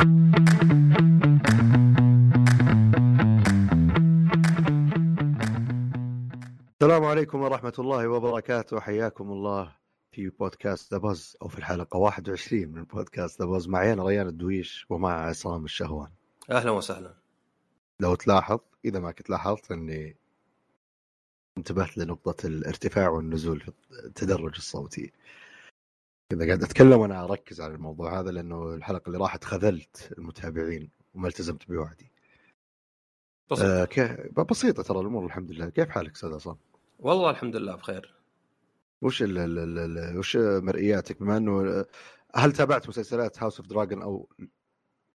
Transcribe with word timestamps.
السلام 0.00 0.14
عليكم 7.04 7.40
ورحمة 7.40 7.72
الله 7.78 8.08
وبركاته. 8.08 8.80
حياكم 8.80 9.32
الله 9.32 9.76
في 10.12 10.28
بودكاست 10.28 10.94
ذا 10.94 10.98
بز 10.98 11.36
أو 11.42 11.48
في 11.48 11.58
الحلقة 11.58 11.96
21 11.96 12.68
من 12.68 12.84
بودكاست 12.84 13.40
ذا 13.42 13.46
بز 13.46 13.68
معي 13.68 13.92
أنا 13.92 14.04
ريان 14.04 14.28
الدويش 14.28 14.86
ومع 14.90 15.12
عصام 15.12 15.64
الشهوان. 15.64 16.10
أهلا 16.50 16.70
وسهلا. 16.70 17.14
لو 18.00 18.14
تلاحظ 18.14 18.58
إذا 18.84 19.00
ما 19.00 19.12
كنت 19.12 19.30
لاحظت 19.30 19.72
أني 19.72 20.16
انتبهت 21.58 21.98
لنقطة 21.98 22.46
الارتفاع 22.46 23.08
والنزول 23.08 23.60
في 23.60 23.72
التدرج 24.04 24.54
الصوتي. 24.56 25.12
إذا 26.32 26.46
قاعد 26.46 26.62
أتكلم 26.62 26.92
وأنا 27.00 27.24
أركز 27.24 27.60
على 27.60 27.74
الموضوع 27.74 28.20
هذا 28.20 28.30
لأنه 28.30 28.74
الحلقة 28.74 29.06
اللي 29.06 29.18
راحت 29.18 29.44
خذلت 29.44 30.14
المتابعين 30.18 30.90
وما 31.14 31.28
التزمت 31.28 31.68
بوعدي. 31.68 32.10
بسيط. 33.50 33.64
آه 33.64 33.84
كي- 33.84 34.28
بسيطة 34.50 34.82
ترى 34.82 35.00
الأمور 35.00 35.26
الحمد 35.26 35.50
لله. 35.50 35.68
كيف 35.68 35.88
حالك 35.88 36.12
أستاذ 36.14 36.34
عصام؟ 36.34 36.56
والله 36.98 37.30
الحمد 37.30 37.56
لله 37.56 37.74
بخير. 37.76 38.14
وش 39.02 39.22
ال 39.22 39.38
ال 39.38 39.58
ال 39.58 39.98
ال 39.98 40.18
وش 40.18 40.36
مرئياتك؟ 40.36 41.20
بما 41.20 41.36
إنه 41.36 41.84
هل 42.34 42.52
تابعت 42.52 42.88
مسلسلات 42.88 43.42
House 43.42 43.60
of 43.60 43.68
Dragon 43.68 44.02
أو 44.02 44.28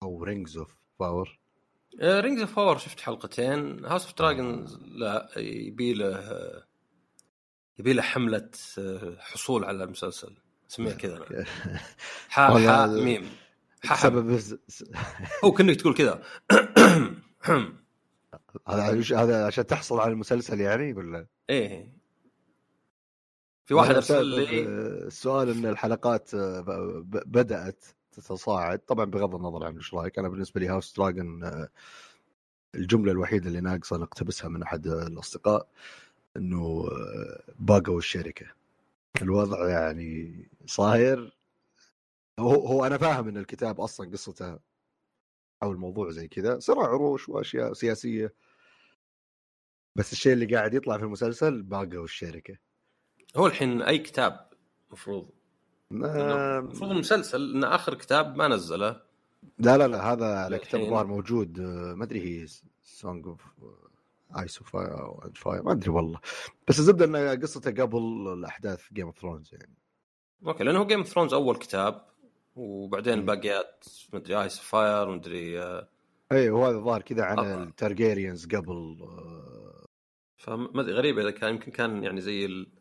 أو 0.04 0.24
Rings 0.24 0.58
of 0.58 0.76
Power؟ 1.00 1.40
Rings 2.02 2.42
of 2.42 2.56
Power 2.56 2.78
شفت 2.78 3.00
حلقتين. 3.00 3.86
House 3.86 4.06
of 4.06 4.18
Dragon 4.18 4.66
لا 4.82 5.30
يبي 5.38 5.94
له 5.94 6.64
يبي 7.80 7.94
له 7.94 8.02
حملة 8.02 8.50
آه، 8.80 9.16
حصول 9.20 9.66
على 9.66 9.84
المسلسل. 9.84 10.36
كذا 10.78 11.18
أنا. 11.18 11.46
حا 12.30 12.50
والله 12.52 12.72
حا 12.78 12.86
ال- 12.86 13.04
ميم. 13.04 13.30
سبب 13.96 14.40
هو 15.46 15.52
كأنك 15.52 15.76
تقول 15.76 15.94
كذا. 15.94 16.22
هذا 18.68 19.02
هذا 19.16 19.46
عشان 19.46 19.68
تحصل 19.68 20.00
على 20.00 20.12
المسلسل 20.12 20.62
يعني 20.62 20.94
ولا؟ 20.94 21.28
إيه. 21.50 21.92
في 23.66 23.74
واحد 23.74 23.96
أرسل 23.96 24.26
لي 24.26 24.66
آه، 24.66 25.08
السؤال 25.08 25.50
إن 25.50 25.66
الحلقات 25.66 26.34
آه، 26.34 26.64
بدأت 27.06 27.86
تتصاعد. 28.12 28.80
طبعا 28.80 29.06
بغض 29.06 29.36
النظر 29.36 29.64
عن 29.64 29.76
إيش 29.76 29.94
رأيك. 29.94 30.20
أنا 30.20 30.30
بالنسبة 30.30 30.60
لي 30.62 30.68
هاوس 30.68 30.96
دراجون 30.98 31.44
آه، 31.44 31.70
الجملة 32.76 33.12
الوحيدة 33.12 33.48
اللي 33.48 33.62
ناقصة 33.62 33.98
نقتبسها 33.98 34.50
من 34.50 34.64
أحد 34.64 34.88
الأصدقاء 34.88 35.68
إنه 36.38 36.90
باقوا 37.60 37.98
الشركة. 37.98 38.46
الوضع 39.22 39.70
يعني 39.70 40.50
صاير. 40.66 41.38
هو 42.40 42.54
هو 42.68 42.86
أنا 42.86 42.98
فاهم 42.98 43.28
إن 43.28 43.38
الكتاب 43.38 43.82
أصلا 43.82 44.12
قصته 44.12 44.60
أو 45.64 45.72
الموضوع 45.72 46.12
زي 46.12 46.28
كذا 46.28 46.60
صراع 46.60 46.88
عروش 46.88 47.30
وأشياء 47.30 47.74
سياسية. 47.74 48.34
بس 49.96 50.14
الشيء 50.14 50.34
اللي 50.34 50.56
قاعد 50.56 50.74
يطلع 50.74 50.98
في 50.98 51.04
المسلسل 51.04 51.62
باقوا 51.64 52.04
الشركة. 52.04 52.58
هو 53.38 53.48
الحين 53.48 53.82
أي 53.82 53.98
كتاب 54.00 54.50
مفروض؟ 54.92 55.30
ما- 55.92 56.58
المفروض 56.60 56.92
المسلسل 56.92 57.56
إن 57.56 57.64
آخر 57.64 57.94
كتاب 57.94 58.36
ما 58.36 58.48
نزله. 58.48 59.02
لا 59.60 59.78
لا 59.78 59.88
لا 59.88 60.14
هذا 60.14 60.36
على 60.40 60.58
كتاب 60.60 60.76
الحين. 60.76 60.86
الظاهر 60.86 61.08
موجود. 61.08 61.60
ما 61.96 62.04
أدري 62.04 62.22
هي 62.44 62.48
Song 62.82 63.28
of 63.28 63.42
Ice 64.40 64.58
of 64.58 64.70
Fire 65.36 65.64
ما 65.64 65.72
أدري 65.72 65.90
والله. 65.90 66.20
بس 66.68 66.80
الزبدة 66.80 67.06
ان 67.06 67.42
قصته 67.42 67.84
قبل 67.84 68.34
الأحداث 68.34 68.94
Game 68.94 69.06
of 69.06 69.20
Thrones 69.20 69.50
يعني. 69.54 69.76
Okay 70.48 70.64
لأنه 70.64 70.84
Game 70.84 71.00
of 71.00 71.08
Thrones 71.08 71.34
أول 71.34 71.56
كتاب 71.56 72.06
وبعدين. 72.56 73.14
الباقيات 73.14 73.86
مدري 74.14 74.42
Ice 74.44 74.60
Fire 74.60 75.10
مدري 75.10 75.62
آه، 75.62 75.90
اي 76.32 76.50
هو 76.50 76.66
هذا 76.66 76.78
الظاهر 76.78 77.02
كذا 77.02 77.24
عن 77.24 77.40
آه. 77.40 77.64
ال 77.64 77.71
Targaryens 77.71 78.46
قبل 78.56 78.98
آه، 79.02 79.86
فما 80.38 80.82
أدري 80.82 80.94
غريبه 80.94 81.22
إذا 81.22 81.32
كان 81.32 81.50
يمكن 81.50 81.72
كان 81.72 82.04
يعني 82.04 82.22
زي 82.22 82.46
ال... 82.46 82.72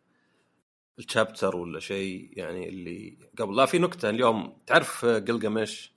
ال 0.99 1.06
chapter 1.06 1.57
ولا 1.57 1.81
شيء 1.81 2.31
يعني 2.39 2.69
اللي 2.69 3.19
قبل. 3.39 3.57
لا 3.57 3.67
في 3.67 3.79
نكتة 3.79 4.11
اليوم 4.11 4.57
تعرف 4.67 5.05
قلقمش 5.05 5.93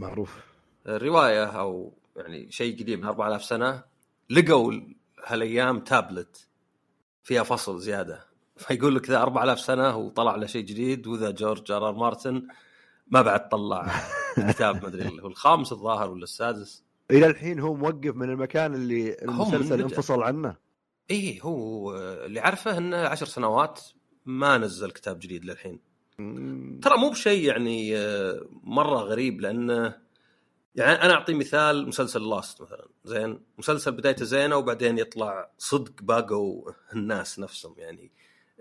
معروف. 0.00 0.40
الروايه 0.86 1.44
أو 1.44 1.98
يعني 2.16 2.50
شيء 2.50 2.82
قديم 2.82 3.00
من 3.00 3.06
4000 3.06 3.44
سنة. 3.44 3.84
لقوا 4.30 4.72
هالايام 5.24 5.80
تابلت 5.80 6.48
فيها 7.22 7.42
فصل 7.42 7.80
زيادة 7.80 8.26
فيقول 8.56 8.94
لك 8.94 9.10
ذا 9.10 9.22
4000 9.22 9.60
سنة 9.60 9.96
وطلع 9.96 10.36
له 10.36 10.46
شيء 10.46 10.64
جديد 10.64 11.06
وذا 11.06 11.30
George 11.30 11.72
R. 11.72 11.88
R. 11.88 11.94
Martin 11.94 12.48
ما 13.08 13.22
بعد 13.22 13.48
طلع 13.48 13.92
كتاب 14.50 14.82
ما 14.82 14.88
أدري 14.88 15.20
هو 15.20 15.26
الخامس 15.26 15.72
الظاهر 15.72 16.10
ولا 16.10 16.22
السادس 16.24 16.84
إلى 17.10 17.26
الحين 17.26 17.60
هو 17.60 17.74
موقف 17.74 18.16
من 18.16 18.30
المكان 18.30 18.74
اللي 18.74 19.16
المسلسل. 19.22 19.82
انفصل 19.82 20.22
عنه 20.22 20.56
إيه 21.10 21.42
هو 21.42 21.96
اللي 21.98 22.40
عارفه 22.40 22.78
إنه 22.78 22.96
عشر 22.96 23.26
سنوات 23.26 23.80
ما 24.26 24.58
نزل 24.58 24.90
كتاب 24.90 25.18
جديد 25.18 25.44
للحين. 25.44 25.80
ترى 26.82 26.96
مو 26.98 27.10
بشيء 27.10 27.48
يعني 27.48 27.96
آه، 27.96 28.46
مرة 28.62 28.98
غريب 28.98 29.40
لأنه 29.40 30.03
يعني 30.74 31.02
أنا 31.02 31.14
أعطي 31.14 31.34
مثال 31.34 31.88
مسلسل 31.88 32.28
لاست 32.28 32.62
مثلا 32.62 32.88
زين 33.04 33.40
مسلسل 33.58 33.92
بدايته 33.92 34.24
زينة 34.24 34.56
وبعدين 34.56 34.98
يطلع 34.98 35.50
صدق 35.58 36.02
باقوا 36.02 36.72
الناس 36.92 37.38
نفسهم 37.38 37.74
يعني 37.78 38.10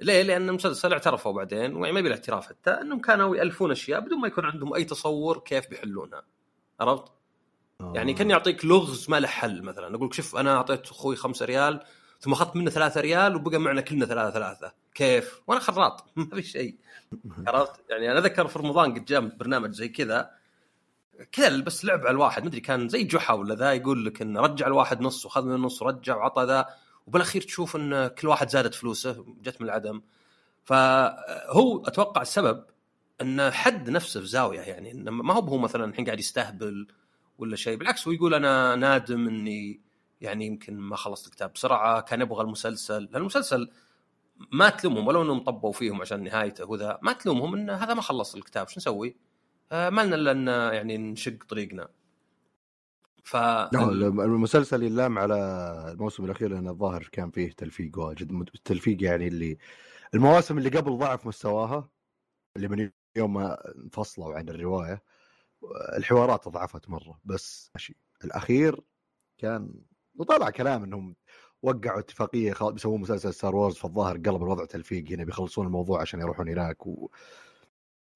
ليه؟ 0.01 0.22
لأن 0.22 0.50
المسلسل 0.50 0.94
اعترفوا 0.94 1.31
بعدين 1.31 1.59
يعني 1.59 1.91
ما 1.91 2.00
يبي 2.00 2.07
الاعتراف 2.07 2.47
حتى 2.47 2.72
إنهم 2.72 3.00
كانوا 3.01 3.35
يألفون 3.35 3.72
أشياء 3.72 4.00
بدون 4.00 4.19
ما 4.19 4.28
يكون 4.28 4.46
عندهم 4.46 4.74
أي 4.74 4.84
تصور 4.84 5.40
كيف 5.40 5.69
بيحلونها 5.69 6.24
عرفت؟ 6.79 7.12
يعني 7.79 8.12
آه. 8.12 8.16
كان 8.16 8.30
يعطيك 8.30 8.66
لغز 8.66 9.09
ما 9.09 9.19
له 9.19 9.28
حل 9.28 9.62
مثلا 9.62 9.95
أقول 9.95 10.07
لك 10.07 10.13
شوف 10.13 10.35
أنا 10.35 10.56
أعطيت 10.56 10.90
أخوي 10.90 11.16
خمسة 11.16 11.45
ريال 11.45 11.84
ثم 12.19 12.31
أخذت 12.31 12.56
منه 12.56 12.69
ثلاثة 12.69 13.01
ريال 13.01 13.35
وبقى 13.35 13.59
معنا 13.59 13.81
كلنا 13.81 14.06
ثلاثة 14.06 14.31
ثلاثة 14.31 14.74
كيف؟ 14.94 15.41
وأنا 15.47 15.62
خراط 15.62 16.06
ما 16.16 16.35
في 16.35 16.44
شيء 16.44 16.78
عرفت؟ 17.47 17.81
يعني 17.90 18.12
أنا 18.12 18.19
أذكر 18.19 18.47
في 18.47 18.59
رمضان 18.59 18.94
قد 18.94 19.06
جاء 19.06 19.22
برنامج 19.22 19.72
زي 19.72 19.90
كذا 19.90 20.43
كذا 21.31 21.57
بس 21.62 21.85
لعب 21.85 22.00
على 22.00 22.09
الواحد. 22.09 22.46
مدري 22.46 22.62
كان 22.62 22.90
زي 22.90 23.03
جحا 23.03 23.34
ولا 23.34 23.56
ذا 23.56 23.74
يقول 23.74 24.06
لك 24.06 24.22
إنه 24.22 24.41
رجع 24.41 24.68
الواحد 24.68 25.01
نص 25.01 25.25
وخذ 25.25 25.46
من 25.46 25.56
النص 25.56 25.81
ورجع 25.81 26.16
وعطى 26.16 26.44
ذا. 26.44 26.66
وبالأخير 27.07 27.41
تشوف 27.41 27.75
إن 27.75 28.07
كل 28.07 28.28
واحد 28.28 28.50
زادت 28.50 28.75
فلوسه 28.75 29.25
جت 29.41 29.62
من 29.62 29.68
العدم. 29.68 30.01
فهو 30.63 31.84
أتوقع 31.85 32.22
السبب 32.22 32.66
إن 33.22 33.51
حد 33.51 33.90
نفسه 33.90 34.19
في 34.19 34.28
زاوية 34.28 34.59
يعني 34.59 34.91
إنه 34.91 35.12
ما 35.12 35.34
هو 35.34 35.40
هو 35.40 35.57
مثلا 35.57 35.85
الحين 35.85 36.06
قاعد 36.06 36.19
يستهبل 36.19 36.88
ولا 37.38 37.56
شيء. 37.56 37.78
بالعكس 37.78 38.07
هو 38.07 38.13
يقول 38.13 38.34
أنا 38.34 38.75
نادم 38.75 39.28
إني 39.28 39.81
يعني 40.22 40.45
يمكن 40.45 40.78
ما 40.78 40.95
خلصت 40.95 41.28
الكتاب 41.28 41.53
بسرعة 41.53 42.01
كان 42.01 42.22
يبغى 42.22 42.41
المسلسل. 42.44 43.03
لأن 43.03 43.16
المسلسل 43.16 43.69
ما 44.51 44.69
تلومهم 44.69 45.07
ولو 45.07 45.22
إنهم 45.22 45.40
طبوا 45.40 45.72
فيهم 45.72 46.01
عشان 46.01 46.24
نهايته 46.24 46.66
وذا 46.66 47.00
ما 47.01 47.13
تلومهم 47.13 47.56
إن 47.56 47.69
هذا 47.69 47.94
ما 47.94 48.01
خلص 48.01 48.35
الكتاب 48.35 48.68
شو 48.68 48.80
نسوي؟ 48.80 49.16
آه 49.74 49.90
ما 49.90 50.02
لنا 50.02 50.16
إلا 50.16 50.32
إن 50.32 50.48
يعني 50.74 50.98
نشق 50.98 51.44
طريقنا. 51.50 51.90
ف 53.24 53.36
المسلسل 53.36 54.84
يلام 54.84 55.20
على 55.20 55.36
الموسم 55.92 56.26
الأخير 56.26 56.50
لأن 56.50 56.68
الظاهر 56.68 57.10
كان 57.12 57.32
فيه 57.32 57.52
تلفيق 57.52 58.00
واجد 58.00 58.32
التلفيق 58.32 59.04
يعني 59.04 59.28
اللي 59.28 59.58
المواسم 60.14 60.58
اللي 60.58 60.70
قبل 60.70 60.98
ضعف 60.98 61.28
مستواها 61.28 61.90
اللي 62.56 62.68
من 62.68 62.92
يوم 63.16 63.34
ما 63.34 63.76
انفصلوا 63.76 64.36
عن 64.36 64.50
الرواية 64.50 65.04
الحوارات 65.98 66.48
ضعفت 66.48 66.90
مرة. 66.90 67.20
بس 67.26 67.72
ماشي. 67.76 67.96
الأخير 68.24 68.82
كان 69.38 69.74
وطلع 70.16 70.50
كلام 70.50 70.84
إنهم 70.84 71.16
وقعوا 71.62 72.00
اتفاقية 72.00 72.54
بيسوون 72.62 73.02
مسلسل 73.02 73.34
Star 73.34 73.56
Wars 73.56 73.76
فالظاهر 73.76 74.18
قلب 74.18 74.44
الوضع 74.44 74.66
تلفيق 74.66 75.12
هنا 75.12 75.24
بيخلصون 75.24 75.66
الموضوع 75.66 76.02
عشان 76.02 76.20
يروحون 76.20 76.50
هناك 76.50 76.88
و... 76.88 77.12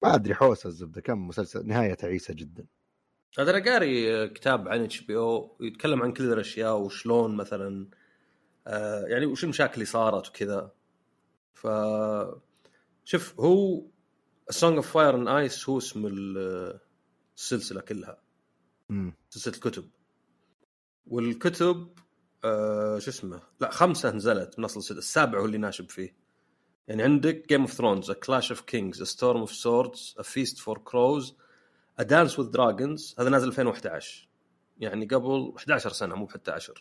ما 0.02 0.14
أدري 0.14 0.34
حوسة 0.34 0.68
الزبدة. 0.68 1.00
كان 1.00 1.18
مسلسل؟ 1.18 1.66
نهاية 1.66 1.94
تعيسه 1.94 2.34
جدا. 2.34 2.66
هذا 3.38 3.50
أنا 3.56 3.72
قاري 3.72 4.28
كتاب 4.28 4.68
عن 4.68 4.80
HBO 4.84 5.56
يتكلم 5.60 6.02
عن 6.02 6.12
كل 6.12 6.32
الأشياء 6.32 6.78
وشلون 6.78 7.36
مثلا 7.36 7.88
آه 8.66 9.04
يعني 9.06 9.26
وش 9.26 9.44
المشاكل 9.44 9.74
اللي 9.74 9.84
صارت 9.84 10.28
وكذا. 10.28 10.72
ف 11.54 11.68
شوف 13.04 13.40
هو 13.40 13.82
Song 14.50 14.76
of 14.76 14.92
Fire 14.92 15.14
and 15.14 15.28
Ice 15.28 15.68
هو 15.68 15.78
اسم 15.78 16.06
ال- 16.06 16.80
السلسلة 17.36 17.80
كلها. 17.80 18.22
امم 18.90 19.14
سلسلة 19.30 19.54
الكتب. 19.54 19.90
والكتب 21.06 21.88
آه 22.44 22.98
شو 22.98 23.10
اسمه؟ 23.10 23.42
لا 23.60 23.70
خمسة 23.70 24.10
نزلت 24.10 24.58
من 24.58 24.64
اصل 24.64 24.96
السابع 24.96 25.40
هو 25.40 25.44
اللي 25.44 25.58
ناشب 25.58 25.90
فيه. 25.90 26.27
يعني 26.88 27.02
عندك 27.02 27.48
Game 27.48 27.60
of 27.60 27.72
Thrones 27.72 28.10
Clash 28.10 28.50
of 28.50 28.60
Kings 28.60 29.02
Storm 29.02 29.40
of 29.40 29.52
Swords 29.52 30.14
Feast 30.22 30.58
for 30.58 30.78
Crows 30.78 31.36
Dance 32.00 32.36
with 32.36 32.50
Dragons. 32.52 33.20
هذا 33.20 33.28
نازل 33.28 33.48
2011 33.48 34.28
يعني 34.78 35.06
قبل 35.06 35.52
11 35.56 35.92
سنة 35.92 36.14
مو 36.14 36.28
حتى 36.28 36.50
10 36.50 36.74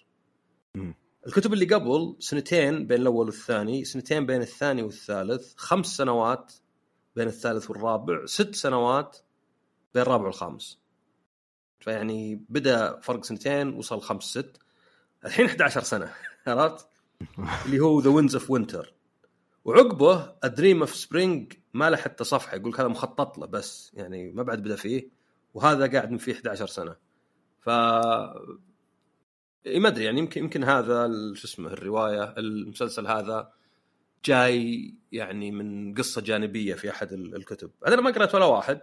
مم. 0.76 0.96
الكتب 1.28 1.54
اللي 1.54 1.66
قبل 1.66 2.16
سنتين 2.20 2.88
بين 2.88 3.02
الأول 3.02 3.26
والثاني 3.26 3.86
سنتين 3.86 4.26
بين 4.26 4.42
الثاني 4.42 4.84
والثالث 4.84 5.54
خمس 5.56 5.86
سنوات 5.86 6.54
بين 7.16 7.28
الثالث 7.28 7.70
والرابع 7.70 8.26
ست 8.26 8.56
سنوات 8.56 9.18
بين 9.94 10.04
الرابع 10.04 10.26
والخامس. 10.26 10.80
فيعني 11.80 12.46
بدأ 12.50 13.00
فرق 13.00 13.24
سنتين 13.24 13.74
وصل 13.74 14.02
خمس 14.02 14.24
ست. 14.24 14.58
الحين 15.26 15.46
11 15.46 15.84
سنة 15.84 16.14
عرفت؟ 16.48 16.88
اللي 17.66 17.80
هو 17.80 18.00
ذا 18.00 18.10
Winds 18.10 18.36
of 18.36 18.52
Winter 18.52 18.97
وعقبه 19.68 20.34
Dream 20.44 20.80
of 20.80 20.96
Spring 20.96 21.54
ما 21.74 21.90
له 21.90 21.98
حتى 21.98 22.24
صفحة 22.24 22.58
يقول 22.58 22.74
هذا 22.76 22.88
مخطط 22.88 23.38
له 23.38 23.46
بس 23.46 23.92
يعني 23.94 24.32
ما 24.32 24.44
بعد 24.44 24.62
بدأ 24.64 24.76
فيه 24.76 25.10
وهذا 25.54 25.92
قاعد 25.92 26.12
من 26.12 26.18
فيه 26.18 26.34
11 26.34 26.68
سنة. 26.68 26.96
ف 27.60 27.70
إيه 29.66 29.80
ما 29.80 29.88
أدري 29.88 30.04
يعني 30.04 30.20
يمكن 30.20 30.44
يمكن 30.44 30.64
هذا 30.64 31.08
شو 31.34 31.48
اسمه 31.48 31.68
الرواية 31.68 32.34
المسلسل 32.38 33.08
هذا 33.08 33.52
جاي 34.26 34.94
يعني 35.12 35.52
من 35.52 35.94
قصة 35.94 36.22
جانبية 36.22 36.74
في 36.74 36.90
أحد 36.90 37.14
الكتب. 37.14 37.72
أنا 37.88 38.02
ما 38.02 38.12
قرأت 38.12 38.36
ولا 38.36 38.46
واحد 38.46 38.82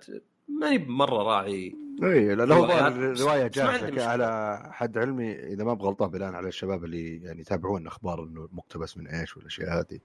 ماني 0.48 0.78
مرة 0.78 1.22
راعي 1.22 1.76
اي 2.02 2.34
لا 2.34 2.54
هو 2.54 2.86
الرواية 2.86 3.46
جاهزه 3.46 4.04
على 4.04 4.60
حد 4.72 4.98
علمي 4.98 5.32
إذا 5.32 5.64
ما 5.64 5.74
بغلطان 5.74 6.10
بناء 6.10 6.32
على 6.32 6.48
الشباب 6.48 6.84
اللي 6.84 7.22
يعني 7.22 7.40
يتابعون 7.40 7.86
أخبار 7.86 8.24
إنه 8.24 8.48
مقتبس 8.52 8.98
من 8.98 9.06
إيش 9.06 9.36
والأشياء 9.36 9.80
هذه. 9.80 10.00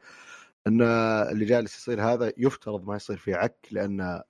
ان 0.68 0.82
اللي 1.32 1.46
جالس 1.46 1.78
يصير 1.78 2.02
هذا 2.02 2.34
يفترض 2.38 2.86
ما 2.86 2.96
يصير 2.96 3.18
فيه 3.18 3.36
عك 3.36 3.68
لأن 3.72 4.22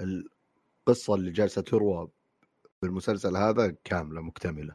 القصة 0.00 1.14
اللي 1.14 1.30
جالسة 1.30 1.62
تروى 1.62 2.08
بالمسلسل 2.82 3.36
هذا 3.36 3.76
كاملة 3.84 4.20
مكتملة. 4.20 4.74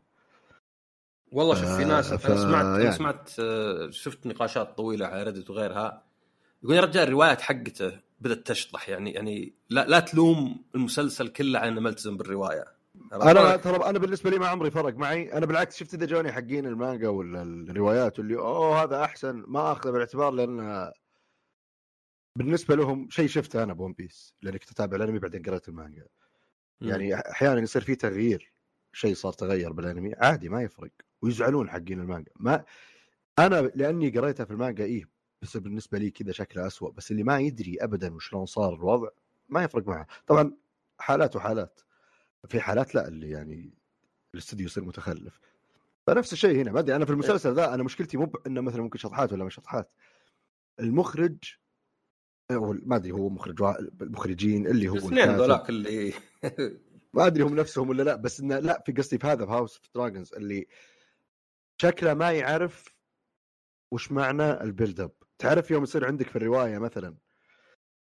والله 1.32 1.56
شوف 1.56 1.76
في 1.76 1.84
آه، 1.84 1.88
ناس 1.88 2.14
ف... 2.14 2.26
أنا 2.26 2.36
سمعت 2.36 2.66
يعني. 2.66 2.84
أنا 2.84 2.92
سمعت 2.92 3.30
شفت 3.92 4.28
نقاشات 4.28 4.78
طويلة 4.78 5.06
على 5.06 5.24
Reddit 5.24 5.50
وغيرها. 5.50 6.04
يقول 6.64 6.76
يا 6.76 6.82
رجال 6.82 7.04
الروايات 7.08 7.42
حقته 7.42 8.00
بدأت 8.20 8.48
تشطح 8.48 8.90
يعني 8.90 9.12
يعني 9.12 9.54
لا 9.70 9.86
لا 9.88 10.00
تلوم 10.00 10.66
المسلسل 10.76 11.28
كله 11.28 11.60
على 11.60 11.70
انه 11.70 11.82
ملتزم 11.82 12.18
بالرواية. 12.18 12.75
أنا 13.14 13.56
ترى 13.56 13.90
أنا 13.90 14.00
بالنسبة 14.00 14.30
لي 14.30 14.40
ما 14.40 14.48
عمري 14.48 14.72
فرق 14.72 14.96
معي. 14.96 15.34
أنا 15.34 15.46
بالعكس 15.46 15.78
شفت 15.78 15.94
إذا 15.94 16.06
جوني 16.06 16.32
حقين 16.32 16.66
المانجا 16.66 17.10
ولا 17.10 17.42
الروايات 17.42 18.20
واللي 18.20 18.36
أوه 18.36 18.84
هذا 18.84 19.04
أحسن. 19.04 19.44
ما 19.48 19.72
اخذه 19.72 19.92
بالاعتبار 19.92 20.32
لأن 20.32 20.92
بالنسبة 22.38 22.76
لهم 22.76 23.10
شيء 23.10 23.28
شفته 23.28 23.64
أنا 23.64 23.74
One 23.74 23.94
Piece 23.94 24.34
لأني 24.42 24.60
كنت 24.60 24.72
أتابع 24.72 24.98
الأنمي 24.98 25.20
بعدين 25.20 25.42
قرأت 25.42 25.70
المانجا. 25.70 26.06
يعني 26.82 27.16
أحيانا 27.16 27.62
يصير 27.62 27.82
في 27.82 27.96
تغيير 27.96 28.54
شيء 28.94 29.16
صار 29.16 29.34
تغير 29.34 29.72
بالأنمي 29.72 30.14
عادي 30.14 30.50
ما 30.50 30.62
يفرق. 30.64 30.92
ويزعلون 31.22 31.70
حقين 31.70 32.00
المانجا. 32.00 32.32
ما 32.36 32.64
أنا 33.40 33.56
لأني 33.76 34.10
قريتها 34.10 34.46
في 34.46 34.52
المانجا 34.52 34.84
إيه 34.84 35.10
بس 35.42 35.58
بالنسبة 35.58 35.98
لي 35.98 36.12
كذا 36.12 36.32
شكلها 36.32 36.68
أسوأ. 36.68 36.92
بس 36.92 37.12
اللي 37.12 37.24
ما 37.24 37.40
يدري 37.40 37.78
ابدا 37.82 38.16
وشلون 38.16 38.46
صار 38.46 38.74
الوضع 38.74 39.10
ما 39.50 39.64
يفرق 39.64 39.88
معه. 39.88 40.08
طبعا 40.28 40.52
حالات 41.00 41.36
وحالات. 41.36 41.82
في 42.50 42.60
حالات 42.60 42.96
لا 42.96 43.08
اللي 43.08 43.30
يعني 43.30 43.74
الاستديو 44.34 44.66
يصير 44.66 44.84
متخلف. 44.84 45.40
فنفس 46.08 46.34
الشيء 46.34 46.62
هنا. 46.62 46.72
ما 46.72 46.80
أدري 46.80 46.96
أنا 46.96 47.06
في 47.06 47.12
المسلسل 47.12 47.54
ذا 47.54 47.74
أنا 47.74 47.84
مشكلتي 47.84 48.18
مو 48.18 48.32
إنه 48.48 48.62
مثلا 48.62 48.82
ممكن 48.82 49.00
شطحات 49.00 49.34
ولا 49.34 49.46
مش 49.46 49.56
شطحات. 49.56 49.92
المخرج 50.80 51.38
ما 52.52 52.96
أدري 52.96 53.12
هو 53.12 53.30
مخرج 53.30 53.62
المخرجين 54.02 54.68
اللي 54.68 54.88
هو 54.90 54.96
الاثنين 54.96 55.36
ذولاك 55.36 55.70
اللي 55.70 56.14
ما 57.14 57.28
أدري 57.28 57.44
هم 57.44 57.56
نفسهم 57.56 57.90
ولا 57.90 58.04
لا 58.04 58.16
بس 58.16 58.40
إنه 58.40 58.60
لا 58.60 58.84
في 58.86 58.92
قصدي 58.92 59.18
في 59.18 59.28
هذا 59.28 59.46
في 59.46 59.52
House 59.52 59.78
of 59.78 59.90
Dragons 59.96 60.34
اللي 60.34 60.68
شكله 61.82 62.14
ما 62.14 62.32
يعرف 62.32 62.96
وش 63.94 64.12
معنى 64.12 64.62
ال 64.62 64.68
build 64.68 65.00
up 65.00 65.12
تعرف 65.40 65.72
يوم 65.72 65.84
يصير 65.84 66.06
عندك 66.06 66.30
في 66.30 66.36
الرواية 66.36 66.78
مثلا 66.78 67.18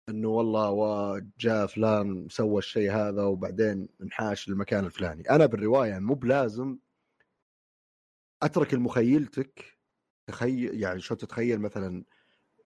إنه 0.09 0.27
والله 0.27 0.69
وجاء 0.69 1.67
فلان 1.67 2.27
سوى 2.29 2.57
الشيء 2.59 2.91
هذا 2.91 3.23
وبعدين 3.23 3.89
انحاش 4.01 4.49
للمكان 4.49 4.85
الفلاني. 4.85 5.29
أنا 5.29 5.45
بالرواية 5.45 5.99
مو 5.99 6.13
بلازم 6.13 6.77
أترك 8.43 8.73
لمخيلتك 8.73 9.77
تخيل 10.27 10.81
يعني 10.81 10.99
شو 10.99 11.15
تتخيل 11.15 11.61
مثلا 11.61 12.03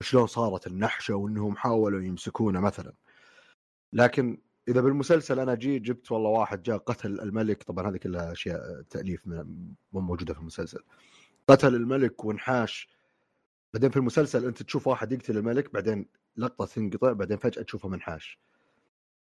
شلون 0.02 0.26
صارت 0.26 0.66
النحشة 0.66 1.14
وإنهم 1.14 1.56
حاولوا 1.56 2.02
يمسكونه 2.02 2.60
مثلا. 2.60 2.92
لكن 3.92 4.38
إذا 4.69 4.80
بالمسلسل 4.80 5.40
أنا 5.40 5.54
جيت 5.54 5.82
جبت 5.82 6.12
والله 6.12 6.30
واحد 6.30 6.62
جاء 6.62 6.76
قتل 6.78 7.20
الملك 7.20 7.62
طبعا 7.62 7.90
هذه 7.90 7.96
كلها 7.96 8.32
أشياء 8.32 8.82
تأليف 8.90 9.26
مو 9.26 10.00
موجودة 10.00 10.34
في 10.34 10.40
المسلسل. 10.40 10.84
قتل 11.48 11.75
الملك 11.75 12.25
وانحاش. 12.25 12.88
بعدين 13.75 13.90
في 13.90 13.96
المسلسل 13.96 14.46
أنت 14.46 14.62
تشوف 14.62 14.86
واحد 14.86 15.12
يقتل 15.12 15.36
الملك 15.36 15.72
بعدين 15.72 16.08
لقطة 16.38 16.67
تنقطع 16.67 17.12
بعدين 17.12 17.37
فجأة 17.37 17.62
تشوفه 17.62 17.88
منحاش. 17.88 18.38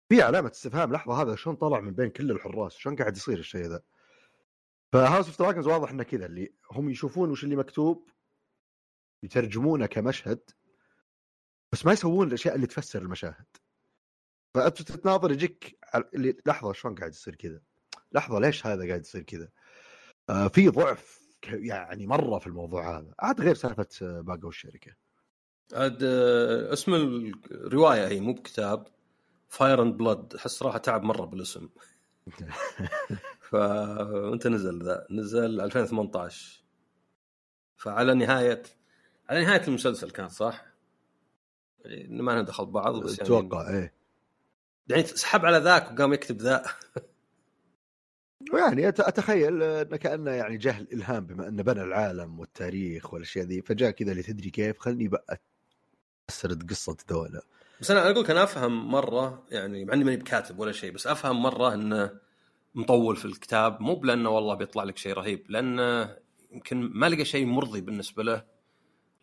في 0.09 0.21
علامة 0.21 0.51
استفهام 0.51 0.93
لحظة 0.93 1.21
هذا 1.21 1.35
شلون 1.35 1.55
طلع 1.55 1.79
من 1.79 1.93
بين 1.93 2.09
كل 2.09 2.31
الحراس؟ 2.31 2.75
شلون 2.75 2.95
قاعد 2.95 3.17
يصير 3.17 3.39
الشيء 3.39 3.65
ذا؟ 3.65 3.81
ف 4.93 4.99
House 4.99 5.27
of 5.27 5.39
Dragons 5.39 5.67
واضح 5.67 5.89
إنه 5.89 6.03
كذا 6.03 6.25
اللي 6.25 6.53
هم 6.71 6.89
يشوفون 6.89 7.31
وش 7.31 7.43
اللي 7.43 7.55
مكتوب 7.55 8.09
يترجمونه 9.23 9.85
كمشهد 9.85 10.39
بس 11.71 11.85
ما 11.85 11.93
يسوون 11.93 12.27
الأشياء 12.27 12.55
اللي 12.55 12.67
تفسر 12.67 13.01
المشاهد. 13.01 13.45
فانت 14.55 14.81
تتناظر 14.81 15.31
يجيك 15.31 15.79
اللي 16.15 16.37
لحظة 16.45 16.73
شلون 16.73 16.95
قاعد 16.95 17.11
يصير 17.11 17.35
كذا؟ 17.35 17.61
لحظة 18.11 18.39
ليش 18.39 18.67
هذا 18.67 18.87
قاعد 18.87 19.01
يصير 19.01 19.21
كذا؟ 19.21 19.49
آه 20.29 20.47
في 20.47 20.69
ضعف 20.69 21.21
يعني 21.47 22.07
مرة 22.07 22.39
في 22.39 22.47
الموضوع 22.47 22.97
هذا. 22.97 23.13
عاد 23.19 23.41
غير 23.41 23.55
سالفة 23.55 23.87
آه، 24.01 24.21
باقوا 24.21 24.49
الشركة 24.49 24.95
عاد 25.73 26.03
آه، 26.03 26.73
اسم 26.73 26.93
الرواية 27.51 28.07
هي 28.07 28.19
مو 28.19 28.33
بكتاب 28.33 28.87
Fire 29.49 29.81
and 29.81 29.97
Blood 29.97 30.35
أحس 30.35 30.63
راح 30.63 30.77
تعب 30.77 31.03
مرة 31.03 31.25
بالاسم. 31.25 31.69
فانت 33.49 34.47
نزل 34.47 34.83
ذا 34.83 35.07
نزل 35.11 35.61
2018 35.61 36.63
فعلى 37.77 38.13
نهاية 38.13 38.63
على 39.29 39.41
نهاية 39.41 39.67
المسلسل 39.67 40.11
كانت 40.11 40.31
صح؟ 40.31 40.65
يعني 41.85 42.21
ما 42.21 42.41
ندخل 42.41 42.65
بعض 42.65 43.03
بس 43.03 43.11
يعني 43.11 43.23
أتوقع 43.23 43.69
إيه. 43.69 43.93
يعني 44.87 45.03
سحب 45.03 45.45
على 45.45 45.57
ذاك 45.57 45.91
وقام 45.91 46.13
يكتب 46.13 46.37
ذا. 46.37 46.63
يعني 48.53 48.87
أتخيل 48.87 49.63
إنه 49.63 49.97
كأنه 49.97 50.31
يعني 50.31 50.57
جهل 50.57 50.87
إلهام 50.93 51.25
بما 51.25 51.47
أنه 51.47 51.63
بنى 51.63 51.81
العالم 51.81 52.39
والتاريخ 52.39 53.13
والأشياء 53.13 53.45
ذي. 53.45 53.61
فجاء 53.61 53.91
كذا 53.91 54.11
اللي 54.11 54.23
تدري 54.23 54.49
كيف 54.49 54.79
خلني 54.79 55.07
بقى 55.07 55.41
اسرد 56.31 56.69
قصة 56.69 56.97
ذولا. 57.11 57.41
بس 57.81 57.91
أنا 57.91 58.09
أقول 58.09 58.25
أنا 58.25 58.43
أفهم 58.43 58.91
مرة 58.91 59.45
يعني 59.51 59.85
مع 59.85 59.93
إني 59.93 60.03
ماني 60.03 60.17
بكاتب 60.17 60.59
ولا 60.59 60.71
شيء 60.71 60.91
بس 60.91 61.07
أفهم 61.07 61.41
مرة 61.41 61.73
إنه 61.73 62.11
مطول 62.75 63.15
في 63.15 63.25
الكتاب 63.25 63.81
مو 63.81 63.95
بلأنه 63.95 64.29
والله 64.29 64.55
بيطلع 64.55 64.83
لك 64.83 64.97
شيء 64.97 65.13
رهيب 65.13 65.45
لأنه 65.49 66.15
يمكن 66.51 66.77
ما 66.93 67.09
لقى 67.09 67.25
شيء 67.25 67.45
مرضي 67.45 67.81
بالنسبة 67.81 68.23
له 68.23 68.43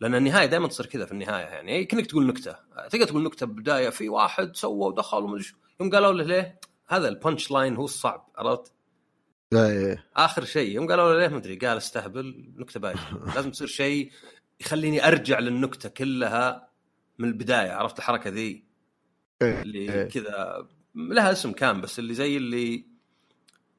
لأن 0.01 0.15
النهاية 0.15 0.45
دائما 0.45 0.67
تصير 0.67 0.85
كذا 0.85 1.05
في 1.05 1.11
النهاية 1.11 1.45
يعني. 1.45 1.85
كأنك 1.85 2.05
تقول 2.05 2.27
نكتة 2.27 2.55
تقدر 2.89 3.05
تقول 3.05 3.23
نكتة 3.23 3.45
بدايه 3.45 3.89
في 3.89 4.09
واحد 4.09 4.55
سوى 4.55 4.87
ودخل 4.87 5.17
وما 5.17 5.43
يوم 5.81 5.89
قالوا 5.89 6.13
له 6.13 6.23
ليه؟ 6.23 6.59
هذا 6.87 7.07
ال 7.07 7.14
punch 7.14 7.51
line 7.51 7.75
هو 7.75 7.85
الصعب 7.85 8.29
عرفت؟ 8.37 8.73
إيه. 9.53 10.05
آخر 10.15 10.45
شيء 10.45 10.75
يوم 10.75 10.87
قالوا 10.87 11.13
له 11.13 11.19
ليه؟ 11.19 11.27
ما 11.27 11.37
أدري 11.37 11.55
قال 11.55 11.77
استهبل 11.77 12.53
نكتة 12.57 12.79
بايخة. 12.79 13.19
لازم 13.35 13.51
تصير 13.51 13.67
شيء 13.67 14.11
يخليني 14.59 15.07
أرجع 15.07 15.39
للنكتة 15.39 15.89
كلها 15.89 16.68
من 17.19 17.27
البداية 17.27 17.71
عرفت 17.71 17.97
الحركة 17.97 18.29
ذي؟ 18.29 18.63
إيه، 19.41 19.61
اللي 19.61 19.79
إيه. 19.79 20.03
كذا 20.03 20.67
لها 20.95 21.31
اسم 21.31 21.51
كان 21.51 21.81
بس 21.81 21.99
اللي 21.99 22.13
زي 22.13 22.37
اللي 22.37 22.85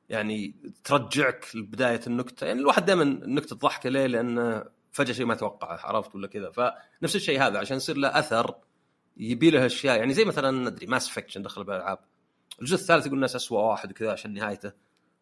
يعني 0.09 0.55
ترجعك 0.85 1.47
لبداية 1.55 2.01
النكتة. 2.07 2.47
يعني 2.47 2.61
الواحد 2.61 2.85
دائما 2.85 3.03
النكتة 3.03 3.57
تضحك 3.57 3.87
ليه؟ 3.87 4.07
لأنه 4.07 4.65
فجأة 4.93 5.13
شيء 5.13 5.27
ما 5.27 5.35
توقعه 5.35 5.87
عرفت 5.87 6.15
ولا 6.15 6.27
كذا؟ 6.27 6.51
فنفس 6.51 7.17
الشيء 7.17 7.43
هذا 7.43 7.59
عشان 7.59 7.77
يصير 7.77 7.97
له 7.97 8.19
أثر 8.19 8.55
يبي 9.17 9.51
له 9.51 9.67
أشياء. 9.67 9.99
يعني 9.99 10.15
زي 10.15 10.25
مثلا 10.25 10.51
ندري 10.71 10.87
Mass 10.87 11.09
Effect 11.09 11.43
دخل 11.43 11.65
بالألعاب. 11.65 11.99
الجزء 12.61 12.75
الثالث 12.75 13.07
يقول 13.07 13.17
الناس 13.17 13.37
اسوء 13.37 13.61
واحد 13.61 13.91
وكذا 13.91 14.13
عشان 14.13 14.35
نهايته. 14.35 14.73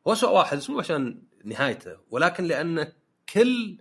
هو 0.06 0.12
اسوء 0.12 0.30
واحد 0.30 0.60
مو 0.68 0.78
عشان 0.78 1.22
نهايته 1.44 1.96
ولكن 2.10 2.44
لأن 2.44 2.92
كل 3.34 3.78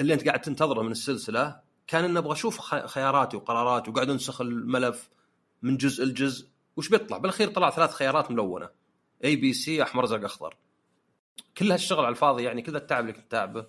اللي 0.00 0.14
أنت 0.14 0.26
قاعد 0.26 0.40
تنتظره 0.40 0.82
من 0.82 0.90
السلسلة 0.90 1.60
كان 1.92 2.14
نبغى 2.14 2.32
أشوف 2.32 2.60
خياراتي 2.86 3.36
وقراراتي 3.36 3.90
وقاعد 3.90 4.10
أنسخ 4.10 4.40
الملف 4.40 5.08
من 5.62 5.76
جزء 5.76 6.04
لجزء. 6.04 6.48
وش 6.76 6.88
بيطلع؟ 6.88 7.18
بالأخير 7.18 7.48
طلع 7.48 7.70
ثلاث 7.70 7.90
خيارات 7.90 8.30
ملونة. 8.30 8.68
A 9.24 9.36
B 9.36 9.52
C 9.52 9.82
أحمر 9.82 10.04
ازرق 10.04 10.24
أخضر. 10.24 10.56
كل 11.58 11.72
هالشغل 11.72 11.98
على 12.04 12.08
الفاضي 12.08 12.42
يعني 12.42 12.62
كذا 12.62 12.78
التعب 12.78 13.00
اللي 13.00 13.12
كنت 13.12 13.30
تعبه 13.30 13.66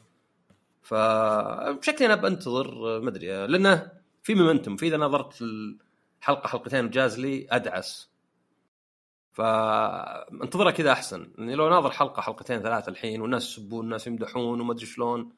فبشكل 0.82 2.06
أنا 2.06 2.16
بنتظر 2.16 3.00
ما 3.00 3.10
أدري 3.10 3.48
لأنه 3.48 3.92
في 4.24 4.36
momentum 4.36 4.76
في 4.76 4.88
إذا 4.88 4.98
نظرت 4.98 5.42
الحلقة 5.42 6.48
حلقتين 6.48 6.90
جاز 6.90 7.20
لي 7.20 7.48
أدعس. 7.50 8.10
فانتظرها 9.32 10.72
كذا 10.72 10.92
أحسن. 10.92 11.32
يعني 11.38 11.56
لو 11.56 11.70
ناظر 11.70 11.92
حلقة 11.92 12.22
حلقتين 12.22 12.62
ثلاثة 12.62 12.90
الحين 12.90 13.22
والناس 13.22 13.44
يسبون 13.50 13.80
والناس 13.80 14.08
يمدحون 14.08 14.62
وما 14.62 14.74
أدري 14.74 14.86
شلون 14.86 15.34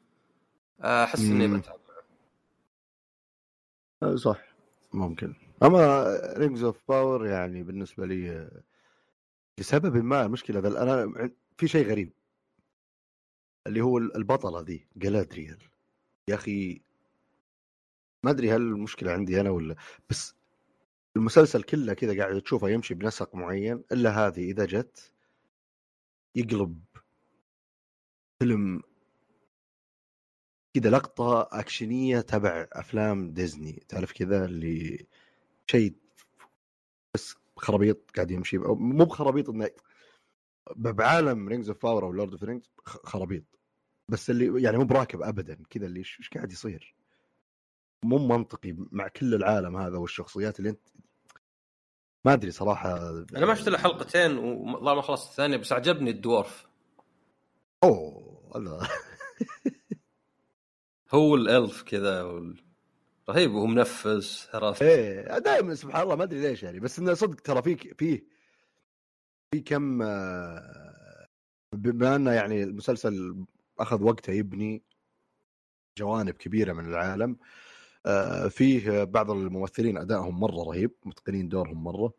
أحس 0.82 1.20
إني 1.20 1.48
بتعب. 1.48 1.85
صح. 4.15 4.55
ممكن. 4.93 5.33
أما 5.63 6.05
Rings 6.38 6.63
of 6.63 6.81
Power 6.88 7.25
يعني 7.27 7.63
بالنسبة 7.63 8.05
لي 8.05 8.50
لسبب 9.59 9.95
ما 9.97 10.25
المشكلة 10.25 10.83
أنا 10.83 11.29
في 11.57 11.67
شيء 11.67 11.88
غريب. 11.88 12.12
اللي 13.67 13.81
هو 13.81 13.97
البطلة 13.97 14.62
ذي 14.62 14.88
Galadriel 14.95 15.60
يا 16.27 16.35
أخي 16.35 16.81
ما 18.24 18.31
أدري 18.31 18.51
هل 18.51 18.62
المشكلة 18.62 19.12
عندي 19.12 19.41
أنا 19.41 19.50
ولا 19.50 19.75
بس 20.09 20.35
المسلسل 21.15 21.63
كله 21.63 21.93
كذا 21.93 22.17
قاعد 22.17 22.41
تشوفه 22.41 22.69
يمشي 22.69 22.93
بنسق 22.93 23.35
معين 23.35 23.83
إلا 23.91 24.09
هذه 24.09 24.51
إذا 24.51 24.65
جت 24.65 25.12
يقلب 26.35 26.83
فيلم 28.39 28.81
كذا 30.75 30.89
لقطة 30.89 31.50
أكشنية 31.51 32.22
تبع 32.22 32.67
أفلام 32.74 33.32
ديزني. 33.32 33.84
تعرف 33.88 34.12
كذا 34.13 34.46
اللي 34.46 35.05
شيء 35.67 35.96
بس 37.13 37.36
خرابيط 37.58 38.12
قاعد 38.15 38.32
يمشي 38.32 38.58
مو 38.58 39.05
بخرابيط 39.05 39.50
إنه 39.50 39.70
بعالم 40.75 41.48
Rings 41.48 41.69
of 41.69 41.84
Power 41.84 42.03
أو 42.03 42.12
Lord 42.12 42.31
of 42.31 42.43
Rings 42.43 42.69
خرابيط. 42.86 43.44
بس 44.12 44.29
اللي 44.29 44.63
يعني 44.63 44.77
مو 44.77 44.84
براكب 44.84 45.22
ابدا 45.22 45.58
كذا 45.70 45.86
اللي 45.86 46.00
إيش 46.00 46.29
قاعد 46.36 46.51
يصير؟ 46.51 46.96
مو 48.05 48.17
منطقي 48.17 48.75
مع 48.77 49.08
كل 49.08 49.34
العالم 49.34 49.77
هذا 49.77 49.98
والشخصيات 49.98 50.60
اللي 50.60 50.70
أنت 50.70 50.88
ما 52.25 52.34
أدري 52.34 52.51
صراحة. 52.51 53.10
أنا 53.10 53.46
ما 53.46 53.55
شفت 53.55 53.67
إلا 53.67 53.77
حلقتين 53.77 54.38
والله 54.38 54.96
ما 54.96 55.01
خلصت 55.01 55.29
الثانية 55.29 55.58
بس 55.58 55.74
عجبني 55.74 56.10
الدورف 56.10 56.67
أوه 57.84 58.51
الله. 58.55 58.89
هو 61.12 61.35
الألف 61.35 61.81
كذا 61.83 62.24
وال... 62.24 62.65
رهيب 63.29 63.53
وهو 63.53 63.65
منفس 63.65 64.50
عرفت 64.53 64.81
إيه 64.81 65.38
دائما 65.38 65.75
سبحان 65.75 66.03
الله 66.03 66.15
ما 66.15 66.24
أدري 66.24 66.41
ليش 66.41 66.63
يعني 66.63 66.79
بس 66.79 67.00
إنه 67.00 67.13
صدق 67.13 67.35
ترى 67.41 67.62
في 67.62 67.75
فيه 67.75 68.25
في 69.51 69.62
كم 69.62 70.01
آه، 70.01 71.27
بما 71.74 72.15
إنه 72.15 72.31
يعني 72.31 72.63
المسلسل 72.63 73.45
أخذ 73.79 74.03
وقته 74.03 74.33
يبني 74.33 74.83
جوانب 75.97 76.33
كبيرة 76.33 76.74
من 76.74 76.85
العالم 76.85 77.38
آه، 78.05 78.47
فيه 78.47 79.03
بعض 79.03 79.31
الممثلين 79.31 79.97
أدائهم 79.97 80.39
مرة 80.39 80.63
رهيب 80.63 80.91
متقنين 81.05 81.50
دورهم 81.50 81.83
مرة 81.83 82.13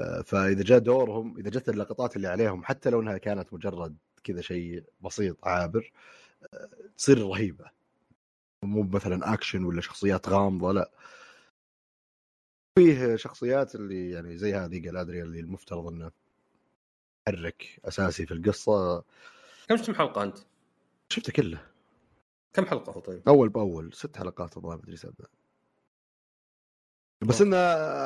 آه، 0.00 0.22
فإذا 0.22 0.62
جاء 0.62 0.78
دورهم 0.78 1.38
إذا 1.38 1.50
جت 1.50 1.68
اللقطات 1.68 2.16
اللي 2.16 2.28
عليهم 2.28 2.64
حتى 2.64 2.90
لو 2.90 3.00
إنها 3.00 3.18
كانت 3.18 3.52
مجرد 3.54 3.96
كذا 4.24 4.40
شيء 4.40 4.84
بسيط 5.00 5.44
عابر 5.44 5.92
تصير 6.96 7.18
رهيبة. 7.22 7.77
مو 8.64 8.82
مثلا 8.82 9.34
اكشن 9.34 9.64
ولا 9.64 9.80
شخصيات 9.80 10.28
غامضة 10.28 10.72
لا. 10.72 10.90
فيه 12.78 13.16
شخصيات 13.16 13.74
اللي 13.74 14.10
يعني 14.10 14.36
زي 14.36 14.54
هذه 14.54 14.78
جلادريا 14.78 15.24
اللي 15.24 15.40
المفترض 15.40 15.86
إنه 15.86 16.10
محرك 17.28 17.80
أساسي 17.84 18.26
في 18.26 18.34
القصة. 18.34 19.04
كم 19.68 19.76
شفت 19.76 19.90
حلقة 19.90 20.22
أنت؟ 20.22 20.38
شفته 21.12 21.32
كله. 21.32 21.70
كم 22.52 22.66
حلقة 22.66 22.92
هو 22.92 23.00
طيب؟ 23.00 23.28
أول 23.28 23.48
بأول 23.48 23.92
ست 23.92 24.16
حلقات 24.16 24.56
الظاهر 24.56 24.78
مدري 24.78 24.96
سبع. 24.96 25.24
بس 27.28 27.40
إنه 27.40 27.56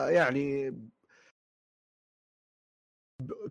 يعني 0.08 0.76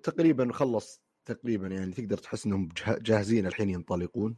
تقريبا 0.03 0.53
خلص 0.53 1.01
تقريبا 1.25 1.67
يعني 1.67 1.91
تقدر 1.91 2.17
تحس 2.17 2.45
إنهم 2.45 2.69
جاهزين 2.77 3.47
الحين 3.47 3.69
ينطلقون. 3.69 4.37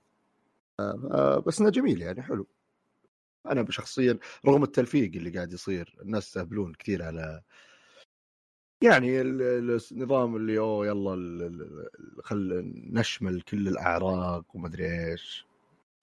بس 1.47 1.61
إنه 1.61 1.69
جميل 1.69 2.01
يعني 2.01 2.21
حلو. 2.21 2.47
أنا 3.45 3.71
شخصيا 3.71 4.19
رغم 4.45 4.63
التلفيق 4.63 5.11
اللي 5.15 5.29
قاعد 5.29 5.53
يصير 5.53 5.97
الناس 6.01 6.27
يستهبلون 6.27 6.73
كثير 6.73 7.03
على 7.03 7.41
يعني 8.83 9.21
النظام 9.21 10.35
اللي 10.35 10.59
أوه 10.59 10.87
يلا 10.87 11.13
خل 12.23 12.71
نشمل 12.75 13.41
كل 13.41 13.67
الأعراق 13.67 14.55
وما 14.55 14.67
أدري 14.67 15.11
إيش. 15.11 15.45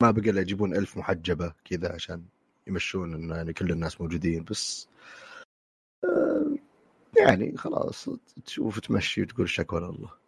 ما 0.02 0.10
بقى 0.10 0.30
إلا 0.30 0.40
يجيبون 0.40 0.74
ألف 0.76 0.96
محجبة 0.96 1.54
كذا 1.64 1.92
عشان 1.92 2.24
يمشون 2.66 3.14
انه 3.14 3.36
يعني 3.36 3.52
كل 3.52 3.70
الناس 3.70 4.00
موجودين 4.00 4.44
بس 4.44 4.88
آه، 6.04 6.56
يعني 7.16 7.56
خلاص 7.56 8.08
تشوف 8.46 8.80
تمشي 8.80 9.22
وتقول 9.22 9.48
شكوى 9.48 9.80
لله. 9.80 10.19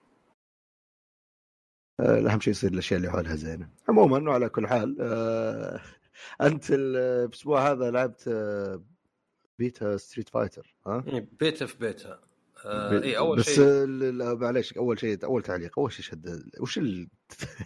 أهم 2.02 2.40
شيء 2.40 2.50
يصير 2.50 2.72
الأشياء 2.72 2.98
اللي 2.98 3.10
حولها 3.10 3.34
زينة 3.36 3.68
عموما 3.88 4.30
وعلى 4.30 4.48
كل 4.48 4.68
حال 4.68 4.96
آه، 5.00 5.80
أنت 6.48 6.64
الأسبوع 6.70 7.70
هذا 7.70 7.90
لعبت 7.90 8.28
آه، 8.28 8.82
beta 9.58 9.96
Street 9.96 10.28
Fighter 10.28 10.74
ها؟ 10.86 11.04
إيه، 11.06 11.28
بيتا 11.40 11.66
في 11.66 11.78
بيتا 11.78 12.20
آه 12.64 13.02
اي 13.02 13.18
أول 13.18 13.38
بس 13.38 13.50
شيء 13.50 13.86
معليش 14.12 14.72
أول 14.72 15.00
شيء 15.00 15.24
أول 15.24 15.42
تعليق 15.42 15.78
أول 15.78 15.92
شيء 15.92 16.04
شد 16.04 16.50
وش 16.60 16.78
ال... 16.78 17.08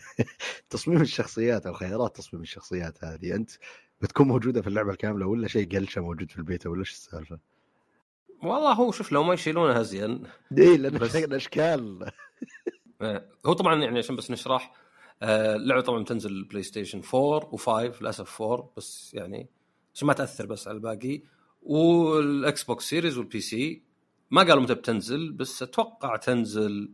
تصميم 0.70 1.00
الشخصيات 1.00 1.66
أو 1.66 1.72
خيارات 1.72 2.16
تصميم 2.16 2.42
الشخصيات 2.42 3.04
هذه 3.04 3.34
أنت 3.34 3.50
بتكون 4.00 4.28
موجودة 4.28 4.62
في 4.62 4.66
اللعبة 4.66 4.90
الكامله 4.90 5.26
ولا 5.26 5.48
شيء 5.48 5.76
glitch 5.76 6.00
موجود 6.00 6.30
في 6.30 6.38
البيتا 6.38 6.68
ولا 6.70 6.80
إيش 6.80 6.90
السالفة؟ 6.90 7.38
والله 8.42 8.72
هو 8.72 8.92
شوف 8.92 9.12
لو 9.12 9.22
ما 9.22 9.34
يشيلونها 9.34 9.82
زين 9.82 10.22
اي 10.58 10.76
لأن 10.76 10.98
بس... 10.98 11.16
الاشكال 11.16 12.10
هو 13.46 13.52
طبعا 13.52 13.82
يعني 13.82 13.98
عشان 13.98 14.16
بس 14.16 14.30
نشرح 14.30 14.72
آه، 15.22 15.56
اللعبة 15.56 15.80
طبعا 15.80 16.04
تنزل 16.04 16.44
PlayStation 16.44 17.02
4 17.14 17.50
و5 17.56 18.00
للأسف 18.00 18.42
4 18.42 18.72
بس 18.76 19.14
يعني 19.14 19.48
عشان 19.94 20.08
ما 20.08 20.12
تأثر 20.12 20.46
بس 20.46 20.68
على 20.68 20.74
الباقي. 20.74 21.22
وال 21.62 22.64
Xbox 22.64 22.84
Series 22.84 23.18
وال 23.18 23.40
PC 23.40 23.82
ما 24.30 24.42
قالوا 24.42 24.62
متى 24.62 24.74
بتنزل 24.74 25.32
بس 25.32 25.62
أتوقع 25.62 26.16
تنزل 26.16 26.92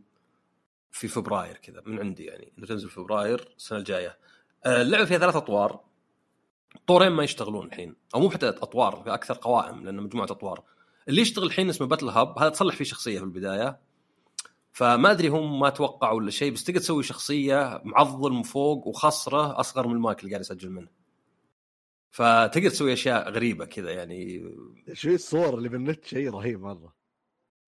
في 0.91 1.07
فبراير 1.07 1.57
كذا 1.57 1.81
من 1.85 1.99
عندي 1.99 2.25
يعني 2.25 2.53
إنه 2.57 2.67
تنزل 2.67 2.89
في 2.89 2.95
فبراير 2.95 3.53
السنة 3.57 3.79
الجاية. 3.79 4.17
آه، 4.65 4.81
اللعبة 4.81 5.05
فيها 5.05 5.17
ثلاث 5.17 5.35
أطوار. 5.35 5.79
طورين 6.87 7.11
ما 7.11 7.23
يشتغلون 7.23 7.67
الحين 7.67 7.95
أو 8.15 8.19
مو 8.19 8.29
حتى 8.29 8.49
أطوار 8.49 9.13
أكثر 9.13 9.33
قوائم 9.41 9.85
لأنه 9.85 10.01
مجموعة 10.01 10.25
أطوار. 10.25 10.63
اللي 11.09 11.21
يشتغل 11.21 11.45
الحين 11.45 11.69
اسمه 11.69 11.87
Battle 11.87 12.09
Hub 12.09 12.39
هذا 12.39 12.49
تصلح 12.49 12.75
فيه 12.75 12.85
شخصية 12.85 13.19
في 13.19 13.25
البداية. 13.25 13.79
فما 14.73 15.11
أدري 15.11 15.27
هم 15.27 15.59
ما 15.59 15.69
توقعوا 15.69 16.17
ولا 16.17 16.31
شيء 16.31 16.51
بس 16.51 16.63
تقدر 16.63 16.79
تسوي 16.79 17.03
شخصية 17.03 17.81
معضل 17.83 18.31
من 18.31 18.43
فوق 18.43 18.87
وخصره 18.87 19.59
أصغر 19.59 19.87
من 19.87 19.95
المايك 19.95 20.19
اللي 20.19 20.31
قاعد 20.31 20.41
يسجل 20.41 20.69
منه. 20.69 20.87
فتقدر 22.11 22.69
تسوي 22.69 22.93
أشياء 22.93 23.29
غريبة 23.29 23.65
كذا 23.65 23.91
يعني. 23.91 24.51
شو 24.93 25.09
الصور 25.09 25.57
اللي 25.57 25.69
بالنت؟ 25.69 26.05
شيء 26.05 26.29
رهيب 26.29 26.61
مرة. 26.61 26.93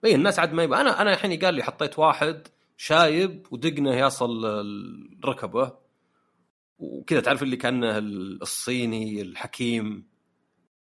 اي 0.05 0.15
الناس 0.15 0.39
عاد 0.39 0.53
ما 0.53 0.63
يبقى 0.63 0.81
أنا 0.81 1.01
أنا 1.01 1.13
الحين 1.13 1.39
قال 1.39 1.53
لي 1.53 1.63
حطيت 1.63 1.99
واحد 1.99 2.47
شايب 2.77 3.47
ودقنه 3.51 3.95
يصل 3.95 4.45
ركبه 5.25 5.77
وكذا 6.79 7.19
تعرف 7.19 7.43
اللي 7.43 7.57
كأنه 7.57 7.97
الصيني 7.97 9.21
الحكيم 9.21 10.07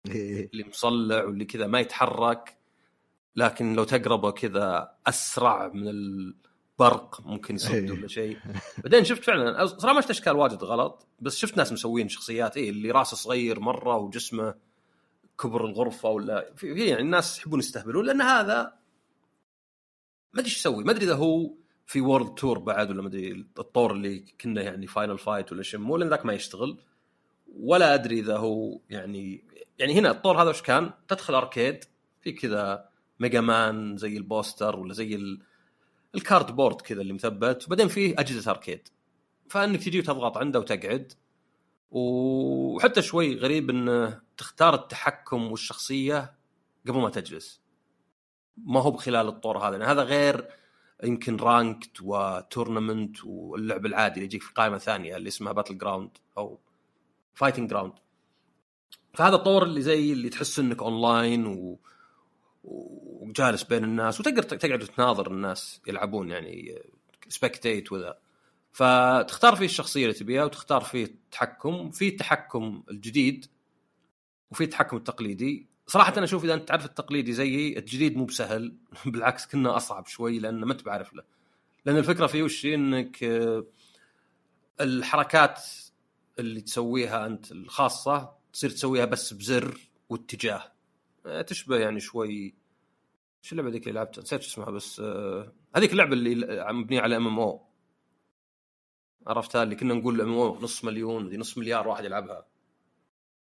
إيه. 0.10 0.50
اللي 0.54 0.64
مصلع 0.64 1.24
واللي 1.24 1.46
كذا 1.46 1.68
ما 1.68 1.80
يتحرك. 1.80 2.57
لكن 3.38 3.74
لو 3.74 3.84
تقربه 3.84 4.32
كذا 4.32 4.96
أسرع 5.08 5.68
من 5.68 5.88
البرق 5.88 7.22
ممكن 7.26 7.56
يصد 7.56 7.74
إيه. 7.74 7.92
ولا 7.92 8.08
شيء 8.08 8.38
بعدين 8.84 9.04
شفت 9.04 9.24
فعلا 9.24 9.66
صراحة 9.66 9.96
ما 9.96 10.02
شفت 10.02 10.10
أشكال 10.10 10.36
واجد 10.36 10.64
غلط 10.64 11.08
بس 11.20 11.38
شفت 11.38 11.58
ناس 11.58 11.74
مسوين 11.74 12.10
شخصيات 12.10 12.58
إيه 12.58 12.70
اللي 12.70 12.92
راسه 12.92 13.18
صغير 13.18 13.60
مرة 13.60 13.98
وجسمه 13.98 14.56
كبر 15.40 15.66
الغرفة 15.66 16.10
ولا 16.10 16.54
في 16.56 16.86
يعني 16.86 17.02
الناس 17.02 17.40
يحبون 17.40 17.60
يستهبلون 17.60 18.06
لأن 18.06 18.22
هذا 18.22 18.74
ما 20.34 20.40
أدري 20.40 20.46
إيش 20.46 20.58
يسوي 20.58 20.84
ما 20.84 20.92
أدري 20.92 21.06
إذا 21.06 21.16
هو 21.16 21.54
في 21.86 22.02
World 22.02 22.34
Tour 22.34 22.60
بعد 22.60 22.92
ولا 22.92 23.02
ما 23.02 23.08
أدري 23.08 23.46
الطور 23.60 23.92
اللي 23.92 24.20
كنا 24.42 24.62
يعني 24.62 24.88
Final 24.88 25.18
Fight 25.18 25.52
ولا 25.52 25.64
شيء 25.64 25.98
لأن 25.98 26.10
ذاك 26.10 26.26
ما 26.26 26.34
يشتغل 26.34 26.78
ولا 27.60 27.94
أدري 27.94 28.20
إذا 28.20 28.38
هو 28.38 28.80
يعني 28.90 29.44
يعني 29.80 30.00
هنا 30.00 30.12
الطور 30.12 30.42
هذا 30.42 30.50
وش 30.50 30.62
كان؟ 30.62 30.92
تدخل 31.08 31.36
arcade 31.36 31.84
في 32.22 32.32
كذا 32.32 32.90
Mega 33.20 33.42
Man 33.42 33.98
زي 33.98 34.18
ال 34.18 34.27
poster 34.27 34.80
ولا 34.80 34.94
زي 34.94 35.16
ال... 35.16 35.42
ال 36.16 36.56
cardboard 36.56 36.82
كذا 36.82 37.02
اللي 37.02 37.14
مثبت 37.14 37.66
وبعدين 37.66 37.88
فيه 37.88 38.16
أجهزة 38.18 38.52
arcade. 38.52 38.88
فإنك 39.50 39.84
تجي 39.84 40.00
وتضغط 40.00 40.38
عنده 40.38 40.60
وتقعد 40.60 41.14
وحتى 41.92 43.02
شوي 43.02 43.36
غريب 43.36 43.70
إنه 43.70 44.22
تختار 44.38 44.76
التحكم 44.76 45.52
والشخصية 45.52 46.36
قبل 46.88 47.00
ما 47.00 47.10
تجلس. 47.10 47.62
ما 48.58 48.82
هو 48.82 48.92
بخلال 48.92 49.28
الطور 49.28 49.58
هذا 49.58 49.86
هذا 49.86 50.04
غير 50.04 50.48
يمكن 51.04 51.36
ranked 51.36 52.02
و 52.02 52.12
tournament 52.12 53.18
واللعب 53.26 53.86
العادي 53.86 54.14
اللي 54.14 54.26
يجيك 54.26 54.44
في 54.44 54.54
قائمة 54.54 54.78
ثانية 54.78 55.18
اللي 55.18 55.28
اسمها 55.28 55.52
Battle 55.52 55.78
Ground 55.78 56.18
أو 56.38 56.60
Fighting 57.34 57.70
Ground 57.70 57.94
فهذا 59.14 59.36
الطور 59.36 59.64
اللي 59.64 59.82
زي 59.82 60.14
اللي 60.14 60.30
تحس 60.30 60.60
إنك 60.60 60.82
اونلاين 60.82 61.46
و... 61.46 61.80
وجالس 62.68 63.64
بين 63.64 63.84
الناس 63.84 64.20
وتقدر 64.20 64.44
تقعد 64.44 64.80
تناظر 64.80 65.32
الناس 65.32 65.82
يلعبون 65.88 66.30
يعني 66.30 66.82
سبكتيت 67.28 67.92
وذا. 67.92 68.18
فتختار 68.72 69.56
فيه 69.56 69.66
الشخصية 69.66 70.04
اللي 70.04 70.14
تبيها 70.14 70.44
وتختار 70.44 70.82
فيه 70.82 71.04
التحكم. 71.04 71.92
في 71.92 72.08
التحكم 72.08 72.84
الجديد 72.92 73.46
وفي 74.52 74.64
التحكم 74.64 74.98
التقليدي. 74.98 75.68
صراحة 75.88 76.14
أنا 76.18 76.24
أشوف 76.24 76.44
إذا 76.44 76.54
أنت 76.54 76.68
تعرف 76.68 76.86
التقليدي 76.86 77.34
زيي 77.34 77.78
الجديد 77.80 78.18
مو 78.18 78.26
بسهل. 78.26 78.76
بالعكس 79.06 79.46
كنا 79.46 79.78
أصعب 79.78 80.08
شوي 80.08 80.40
لأن 80.40 80.64
ما 80.64 80.74
أنت 80.74 80.84
بعرف 80.84 81.14
له. 81.14 81.24
لأن 81.86 81.98
الفكرة 81.98 82.28
في 82.28 82.44
وش؟ 82.44 82.66
إنك 82.66 83.24
آه، 83.24 83.66
الحركات 84.82 85.62
اللي 86.40 86.62
تسويها 86.62 87.26
أنت 87.26 87.52
الخاصة 87.52 88.32
تصير 88.54 88.70
تسويها 88.70 89.06
بس 89.06 89.34
بزر 89.34 89.78
واتجاه. 90.10 90.72
آه، 91.26 91.42
تشبه 91.42 91.78
يعني 91.78 92.00
شوي 92.00 92.54
شو 93.42 93.56
اللعبة 93.56 93.70
ذيك 93.72 93.88
اللي 93.88 94.00
لعبتها؟ 94.00 94.22
نسيت 94.22 94.42
شو 94.42 94.48
اسمها 94.62 94.72
بس 94.76 95.00
آه، 95.00 95.54
هذيك 95.76 95.92
اللعبة 95.92 96.14
اللي 96.14 96.66
مبنيه 96.74 97.02
على 97.02 97.18
MMO. 97.18 97.68
عرفتها؟ 99.28 99.64
اللي 99.64 99.76
كنا 99.76 99.94
نقول 99.94 100.22
MO 100.22 100.60
نص 100.60 100.84
مليون 100.84 101.30
دي 101.30 101.38
نص 101.38 101.58
مليار 101.58 101.88
واحد 101.88 102.06
يلعبها. 102.06 102.48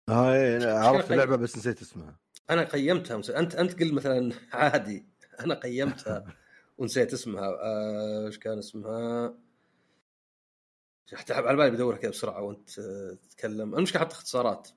هاي 0.09 0.57
مش- 0.57 0.63
عرفت 0.65 1.11
اللعبة 1.11 1.35
بس 1.35 1.57
نسيت 1.57 1.81
اسمها. 1.81 2.19
أنا 2.49 2.63
قيمتها 2.63 3.17
مس- 3.17 3.29
أنت 3.29 3.55
أنت 3.55 3.79
قل 3.79 3.93
مثلا 3.93 4.31
عادي. 4.53 5.05
أنا 5.39 5.55
قيمتها 5.55 6.35
ونسيت 6.77 7.13
اسمها. 7.13 7.47
آه، 7.47 8.25
إيش 8.27 8.39
كان 8.39 8.57
اسمها؟ 8.57 9.37
حتى 11.13 11.33
على 11.33 11.57
بالي 11.57 11.71
بدورها 11.71 11.97
كذا 11.97 12.11
بسرعة 12.11 12.41
وأنت 12.41 12.79
آه، 12.79 13.17
تتكلم. 13.29 13.75
المشكلة 13.75 14.01
حتى 14.01 14.13
اختصارات. 14.15 14.69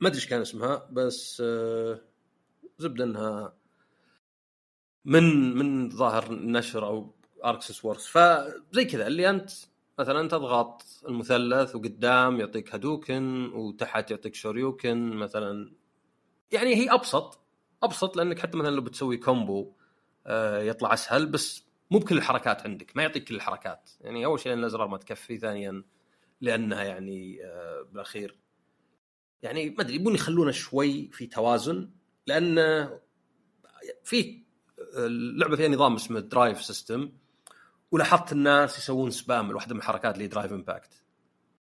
ما 0.00 0.08
أدري 0.08 0.18
إيش 0.18 0.26
كان 0.28 0.40
اسمها 0.40 0.88
بس 0.92 1.42
آه، 1.46 2.00
زبدة 2.78 3.04
إنها 3.04 3.56
من 5.04 5.56
من 5.56 5.90
ظاهر 5.90 6.32
نشر 6.32 6.86
أو 6.86 7.14
Arc 7.44 7.57
System 7.57 7.84
Works 7.84 8.06
فزي 8.06 8.84
كذا 8.84 9.06
اللي 9.06 9.30
أنت 9.30 9.50
مثلا 9.98 10.28
تضغط 10.28 10.84
المثلث 11.08 11.76
وقدام 11.76 12.40
يعطيك 12.40 12.74
هادوكن 12.74 13.52
وتحت 13.52 14.10
يعطيك 14.10 14.34
شوريوكن 14.34 15.10
مثلا. 15.16 15.72
يعني 16.52 16.74
هي 16.76 16.90
أبسط 16.90 17.40
أبسط 17.82 18.16
لأنك 18.16 18.38
حتى 18.38 18.56
مثلا 18.58 18.74
لو 18.74 18.82
بتسوي 18.82 19.16
combo 19.16 19.72
آه، 20.26 20.62
يطلع 20.62 20.92
أسهل 20.94 21.26
بس 21.26 21.64
مو 21.90 21.98
بكل 21.98 22.16
الحركات 22.16 22.62
عندك 22.62 22.96
ما 22.96 23.02
يعطيك 23.02 23.24
كل 23.24 23.34
الحركات. 23.34 23.90
يعني 24.00 24.24
أول 24.24 24.40
شيء 24.40 24.52
لأن 24.52 24.58
الأزرار 24.58 24.88
ما 24.88 24.96
تكفي 24.98 25.38
ثانيا 25.38 25.84
لأنها 26.40 26.84
يعني 26.84 27.44
آه، 27.44 27.82
بالأخير. 27.92 28.38
يعني 29.42 29.70
ما 29.70 29.80
أدري 29.80 29.94
يبون 29.94 30.14
يخلونه 30.14 30.50
شوي 30.50 31.10
في 31.12 31.26
توازن 31.26 31.90
لأن 32.26 32.58
في 34.04 34.43
اللعبة 34.94 35.56
فيها 35.56 35.68
نظام 35.68 35.94
اسمه 35.94 36.20
Drive 36.20 36.62
System 36.62 37.12
ولاحظت 37.90 38.32
الناس 38.32 38.78
يسوون 38.78 39.10
spam 39.10 39.52
لواحدة 39.52 39.74
من 39.74 39.80
الحركات 39.80 40.14
اللي 40.14 40.26
Drive 40.26 40.52
Impact 40.52 41.02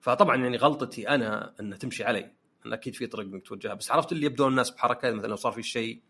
فطبعا 0.01 0.37
يعني 0.37 0.57
غلطتي 0.57 1.09
أنا 1.09 1.55
إنها 1.61 1.79
تمشي 1.79 2.05
علي. 2.05 2.33
أنا 2.67 2.75
أكيد 2.75 2.95
في 2.95 3.07
طريق 3.07 3.27
إنك 3.27 3.47
توجهها 3.47 3.75
بس 3.75 3.91
عرفت 3.91 4.13
اللي 4.13 4.27
يبدون 4.27 4.51
الناس 4.51 4.71
بحركة 4.71 5.11
مثلا 5.11 5.29
لو 5.29 5.37
صار 5.37 5.53
في 5.53 5.63
شيء 5.63 6.03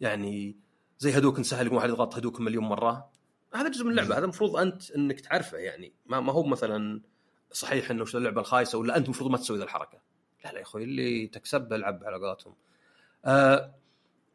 يعني 0.00 0.56
زي 0.98 1.18
هادوكن 1.18 1.42
سهل 1.42 1.66
يكون 1.66 1.76
واحد 1.76 1.88
يضغط 1.88 2.16
هادوكن 2.16 2.44
مليون 2.44 2.64
مرة. 2.64 3.10
هذا 3.54 3.68
جزء 3.68 3.84
من 3.84 3.90
اللعبة. 3.90 4.18
هذا 4.18 4.24
المفروض 4.24 4.56
أنت 4.56 4.90
إنك 4.90 5.20
تعرفه 5.20 5.58
يعني. 5.58 5.92
ما, 6.06 6.20
ما 6.20 6.32
هو 6.32 6.42
مثلا 6.42 7.00
صحيح 7.52 7.90
إنه 7.90 8.02
وش 8.02 8.16
اللعبة 8.16 8.40
الخايسة 8.40 8.78
ولا 8.78 8.96
أنت 8.96 9.04
المفروض 9.04 9.30
ما 9.30 9.36
تسوي 9.36 9.58
ذا 9.58 9.64
الحركة. 9.64 9.98
لا 10.44 10.52
لا 10.52 10.58
يا 10.58 10.62
أخوي 10.62 10.84
اللي 10.84 11.26
تكسبه 11.26 11.76
ألعب 11.76 12.04
على 12.04 12.16
قولتهم. 12.16 12.54
آه 13.24 13.74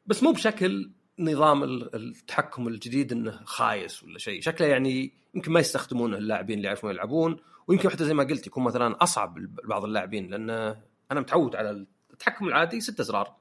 بس 0.05 0.23
مو 0.23 0.31
بشكل 0.31 0.91
نظام 1.19 1.63
ال- 1.63 1.95
التحكم 1.95 2.67
الجديد 2.67 3.11
إنه 3.11 3.39
خايس 3.45 4.03
ولا 4.03 4.17
شيء. 4.19 4.41
شكله 4.41 4.67
يعني 4.67 5.13
يمكن 5.35 5.51
ما 5.51 5.59
يستخدمونه 5.59 6.17
اللاعبين 6.17 6.57
اللي 6.57 6.67
يعرفون 6.67 6.91
يلعبون 6.91 7.37
ويمكن 7.67 7.89
حتى 7.89 8.05
زي 8.05 8.13
ما 8.13 8.23
قلت 8.23 8.47
يكون 8.47 8.63
مثلا 8.63 9.03
أصعب 9.03 9.37
لبعض 9.37 9.83
اللاعبين 9.85 10.29
لأن 10.29 10.49
أنا 11.11 11.19
متعود 11.19 11.55
على 11.55 11.85
التحكم 12.13 12.47
العادي 12.47 12.81
ست 12.81 12.99
ازرار 12.99 13.35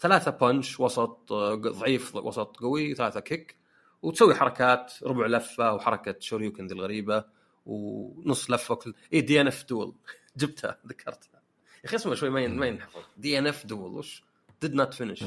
ثلاثة 0.00 0.30
بنش 0.30 0.80
وسط 0.80 1.32
آه، 1.32 1.54
ضعيف 1.54 2.16
وسط 2.16 2.56
قوي 2.56 2.94
ثلاثة 2.94 3.20
كيك 3.20 3.56
وتسوي 4.02 4.34
حركات 4.34 4.92
ربع 5.02 5.26
لفة 5.26 5.72
وحركة 5.74 6.14
شوريوكن 6.20 6.66
ذي 6.66 6.74
الغريبة 6.74 7.24
ونص 7.66 8.50
لفة 8.50 8.72
وكل. 8.72 8.94
اي 9.12 9.20
DNF 9.20 9.64
Duel 9.68 9.94
جبتها 10.36 10.78
ذكرتها. 10.86 11.40
يا 11.84 11.84
أخي 11.88 11.96
اسمه 11.96 12.14
شوي 12.14 12.30
ما 12.30 12.40
ينحفظ. 12.66 13.00
DNF 13.16 13.66
Duel 13.66 13.94
وش؟ 13.94 14.22
did 14.60 14.74
not 14.74 14.94
finish 14.94 15.24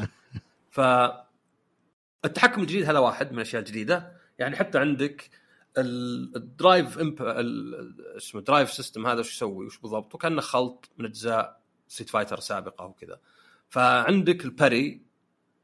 ف 0.70 0.80
التحكم 2.26 2.62
الجديد 2.62 2.84
هذا 2.84 3.00
واحد 3.00 3.32
من 3.32 3.38
الأشياء 3.38 3.62
الجديدة. 3.62 4.12
يعني 4.40 4.56
حتى 4.56 4.78
عندك 4.78 5.30
ال- 5.78 6.36
ال 6.36 6.46
Drive 6.46 7.00
Imp 7.00 7.22
اسمه 8.18 8.42
Drive 8.42 8.74
System 8.74 9.08
هذا 9.08 9.20
وش 9.20 9.36
يسوي؟ 9.36 9.66
وش 9.66 9.78
بالضبط؟ 9.78 10.16
وكأنه 10.16 10.42
خلط 10.42 10.90
من 10.98 11.06
أجزاء 11.06 11.62
Street 11.88 12.10
Fighter 12.10 12.40
سابقة 12.40 12.86
وكذا 12.86 13.20
فعندك 13.70 14.46
ال 14.46 14.55
parry 14.55 15.02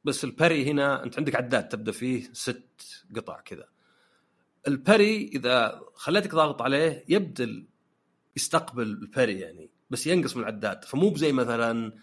بس 0.04 0.24
ال 0.23 0.32
parry 0.32 0.71
هنا 0.72 1.04
أنت 1.04 1.17
عندك 1.17 1.36
عداد 1.36 1.70
تبدأ 1.70 1.91
فيه 1.91 2.30
ست 2.34 3.04
قطع 3.15 3.39
كذا. 3.39 3.67
ال 4.67 4.78
parry 4.78 5.28
إذا 5.36 5.82
خليتك 5.96 6.36
ضاغط 6.36 6.62
عليه 6.62 7.06
يبدأ 7.10 7.65
يستقبل 8.36 8.84
ال 8.84 8.93
parry 8.93 9.39
يعني 9.39 9.70
بس 9.89 10.08
ينقص 10.08 10.36
من 10.36 10.41
العداد. 10.41 10.86
فمو 10.86 11.10
بزي 11.10 11.32
مثلا 11.32 11.93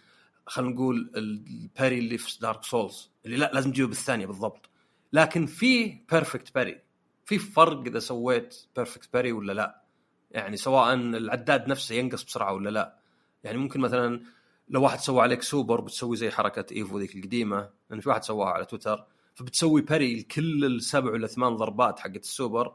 خلينا 0.46 0.70
نقول 0.74 1.10
ال 1.16 1.30
parry 1.30 1.98
اللي 1.98 2.18
في 2.18 2.38
Dark 2.40 2.64
Souls 2.64 3.10
اللي 3.26 3.36
لا 3.36 3.50
لازم 3.54 3.72
تجيبه 3.72 3.88
بالثانية 3.88 4.26
بالضبط. 4.26 4.70
لكن 5.12 5.46
في 5.46 5.98
perfect 6.12 6.54
parry 6.54 6.80
في 7.24 7.38
فرق 7.38 7.80
إذا 7.86 7.98
سويت 7.98 8.56
perfect 8.76 9.08
parry 9.12 9.32
ولا 9.32 9.52
لا. 9.52 9.82
يعني 10.30 10.56
سواء 10.56 10.94
العداد 10.94 11.68
نفسه 11.68 11.94
ينقص 11.94 12.24
بسرعة 12.24 12.52
ولا 12.52 12.70
لا. 12.70 12.98
يعني 13.44 13.58
ممكن 13.58 13.80
مثلا 13.80 14.20
لو 14.68 14.82
واحد 14.82 14.98
سوى 14.98 15.22
عليك 15.22 15.42
سوبر 15.42 15.80
بتسوي 15.80 16.16
زي 16.16 16.30
حركة 16.30 16.74
Evo 16.74 16.98
ذيك 16.98 17.16
القديمة. 17.16 17.70
لأن 17.90 18.00
في 18.00 18.08
واحد 18.08 18.24
سواها 18.24 18.48
على 18.48 18.64
تويتر 18.64 19.04
فبتسوي 19.34 19.82
parry 19.82 20.16
لكل 20.20 20.64
السبع 20.64 21.10
ولا 21.12 21.26
ثمان 21.26 21.56
ضربات 21.56 21.98
حقت 21.98 22.16
السوبر 22.24 22.74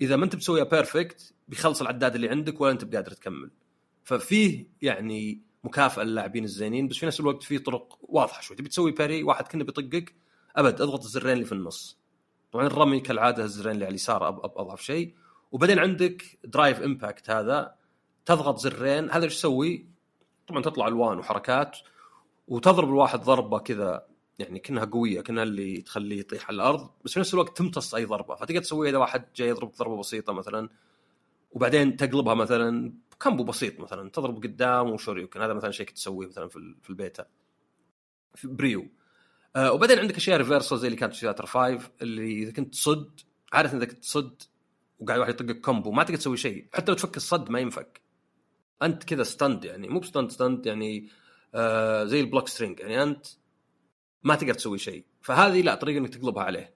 إذا 0.00 0.16
ما 0.16 0.24
أنت 0.24 0.36
بتسويها 0.36 0.64
perfect 0.64 1.34
بيخلص 1.48 1.80
العداد 1.80 2.14
اللي 2.14 2.28
عندك 2.28 2.60
ولا 2.60 2.72
أنت 2.72 2.84
بقادر 2.84 3.10
تكمل. 3.10 3.50
ففيه 4.04 4.66
يعني 4.82 5.40
مكافأة 5.64 6.04
للاعبين 6.04 6.44
الزينين 6.44 6.88
بس 6.88 6.96
في 6.96 7.06
نفس 7.06 7.20
الوقت 7.20 7.42
في 7.42 7.58
طرق 7.58 7.98
واضحة 8.02 8.40
شوي. 8.40 8.56
تبي 8.56 8.68
تسوي 8.68 8.90
parry 8.90 9.22
واحد 9.22 9.48
كنه 9.48 9.64
بيطقك 9.64 10.14
أبد 10.56 10.80
أضغط 10.80 11.04
الزرين 11.04 11.32
اللي 11.32 11.44
في 11.44 11.52
النص. 11.52 11.98
طبعا 12.52 12.66
الرمي 12.66 13.00
كالعادة 13.00 13.44
الزرين 13.44 13.72
اللي 13.72 13.84
على 13.84 13.90
اليسار 13.90 14.28
أضعف 14.28 14.82
شيء. 14.82 15.14
وبعدين 15.52 15.78
عندك 15.78 16.38
Drive 16.44 16.80
Impact 16.80 17.30
هذا 17.30 17.74
تضغط 18.26 18.58
زرين 18.58 19.10
هذا 19.10 19.24
إيش 19.24 19.34
يسوي؟ 19.34 19.86
طبعا 20.48 20.62
تطلع 20.62 20.88
ألوان 20.88 21.18
وحركات 21.18 21.78
وتضرب 22.48 22.88
الواحد 22.88 23.20
ضربة 23.20 23.58
كذا 23.58 24.06
يعني 24.38 24.58
كأنها 24.58 24.84
قوية 24.84 25.20
كأنها 25.20 25.42
اللي 25.42 25.80
تخليه 25.80 26.20
يطيح 26.20 26.48
على 26.48 26.54
الأرض 26.54 26.90
بس 27.04 27.12
في 27.12 27.20
نفس 27.20 27.34
الوقت 27.34 27.58
تمتص 27.58 27.94
أي 27.94 28.04
ضربة. 28.04 28.34
فتقدر 28.34 28.60
تسويها 28.60 28.90
إذا 28.90 28.98
واحد 28.98 29.24
جاي 29.36 29.48
يضرب 29.48 29.72
ضربة 29.72 29.96
بسيطة 29.96 30.32
مثلا 30.32 30.68
وبعدين 31.52 31.96
تقلبها 31.96 32.34
مثلا 32.34 32.92
combo 33.24 33.44
بسيط 33.44 33.80
مثلا 33.80 34.10
تضرب 34.10 34.36
قدام 34.36 34.90
وشوريوكن 34.90 35.42
هذا 35.42 35.52
مثلا 35.52 35.70
شيء 35.70 35.86
تسويه 35.86 36.26
مثلا 36.26 36.48
في 36.48 36.74
في 36.82 36.90
البيتا. 36.90 37.26
في 38.34 38.48
بريو. 38.48 38.88
آه 39.56 39.72
وبعدين 39.72 39.98
عندك 39.98 40.16
أشياء 40.16 40.38
reversal 40.38 40.78
زي 40.78 40.86
اللي 40.86 40.98
كانت 40.98 41.14
في 41.14 41.20
Street 41.20 41.32
Fighter 41.32 41.46
5 41.46 41.90
اللي 42.02 42.42
إذا 42.42 42.52
كنت 42.52 42.72
تصد 42.72 43.20
عادة 43.52 43.78
إذا 43.78 43.84
كنت 43.84 44.02
تصد 44.02 44.42
وقاعد 44.98 45.20
واحد 45.20 45.34
يطقك 45.34 45.60
combo 45.60 45.90
ما 45.90 46.02
تقدر 46.02 46.16
تسوي 46.16 46.36
شيء. 46.36 46.68
حتى 46.74 46.92
لو 46.92 46.96
تفك 46.96 47.16
الصد 47.16 47.50
ما 47.50 47.60
ينفك. 47.60 48.00
أنت 48.82 49.04
كذا 49.04 49.22
stunned 49.22 49.64
يعني 49.64 49.88
مو 49.88 50.00
ب 50.00 50.04
stunned 50.04 50.30
stunned 50.30 50.66
يعني 50.66 51.08
آه 51.54 52.04
زي 52.04 52.20
ال 52.20 52.25
block 52.25 52.48
string 52.48 52.80
يعني 52.80 53.02
أنت 53.02 53.26
ما 54.22 54.34
تقدر 54.34 54.54
تسوي 54.54 54.78
شيء. 54.78 55.04
فهذه 55.22 55.62
لا 55.62 55.74
طريقة 55.74 55.98
إنك 55.98 56.14
تقلبها 56.14 56.44
عليه. 56.44 56.74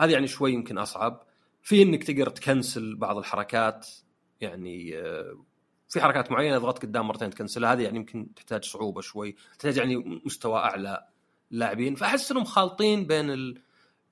هذه 0.00 0.12
يعني 0.12 0.26
شوي 0.26 0.52
يمكن 0.52 0.78
أصعب. 0.78 1.26
في 1.62 1.82
إنك 1.82 2.04
تقدر 2.04 2.28
ت 2.28 2.38
cancel 2.38 2.96
بعض 2.96 3.16
الحركات 3.18 3.88
يعني 4.40 4.98
آه، 4.98 5.44
في 5.94 6.00
حركات 6.00 6.30
معينة 6.30 6.58
ضغطت 6.58 6.82
قدام 6.82 7.08
مرتين 7.08 7.30
ت 7.30 7.35
cancel 7.35 7.67
ها 7.67 7.72
هذه 7.72 7.82
يعني 7.82 7.96
يمكن 7.96 8.34
تحتاج 8.34 8.64
صعوبة 8.64 9.00
شوي 9.00 9.36
تحتاج 9.52 9.76
يعني 9.76 10.20
مستوى 10.24 10.58
أعلى 10.58 11.06
لاعبين. 11.50 11.94
فأحس 11.94 12.30
إنهم 12.30 12.44
خالطين 12.44 13.06
بين 13.06 13.30
ال... 13.30 13.62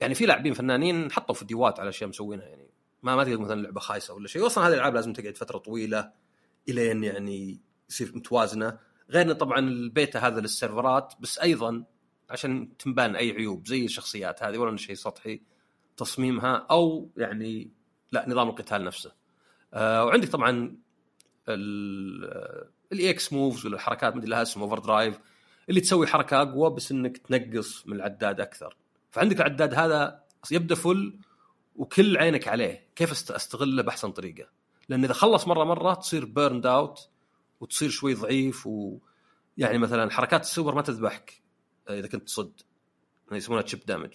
يعني 0.01 0.15
في 0.15 0.27
لاعبين 0.27 0.55
فنانين 0.55 1.13
حطوا 1.13 1.35
فيديوهات 1.35 1.81
على 1.81 1.89
أشياء 1.89 2.09
مسوينها 2.09 2.47
يعني 2.47 2.71
ما 3.03 3.17
ما 3.17 3.25
تقدر 3.25 3.39
مثلا 3.39 3.63
لعبة 3.63 3.81
خايسة 3.81 4.15
ولا 4.15 4.29
شيء. 4.29 4.47
أصلا 4.47 4.65
هذه 4.69 4.73
الألعاب 4.73 4.95
لازم 4.95 5.13
تقعد 5.13 5.37
فترة 5.37 5.59
طويلة 5.59 6.13
إلين 6.69 7.05
يعني 7.05 7.61
يصير 7.91 8.13
متوازنة. 8.15 8.79
غير 9.11 9.33
طبعا 9.33 9.59
البيتا 9.59 10.19
هذا 10.19 10.41
للسيرفرات 10.41 11.15
بس 11.21 11.39
أيضا 11.39 11.85
عشان 12.31 12.77
تنبان 12.77 13.17
أي 13.17 13.31
عيوب 13.31 13.67
زي 13.67 13.85
الشخصيات 13.85 14.43
هذه 14.43 14.59
ولا 14.59 14.77
شيء 14.77 14.95
سطحي 14.95 15.43
تصميمها 15.97 16.67
أو 16.71 17.11
يعني 17.17 17.71
لا 18.13 18.29
نظام 18.29 18.49
القتال 18.49 18.85
نفسه. 18.85 19.13
آه 19.75 20.05
وعندك 20.05 20.29
طبعا 20.29 20.77
ال 21.49 23.11
EX 23.11 23.33
moves 23.33 23.67
ولا 23.67 23.75
الحركات 23.75 24.17
مدري 24.17 24.31
لها 24.31 24.43
اسم 24.43 24.61
Overdrive 24.63 25.19
اللي 25.69 25.81
تسوي 25.81 26.07
حركة 26.07 26.43
أقوى 26.43 26.71
بس 26.71 26.93
إنك 26.93 27.19
تنقص 27.19 27.87
من 27.87 27.97
العداد 27.97 28.41
أكثر. 28.41 28.77
فعندك 29.11 29.37
العداد 29.37 29.75
هذا 29.75 30.23
يبدأ 30.51 30.75
full 30.75 31.19
وكل 31.77 32.17
عينك 32.17 32.49
عليه. 32.49 32.89
كيف 32.97 33.11
أست- 33.11 33.35
أستغله 33.35 33.83
بأحسن 33.83 34.13
طريقة؟ 34.13 34.49
لأن 34.89 35.05
إذا 35.05 35.13
خلص 35.13 35.49
مرة 35.49 35.65
مرة 35.65 35.95
تصير 35.95 36.25
burned 36.25 36.67
out 36.67 37.09
وتصير 37.61 37.89
شوي 37.91 38.15
ضعيف 38.15 38.67
و 38.67 38.99
يعني 39.59 39.79
مثلا 39.79 40.11
حركات 40.11 40.41
السوبر 40.41 40.75
ما 40.75 40.83
تذبحك 40.83 41.43
إذا 41.91 42.09
كنت 42.09 42.23
تصد. 42.27 42.61
يعني 43.27 43.37
يسمونها 43.37 43.63
chip 43.63 43.81
damage 43.87 44.11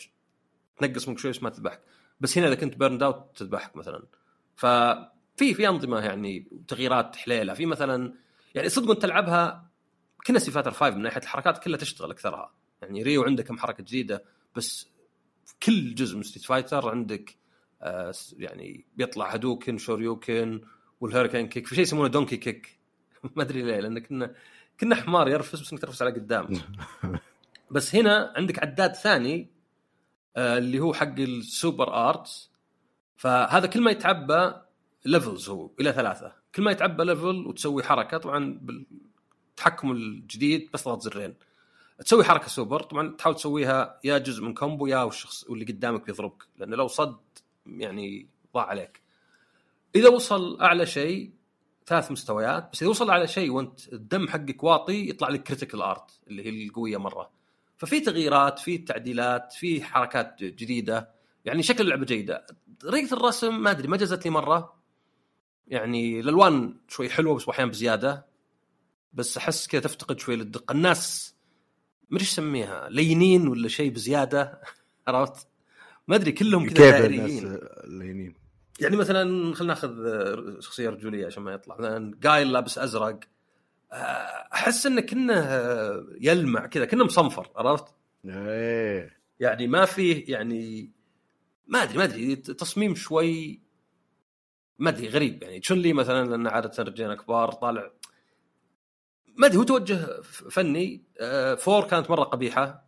تنقص 0.77 1.07
منك 1.07 1.19
شوي 1.19 1.31
بس 1.31 1.43
ما 1.43 1.49
تذبحك. 1.49 1.81
بس 2.19 2.37
هنا 2.37 2.47
إذا 2.47 2.55
كنت 2.55 2.77
burned 2.77 3.03
out 3.03 3.31
تذبحك 3.37 3.75
مثلا. 3.75 4.03
ففي 4.55 5.07
في 5.37 5.67
أنظمة 5.67 5.99
يعني 5.99 6.47
تغييرات 6.67 7.15
حليلة. 7.15 7.53
في 7.53 7.65
مثلا 7.65 8.13
يعني 8.55 8.69
صدق 8.69 8.89
وانت 8.89 9.01
تلعبها 9.01 9.69
كنها 10.27 10.39
Street 10.39 10.51
Fighter 10.51 10.71
5 10.71 10.95
من 10.95 11.01
ناحية 11.01 11.21
الحركات 11.21 11.63
كلها 11.63 11.77
تشتغل 11.77 12.11
أكثرها. 12.11 12.53
يعني 12.81 13.03
ريو 13.03 13.23
عنده 13.23 13.43
كم 13.43 13.57
حركه 13.57 13.83
جديدة 13.83 14.23
بس 14.55 14.87
كل 15.63 15.95
جزء 15.95 16.17
من 16.17 16.23
Street 16.23 16.45
Fighter 16.45 16.89
عندك 16.89 17.35
آه 17.81 18.13
يعني 18.37 18.85
بيطلع 18.95 19.29
هادوكن 19.29 19.77
شوريوكن 19.77 20.61
وال 21.01 21.10
Hurricane 21.10 21.47
Kick 21.47 21.67
في 21.67 21.75
شيء 21.75 21.83
يسمونه 21.83 22.07
donkey 22.07 22.37
kick. 22.37 22.79
ما 23.35 23.43
أدري 23.43 23.61
ليه 23.61 23.79
لأن 23.79 23.99
كنه 23.99 24.35
كنه 24.79 24.95
حمار 24.95 25.29
يرفس 25.29 25.61
بس 25.61 25.71
انك 25.71 25.81
ترفس 25.81 26.01
على 26.01 26.11
قدام. 26.11 26.47
بس 27.71 27.95
هنا 27.95 28.33
عندك 28.35 28.59
عداد 28.59 28.93
ثاني 28.93 29.49
آه 30.35 30.57
اللي 30.57 30.79
هو 30.79 30.93
حق 30.93 31.19
ال 31.19 31.34
Super 31.34 32.09
Arts 32.09 32.51
فهذا 33.17 33.67
كل 33.67 33.81
ما 33.81 33.91
يتعبى 33.91 34.53
levels 35.07 35.49
هو 35.49 35.71
إلى 35.79 35.93
ثلاثة. 35.93 36.33
كل 36.55 36.63
ما 36.63 36.71
يتعبى 36.71 37.03
level 37.03 37.47
وتسوي 37.47 37.83
حركة 37.83 38.17
طبعا 38.17 38.59
بالتحكم 38.61 39.91
الجديد 39.91 40.69
بس 40.73 40.85
ضغط 40.85 41.01
زرين. 41.01 41.35
تسوي 42.05 42.23
حركة 42.23 42.47
سوبر 42.47 42.83
طبعا 42.83 43.15
تحاول 43.15 43.35
تسويها 43.35 43.99
يا 44.03 44.17
جزء 44.17 44.43
من 44.43 44.53
combo 44.53 44.87
يا 44.87 45.03
والشخص 45.03 45.49
واللي 45.49 45.65
قدامك 45.65 46.05
بيضربك 46.05 46.43
لأنه 46.57 46.75
لو 46.75 46.87
صد 46.87 47.17
يعني 47.65 48.27
ضاع 48.53 48.65
عليك. 48.65 49.01
إذا 49.95 50.09
وصل 50.09 50.61
أعلى 50.61 50.85
شيء 50.85 51.31
ثلاث 51.85 52.11
مستويات 52.11 52.69
بس 52.73 52.81
إذا 52.81 52.89
وصل 52.89 53.09
أعلى 53.09 53.27
شيء 53.27 53.51
وأنت 53.51 53.93
الدم 53.93 54.27
حقك 54.27 54.63
واطي 54.63 55.09
يطلع 55.09 55.29
لك 55.29 55.43
Critical 55.43 55.81
Art 55.81 56.19
اللي 56.27 56.45
هي 56.45 56.67
القوية 56.67 56.97
مرة. 56.97 57.29
ففي 57.77 57.99
تغييرات 57.99 58.59
في 58.59 58.77
تعديلات 58.77 59.53
في 59.53 59.83
حركات 59.83 60.43
جديدة. 60.43 61.09
يعني 61.45 61.63
شكل 61.63 61.83
اللعبة 61.83 62.05
جيدة. 62.05 62.45
طريقة 62.79 63.13
الرسم 63.13 63.63
ما 63.63 63.71
أدري 63.71 63.87
ما 63.87 63.97
جازت 63.97 64.25
لي 64.25 64.31
مرة. 64.31 64.76
يعني 65.67 66.19
الألوان 66.19 66.75
شوي 66.87 67.09
حلوة 67.09 67.35
بس 67.35 67.49
أحيانا 67.49 67.71
بزيادة. 67.71 68.25
بس 69.13 69.37
أحس 69.37 69.67
كذا 69.67 69.81
تفتقد 69.81 70.19
شوي 70.19 70.35
للدقة. 70.35 70.71
الناس 70.71 71.35
ما 72.09 72.17
أدري 72.17 72.21
إيش 72.21 72.31
اسميها 72.31 72.89
لينين 72.89 73.47
ولا 73.47 73.67
شيء 73.67 73.91
بزيادة؟ 73.91 74.61
عرفت؟ 75.07 75.47
ما 76.07 76.15
أدري 76.15 76.31
كلهم 76.31 76.69
كذا 76.69 76.91
دائريين. 76.91 77.59
لينين؟ 77.87 78.33
يعني 78.79 78.95
مثلا 78.95 79.53
خلينا 79.55 79.73
ناخذ 79.73 79.89
شخصية 80.59 80.89
رجولية 80.89 81.25
عشان 81.25 81.43
ما 81.43 81.53
يطلع. 81.53 81.75
مثلا 81.75 82.17
جايل 82.21 82.51
لابس 82.51 82.77
أزرق. 82.77 83.19
أحس 84.53 84.85
إنه 84.85 85.01
كنه 85.01 85.47
يلمع 86.21 86.65
كذا 86.65 86.85
كنه 86.85 87.03
مصنفر 87.05 87.51
عرفت؟ 87.55 87.85
إيه. 88.25 89.17
يعني 89.39 89.67
ما 89.67 89.85
فيه 89.85 90.31
يعني 90.31 90.91
ما 91.67 91.83
أدري 91.83 91.97
ما 91.97 92.03
أدري. 92.03 92.35
تصميم 92.35 92.95
شوي 92.95 93.61
ما 94.79 94.89
أدري 94.89 95.07
غريب 95.07 95.43
يعني. 95.43 95.59
تشون 95.59 95.77
لي 95.77 95.93
مثلا 95.93 96.29
لأن 96.29 96.47
عادة 96.47 96.83
رجال 96.83 97.13
كبار 97.13 97.51
طالع. 97.51 97.91
ما 99.35 99.47
أدري 99.47 99.57
هو 99.57 99.63
توجه 99.63 100.21
فني. 100.51 101.03
آه، 101.19 101.55
four 101.55 101.87
كانت 101.87 102.09
مرة 102.09 102.23
قبيحة. 102.23 102.87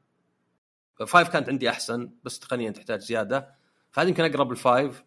five 1.07 1.29
كانت 1.29 1.49
عندي 1.49 1.69
أحسن 1.69 2.11
بس 2.23 2.39
تقنيا 2.39 2.71
تحتاج 2.71 2.99
زيادة. 2.99 3.55
فهذه 3.91 4.07
يمكن 4.07 4.23
أقرب 4.23 4.51
ال 4.51 4.62
five 4.62 5.03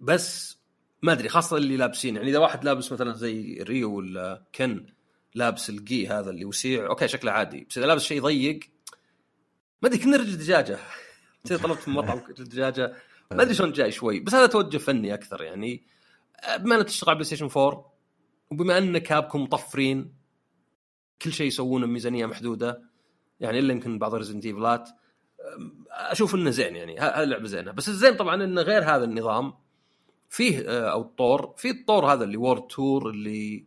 بس 0.00 0.58
ما 1.02 1.12
أدري 1.12 1.28
خاصة 1.28 1.56
اللي 1.56 1.76
لابسين. 1.76 2.16
يعني 2.16 2.30
إذا 2.30 2.38
واحد 2.38 2.64
لابس 2.64 2.92
مثلا 2.92 3.12
زي 3.12 3.62
Ryu 3.62 3.96
ولا 3.96 4.42
Ken 4.54 4.86
لابس 5.34 5.70
ال 5.70 5.82
gi 5.82 6.06
هذا 6.06 6.30
اللي 6.30 6.44
وسيع 6.44 6.86
okay 6.86 7.08
شكله 7.08 7.32
عادي. 7.32 7.66
بس 7.70 7.78
إذا 7.78 7.86
لابس 7.86 8.02
شيء 8.02 8.22
ضيق 8.22 8.60
ما 9.82 9.88
أدري 9.88 9.98
كنا 9.98 10.16
رجل 10.16 10.36
دجاجة. 10.38 10.78
طلبت 11.62 11.88
من 11.88 11.94
مطعم 11.94 12.22
دجاجة. 12.38 12.96
ما 13.32 13.42
أدري 13.42 13.54
شلون 13.54 13.72
جاي 13.72 13.92
شوي 13.92 14.20
بس 14.20 14.34
هذا 14.34 14.46
توجه 14.46 14.78
فني 14.78 15.14
أكثر 15.14 15.42
يعني. 15.42 15.86
بما 16.58 16.76
إنك 16.76 16.86
تشتغل 16.86 17.10
على 17.10 17.16
PlayStation 17.16 17.48
4 17.56 17.92
وبما 18.50 18.78
إن 18.78 18.98
Capcom 18.98 19.42
مطفرين 19.42 20.14
كل 21.22 21.32
شيء 21.32 21.46
يسوونه 21.46 21.86
بميزانية 21.86 22.26
محدودة 22.26 22.82
يعني 23.40 23.58
إلا 23.58 23.72
يمكن 23.72 23.98
بعض 23.98 24.14
Resident 24.14 24.46
Evil 24.46 24.80
ات 24.80 24.88
أشوف 25.90 26.34
إنه 26.34 26.50
زين 26.50 26.76
يعني 26.76 26.98
هذه 26.98 27.22
اللعبه 27.22 27.46
زينة. 27.46 27.72
بس 27.72 27.88
الزين 27.88 28.14
طبعا 28.14 28.44
انه 28.44 28.62
غير 28.62 28.82
هذا 28.82 29.04
النظام 29.04 29.54
فيه 30.28 30.58
آه، 30.68 30.92
أو 30.92 31.00
الطور 31.00 31.54
في 31.56 31.70
الطور 31.70 32.12
هذا 32.12 32.24
اللي 32.24 32.36
World 32.36 32.66
Tour 32.66 33.10
اللي 33.10 33.66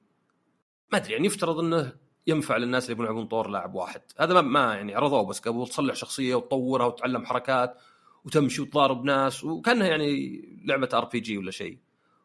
ما 0.92 0.98
أدري 0.98 1.14
يعني 1.14 1.28
يفترض 1.28 1.60
إنه 1.60 1.94
ينفع 2.28 2.58
للناس 2.58 2.84
اللي 2.84 2.94
يبون 2.94 3.06
يلعبون 3.06 3.28
طور 3.28 3.48
لاعب 3.48 3.76
واحد. 3.76 4.02
هذا 4.20 4.42
ما, 4.42 4.74
يعني 4.74 4.96
عرضوه 4.96 5.26
بس 5.26 5.40
قبل 5.40 5.68
تصلح 5.68 5.96
شخصية 5.96 6.36
وتطورها 6.36 6.86
وتتعلم 6.86 7.26
حركات 7.26 7.78
وتمشي 8.26 8.62
وتضارب 8.62 9.04
ناس 9.04 9.44
وكأنها 9.44 9.88
يعني 9.88 10.42
لعبة 10.66 10.90
RPG 10.94 11.38
ولا 11.38 11.52
شيء. 11.52 11.78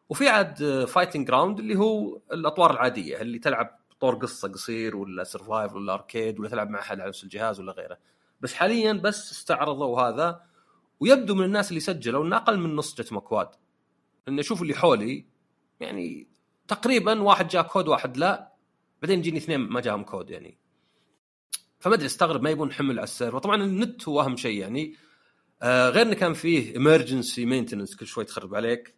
وفي 0.09 0.29
عاد 0.29 0.85
Fighting 0.85 1.27
Ground 1.27 1.59
اللي 1.59 1.75
هو 1.75 2.21
الأطوار 2.33 2.71
العادية 2.71 3.21
اللي 3.21 3.39
تلعب 3.39 3.79
طور 3.99 4.15
قصة 4.15 4.47
قصير 4.47 4.95
ولا 4.95 5.23
survival 5.23 5.73
ولا 5.73 5.93
arcade 5.93 6.39
ولا 6.39 6.49
تلعب 6.49 6.69
مع 6.69 6.79
أحد 6.79 6.99
على 6.99 7.09
نفس 7.09 7.23
الجهاز 7.23 7.59
ولا 7.59 7.71
غيره. 7.71 7.97
بس 8.41 8.53
حاليا 8.53 8.93
بس 8.93 9.31
استعرضوا 9.31 10.01
هذا 10.01 10.41
ويبدو 10.99 11.35
من 11.35 11.45
الناس 11.45 11.69
اللي 11.69 11.79
سجلوا 11.79 12.25
انه 12.25 12.37
أقل 12.37 12.59
من 12.59 12.75
نص 12.75 12.95
جتهم 12.95 13.13
أكواد 13.13 13.49
انه 14.27 14.39
أشوف 14.39 14.61
اللي 14.61 14.73
حولي 14.73 15.25
يعني 15.79 16.27
تقريبا 16.67 17.21
واحد 17.21 17.47
جاء 17.47 17.63
كود 17.63 17.87
واحد 17.87 18.17
لا 18.17 18.53
بعدين 19.01 19.19
يجيني 19.19 19.37
اثنين 19.37 19.59
ما 19.59 19.81
جاهم 19.81 20.03
كود 20.03 20.29
يعني. 20.29 20.57
فما 21.79 21.95
أدري 21.95 22.05
استغرب 22.05 22.41
ما 22.41 22.49
يبون 22.49 22.71
حمل 22.71 22.91
على 22.91 23.03
ال 23.03 23.08
server. 23.08 23.39
طبعا 23.39 23.63
النت 23.63 24.07
هو 24.07 24.21
أهم 24.21 24.37
شيء 24.37 24.59
يعني. 24.61 24.95
آه 25.61 25.89
غير 25.89 26.05
انه 26.05 26.13
كان 26.13 26.33
فيه 26.33 26.73
emergency 26.73 27.45
maintenance 27.45 27.95
كل 27.95 28.07
شوي 28.07 28.25
تخرب 28.25 28.55
عليك. 28.55 28.95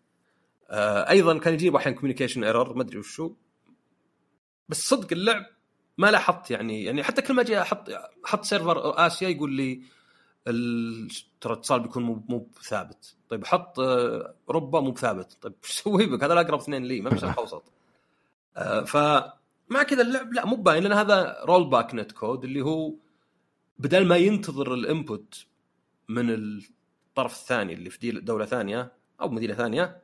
آه 0.69 1.09
أيضا 1.09 1.37
كان 1.37 1.53
يجيب 1.53 1.75
أحيانا 1.75 1.95
communication 1.97 2.43
error 2.43 2.73
ما 2.73 2.81
أدري 2.81 2.99
وشو. 2.99 3.33
بس 4.69 4.81
صدق 4.81 5.07
اللعب 5.11 5.45
ما 5.97 6.11
لاحظت 6.11 6.51
يعني 6.51 6.83
يعني 6.83 7.03
حتى 7.03 7.21
كل 7.21 7.33
ما 7.33 7.41
أجي 7.41 7.61
أحط 7.61 7.89
أحط 8.25 8.43
server 8.45 9.07
آسيا 9.07 9.29
يقول 9.29 9.51
لي 9.53 9.81
ترى 11.41 11.53
الاتصال 11.53 11.79
بيكون 11.79 12.03
مو 12.03 12.23
مو 12.29 12.47
ثابت. 12.63 13.15
طيب 13.29 13.45
حط 13.45 13.79
آه، 13.79 14.35
أوروبا 14.49 14.79
مو 14.79 14.91
بثابت. 14.91 15.37
طيب 15.41 15.53
إيش 15.63 15.71
أسوي 15.71 16.05
بك 16.05 16.23
هذا 16.23 16.33
الاقرب 16.33 16.59
اثنين 16.59 16.83
لي 16.83 17.01
ما 17.01 17.09
في 17.09 17.19
شرق 17.19 17.37
أوسط. 17.37 17.63
آه، 18.57 18.83
فمع 18.83 19.83
كذا 19.87 20.01
اللعب 20.01 20.33
لا 20.33 20.45
مو 20.45 20.55
باين 20.55 20.83
لأن 20.83 20.93
هذا 20.93 21.37
rollback 21.43 21.95
netcode 21.95 22.43
اللي 22.43 22.61
هو 22.61 22.93
بدل 23.79 24.07
ما 24.07 24.17
ينتظر 24.17 24.73
ال 24.73 24.85
input 24.85 25.45
من 26.09 26.29
الطرف 26.29 27.33
الثاني 27.33 27.73
اللي 27.73 27.89
في 27.89 28.11
دولة 28.11 28.45
ثانية 28.45 28.91
أو 29.21 29.29
مدينة 29.29 29.53
ثانية 29.53 30.01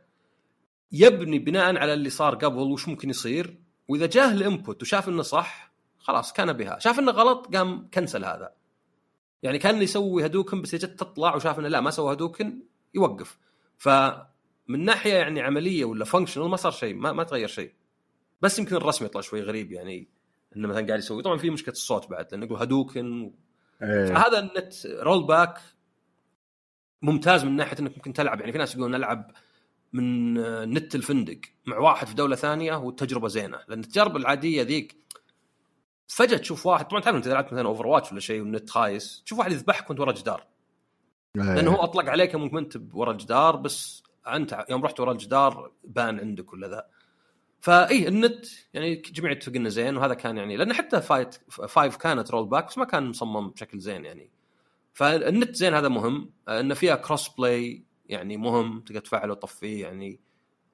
يبني 0.91 1.39
بناء 1.39 1.77
على 1.77 1.93
اللي 1.93 2.09
صار 2.09 2.35
قبل 2.35 2.57
وش 2.57 2.87
ممكن 2.87 3.09
يصير. 3.09 3.57
وإذا 3.87 4.05
جاه 4.05 4.31
ال 4.31 4.40
input 4.40 4.81
وشاف 4.81 5.09
إنه 5.09 5.21
صح 5.21 5.71
خلاص 5.99 6.33
كان 6.33 6.53
بها. 6.53 6.79
شاف 6.79 6.99
إنه 6.99 7.11
غلط 7.11 7.55
قام 7.55 7.89
كنسل 7.93 8.25
هذا. 8.25 8.51
يعني 9.43 9.59
كان 9.59 9.81
يسوي 9.81 10.25
hadouken 10.25 10.62
بس 10.61 10.75
جت 10.75 10.99
تطلع 10.99 11.35
وشاف 11.35 11.59
إنه 11.59 11.67
لا 11.67 11.81
ما 11.81 11.91
سوى 11.91 12.13
hadouken 12.13 12.60
يوقف. 12.93 13.37
فمن 13.77 14.85
ناحية 14.85 15.13
يعني 15.13 15.41
عملية 15.41 15.85
ولا 15.85 16.05
functional 16.05 16.49
ما 16.49 16.55
صار 16.55 16.71
شيء 16.71 16.95
ما, 16.95 17.11
ما 17.11 17.23
تغير 17.23 17.47
شيء. 17.47 17.73
بس 18.41 18.59
يمكن 18.59 18.75
الرسم 18.75 19.05
يطلع 19.05 19.21
شوي 19.21 19.41
غريب 19.41 19.71
يعني 19.71 20.07
إنه 20.55 20.67
مثلا 20.67 20.87
قاعد 20.87 20.99
يسوي. 20.99 21.23
طبعا 21.23 21.37
في 21.37 21.49
مشكلة 21.49 21.73
الصوت 21.73 22.09
بعد 22.09 22.27
لأنه 22.31 22.45
يقول 22.45 22.59
hadouken 22.60 23.21
و... 23.21 23.33
أيه. 23.81 24.05
فهذا 24.05 24.39
النت 24.39 24.85
rollback 24.86 25.62
ممتاز 27.01 27.45
من 27.45 27.55
ناحية 27.55 27.79
إنك 27.79 27.91
ممكن 27.95 28.13
تلعب. 28.13 28.39
يعني 28.39 28.51
في 28.51 28.58
ناس 28.58 28.75
يقولون 28.75 28.95
العب 28.95 29.31
من 29.93 30.34
نت 30.73 30.95
الفندق 30.95 31.39
مع 31.65 31.77
واحد 31.77 32.08
في 32.08 32.13
دولة 32.13 32.36
ثانية 32.36 32.75
والتجربة 32.75 33.27
زينة. 33.27 33.60
لأن 33.67 33.79
التجربه 33.79 34.17
العادية 34.17 34.62
ذيك 34.63 35.05
فجأة 36.08 36.38
تشوف 36.38 36.65
واحد 36.65 36.88
طبعا 36.88 37.01
تعرف 37.01 37.15
أنت 37.15 37.27
لعبت 37.27 37.53
مثلا 37.53 37.67
Overwatch 37.67 38.12
ولا 38.12 38.19
شيء 38.19 38.41
والنت 38.41 38.69
خايس 38.69 39.21
تشوف 39.25 39.39
واحد 39.39 39.51
يذبحك 39.51 39.89
وأنت 39.89 39.99
ورا 39.99 40.12
جدار 40.12 40.47
لأنه 41.36 41.71
هو 41.71 41.84
أطلق 41.84 42.10
عليك 42.10 42.36
ممكن 42.36 42.58
أنت 42.58 42.77
ورا 42.93 43.12
الجدار 43.12 43.55
بس 43.55 44.03
أنت 44.27 44.65
يوم 44.69 44.86
رحت 44.86 44.99
ورا 44.99 45.12
الجدار 45.12 45.71
بان 45.84 46.19
عندك 46.19 46.53
ولا 46.53 46.67
ذا. 46.67 46.86
فالنت 47.62 48.45
يعني 48.73 48.95
جميع 48.95 49.31
اتفق 49.31 49.55
إنه 49.55 49.69
زين 49.69 49.97
وهذا 49.97 50.13
كان 50.13 50.38
يعني 50.38 50.58
لأن 50.58 50.73
حتى 50.73 51.01
Fighter 51.01 51.36
five 51.49 51.97
كانت 51.97 52.31
rollback 52.31 52.67
بس 52.67 52.77
ما 52.77 52.86
كان 52.86 53.03
مصمم 53.10 53.49
بشكل 53.49 53.79
زين 53.79 54.05
يعني. 54.05 54.29
فالنت 54.95 55.55
زين 55.55 55.73
هذا 55.73 55.88
مهم. 55.88 56.29
انه 56.49 56.73
فيها 56.73 56.95
crossplay 56.95 57.84
يعني 58.05 58.38
مهم 58.38 58.81
تقدر 58.81 58.99
تفعله 58.99 59.31
وتطفيه 59.31 59.81
يعني. 59.81 60.19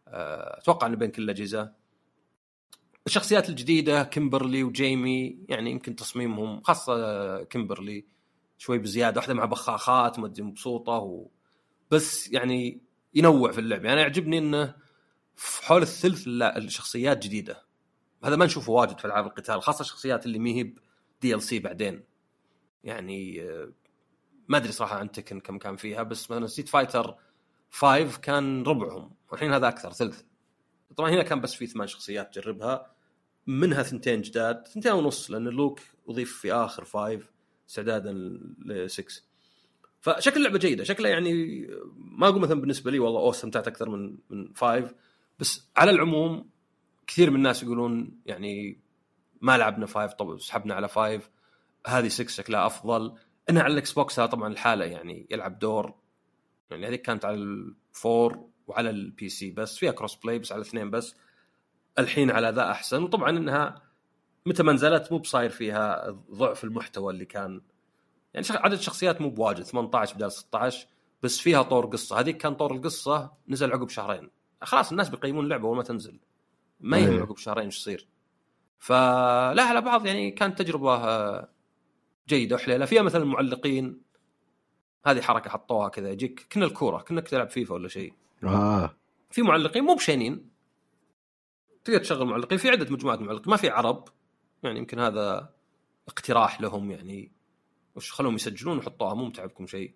آه، 0.08 0.60
أتوقع 0.60 0.88
إنه 0.88 0.96
بين 0.96 1.12
كل 1.12 1.24
الأجهزة. 1.24 1.72
الشخصيات 3.08 3.50
الجديدة 3.50 4.04
كيمبرلي 4.04 4.64
وجيمي 4.64 5.38
يعني 5.50 5.72
يمكن 5.72 5.96
تصميمهم 5.96 6.62
خاصة 6.62 7.44
كيمبرلي 7.44 8.06
شوي 8.58 8.78
بزيادة 8.78 9.20
واحدة 9.20 9.34
مع 9.34 9.46
بخاخات 9.46 10.20
ما 10.20 10.28
أدري 10.28 10.44
مبسوطة 10.44 10.94
و... 10.94 11.28
بس 11.92 12.32
يعني 12.32 12.82
ينوع 13.14 13.52
في 13.52 13.60
اللعب. 13.60 13.86
يعني 13.86 14.02
يعجبني 14.02 14.38
إنه 14.38 14.76
في 15.36 15.66
حول 15.66 15.82
الثلث 15.82 16.24
لا 16.28 16.58
الشخصيات 16.58 17.24
جديدة. 17.24 17.64
هذا 18.24 18.36
ما 18.36 18.46
نشوفه 18.46 18.72
واجد 18.72 19.00
في 19.00 19.06
ألعاب 19.06 19.26
القتال 19.26 19.62
خاصة 19.62 19.82
الشخصيات 19.82 20.26
اللي 20.26 20.40
مي 20.40 20.56
هي 20.56 20.74
DLC 21.22 21.60
بعدين. 21.60 22.04
يعني 22.84 23.42
آه، 23.42 23.72
ما 24.52 24.58
أدري 24.58 24.72
صراحة 24.72 24.98
عن 24.98 25.12
Tekken 25.12 25.40
كم 25.40 25.58
كان 25.58 25.76
فيها 25.76 26.04
بس 26.04 26.32
مثلا 26.32 26.48
Street 26.48 26.70
Fighter 26.70 27.16
5 27.70 28.20
كان 28.20 28.64
ربعهم 28.64 29.12
والحين 29.32 29.54
هذا 29.54 29.68
أكثر 29.68 29.92
ثلث. 29.92 30.22
طبعا 30.98 31.10
هنا 31.10 31.24
كان 31.24 31.42
بس 31.42 31.54
في 31.54 31.68
ثمان 31.68 31.88
شخصيات 31.88 32.36
تجربها 32.36 32.92
منها 33.48 33.84
ثنتين 33.84 34.22
جداد 34.22 34.68
ثنتين 34.68 34.92
ونص 34.92 35.32
لأن 35.32 35.44
لوك 35.44 35.80
أضيف 36.08 36.40
في 36.40 36.54
آخر 36.54 36.86
5 36.86 37.20
استعدادا 37.70 38.12
ل 38.66 38.90
6 38.90 39.24
فشكل 40.02 40.38
اللعبة 40.38 40.60
جيدة 40.60 40.84
شكلها 40.84 41.12
يعني 41.12 41.62
ما 41.96 42.28
أقول 42.28 42.42
مثلا 42.42 42.62
بالنسبة 42.62 42.92
لي 42.92 43.00
والله 43.00 43.20
أوه 43.20 43.32
استمتعت 43.32 43.68
أكثر 43.68 43.90
من 43.90 44.18
من 44.30 44.54
5 44.56 44.96
بس 45.40 45.68
على 45.78 45.92
العموم 45.92 46.50
كثير 47.08 47.30
من 47.30 47.36
الناس 47.36 47.64
يقولون 47.64 48.22
يعني 48.26 48.80
ما 49.42 49.58
لعبنا 49.58 49.86
5 49.86 50.08
طب 50.08 50.40
سحبنا 50.40 50.74
على 50.74 50.88
5 50.88 51.22
هذه 51.88 52.08
6 52.08 52.28
شكلها 52.30 52.66
أفضل. 52.66 53.14
انها 53.50 53.64
على 53.64 53.74
ال 53.74 53.92
Xbox 53.92 54.20
طبعا 54.20 54.48
الحاله 54.52 54.86
يعني 54.86 55.28
يلعب 55.32 55.60
دور. 55.60 55.94
يعني 56.70 56.88
هذيك 56.88 57.02
كانت 57.02 57.26
على 57.26 57.36
ال 57.36 57.59
four 57.59 58.50
وعلى 58.68 58.90
ال 58.90 59.30
PC 59.30 59.52
بس 59.52 59.78
فيها 59.78 59.92
crossplay 59.92 60.40
بس 60.40 60.52
على 60.52 60.62
الاثنين 60.62 60.92
بس. 60.92 61.16
الحين 62.00 62.32
على 62.32 62.50
ذا 62.50 62.72
أحسن. 62.72 63.04
وطبعا 63.04 63.30
إنها 63.30 63.82
متى 64.46 64.64
ما 64.64 64.74
نزلت 64.74 65.12
مو 65.12 65.18
بصاير 65.18 65.50
فيها 65.50 66.12
ضعف 66.32 66.64
المحتوى 66.64 67.14
اللي 67.14 67.26
كان. 67.26 67.62
يعني 68.34 68.46
عدد 68.50 68.74
الشخصيات 68.74 69.22
مو 69.22 69.30
بواجد 69.30 69.64
18 69.64 70.16
بدل 70.16 70.32
16 70.32 70.88
بس 71.24 71.40
فيها 71.40 71.62
طور 71.62 71.86
قصة. 71.86 72.20
هذيك 72.20 72.38
كان 72.38 72.56
طور 72.56 72.76
القصة 72.76 73.32
نزل 73.48 73.72
عقب 73.72 73.90
شهرين. 73.90 74.30
خلاص 74.62 74.92
الناس 74.92 75.10
بيقيمون 75.10 75.44
اللعبة 75.44 75.68
اول 75.68 75.78
ما 75.78 75.84
تنزل. 75.84 76.20
ما 76.80 76.98
يهم 76.98 77.22
عقب 77.22 77.38
شهرين 77.38 77.66
إيش 77.66 77.78
يصير. 77.78 78.08
فلا 78.82 79.64
على 79.64 79.82
بعض 79.82 80.06
يعني 80.06 80.32
كانت 80.32 80.60
تجربة 80.60 80.96
آه، 80.96 81.50
جيدة 82.28 82.56
وحليلة 82.56 82.86
فيها 82.86 83.02
مثلا 83.02 83.26
معلقين. 83.26 84.02
هذه 85.06 85.22
حركة 85.22 85.50
حطوها 85.50 85.90
كذا 85.90 86.12
يجيك 86.12 86.48
كنا 86.52 86.66
الكورة 86.66 87.02
كنا 87.02 87.22
تلعب 87.22 87.50
فيفا 87.50 87.74
ولا 87.74 87.88
شيء. 87.88 88.14
آه. 88.44 88.96
في 89.30 89.42
معلقين 89.42 89.84
مو 89.84 89.96
بشينين. 89.96 90.52
تقدر 91.84 92.00
تشغل 92.00 92.26
معلقين 92.26 92.58
في 92.58 92.70
عدة 92.70 92.94
مجموعات 92.94 93.20
معلقين 93.20 93.52
ما 93.52 93.58
في 93.58 93.70
عرب. 93.70 94.08
يعني 94.64 94.80
يمكن 94.80 95.00
هذا 95.00 95.54
اقتراح 96.08 96.62
لهم 96.62 96.92
يعني 96.92 97.32
وش 97.96 98.12
خلوهم 98.12 98.36
يسجلون 98.36 98.78
وحطوها 98.78 99.14
مو 99.14 99.26
متعبكم 99.26 99.68
شيء. 99.68 99.94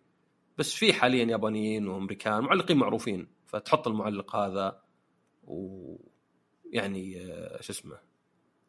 بس 0.57 0.73
في 0.73 0.93
حاليا 0.93 1.25
يابانيين 1.25 1.88
وأمريكان 1.88 2.43
معلقين 2.43 2.77
معروفين 2.77 3.27
فتحط 3.45 3.88
المعلق 3.88 4.35
هذا 4.35 4.81
و 5.43 5.95
يعني 6.65 7.21
آه، 7.21 7.61
شو 7.61 7.73
اسمه 7.73 7.99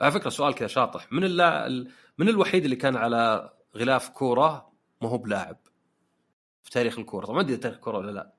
على 0.00 0.12
فكرة 0.12 0.30
سؤال 0.30 0.54
كذا 0.54 0.68
شاطح. 0.68 1.12
من 1.12 1.24
اللا... 1.24 1.68
من 2.18 2.28
الوحيد 2.28 2.64
اللي 2.64 2.76
كان 2.76 2.96
على 2.96 3.50
غلاف 3.76 4.08
كورة 4.08 4.72
ما 5.02 5.08
هو 5.08 5.18
بلاعب 5.18 5.56
في 6.62 6.70
تاريخ 6.70 6.98
الكورة؟ 6.98 7.26
طبعا 7.26 7.36
ما 7.36 7.42
أدري 7.42 7.56
تاريخ 7.56 7.76
الكورة 7.76 7.98
ولا 7.98 8.10
لا. 8.10 8.32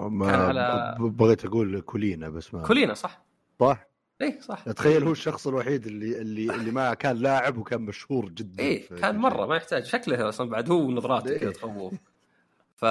ما 0.00 0.36
على... 0.36 0.96
بغيت 1.00 1.44
أقول 1.44 1.80
كولينا 1.80 2.28
بس 2.28 2.54
ما 2.54 2.62
كولينا 2.62 2.94
صح. 2.94 3.24
صح؟ 3.60 3.86
اي 4.22 4.40
صح. 4.40 4.64
تخيل 4.64 5.04
هو 5.04 5.12
الشخص 5.12 5.46
الوحيد 5.46 5.86
اللي 5.86 6.20
اللي 6.20 6.54
اللي 6.54 6.70
ما 6.70 6.94
كان 6.94 7.16
لاعب 7.16 7.58
وكان 7.58 7.80
مشهور 7.82 8.28
جدا 8.28 8.62
اي 8.62 8.78
كان 8.78 9.16
مرة 9.16 9.46
ما 9.46 9.56
يحتاج. 9.56 9.84
شكله 9.84 10.28
أصلا 10.28 10.50
بعد 10.50 10.70
هو 10.70 10.90
نظراته 10.90 11.30
إيه. 11.30 11.38
كذا 11.38 11.50
تخوف. 11.50 11.94
ف 12.82 12.84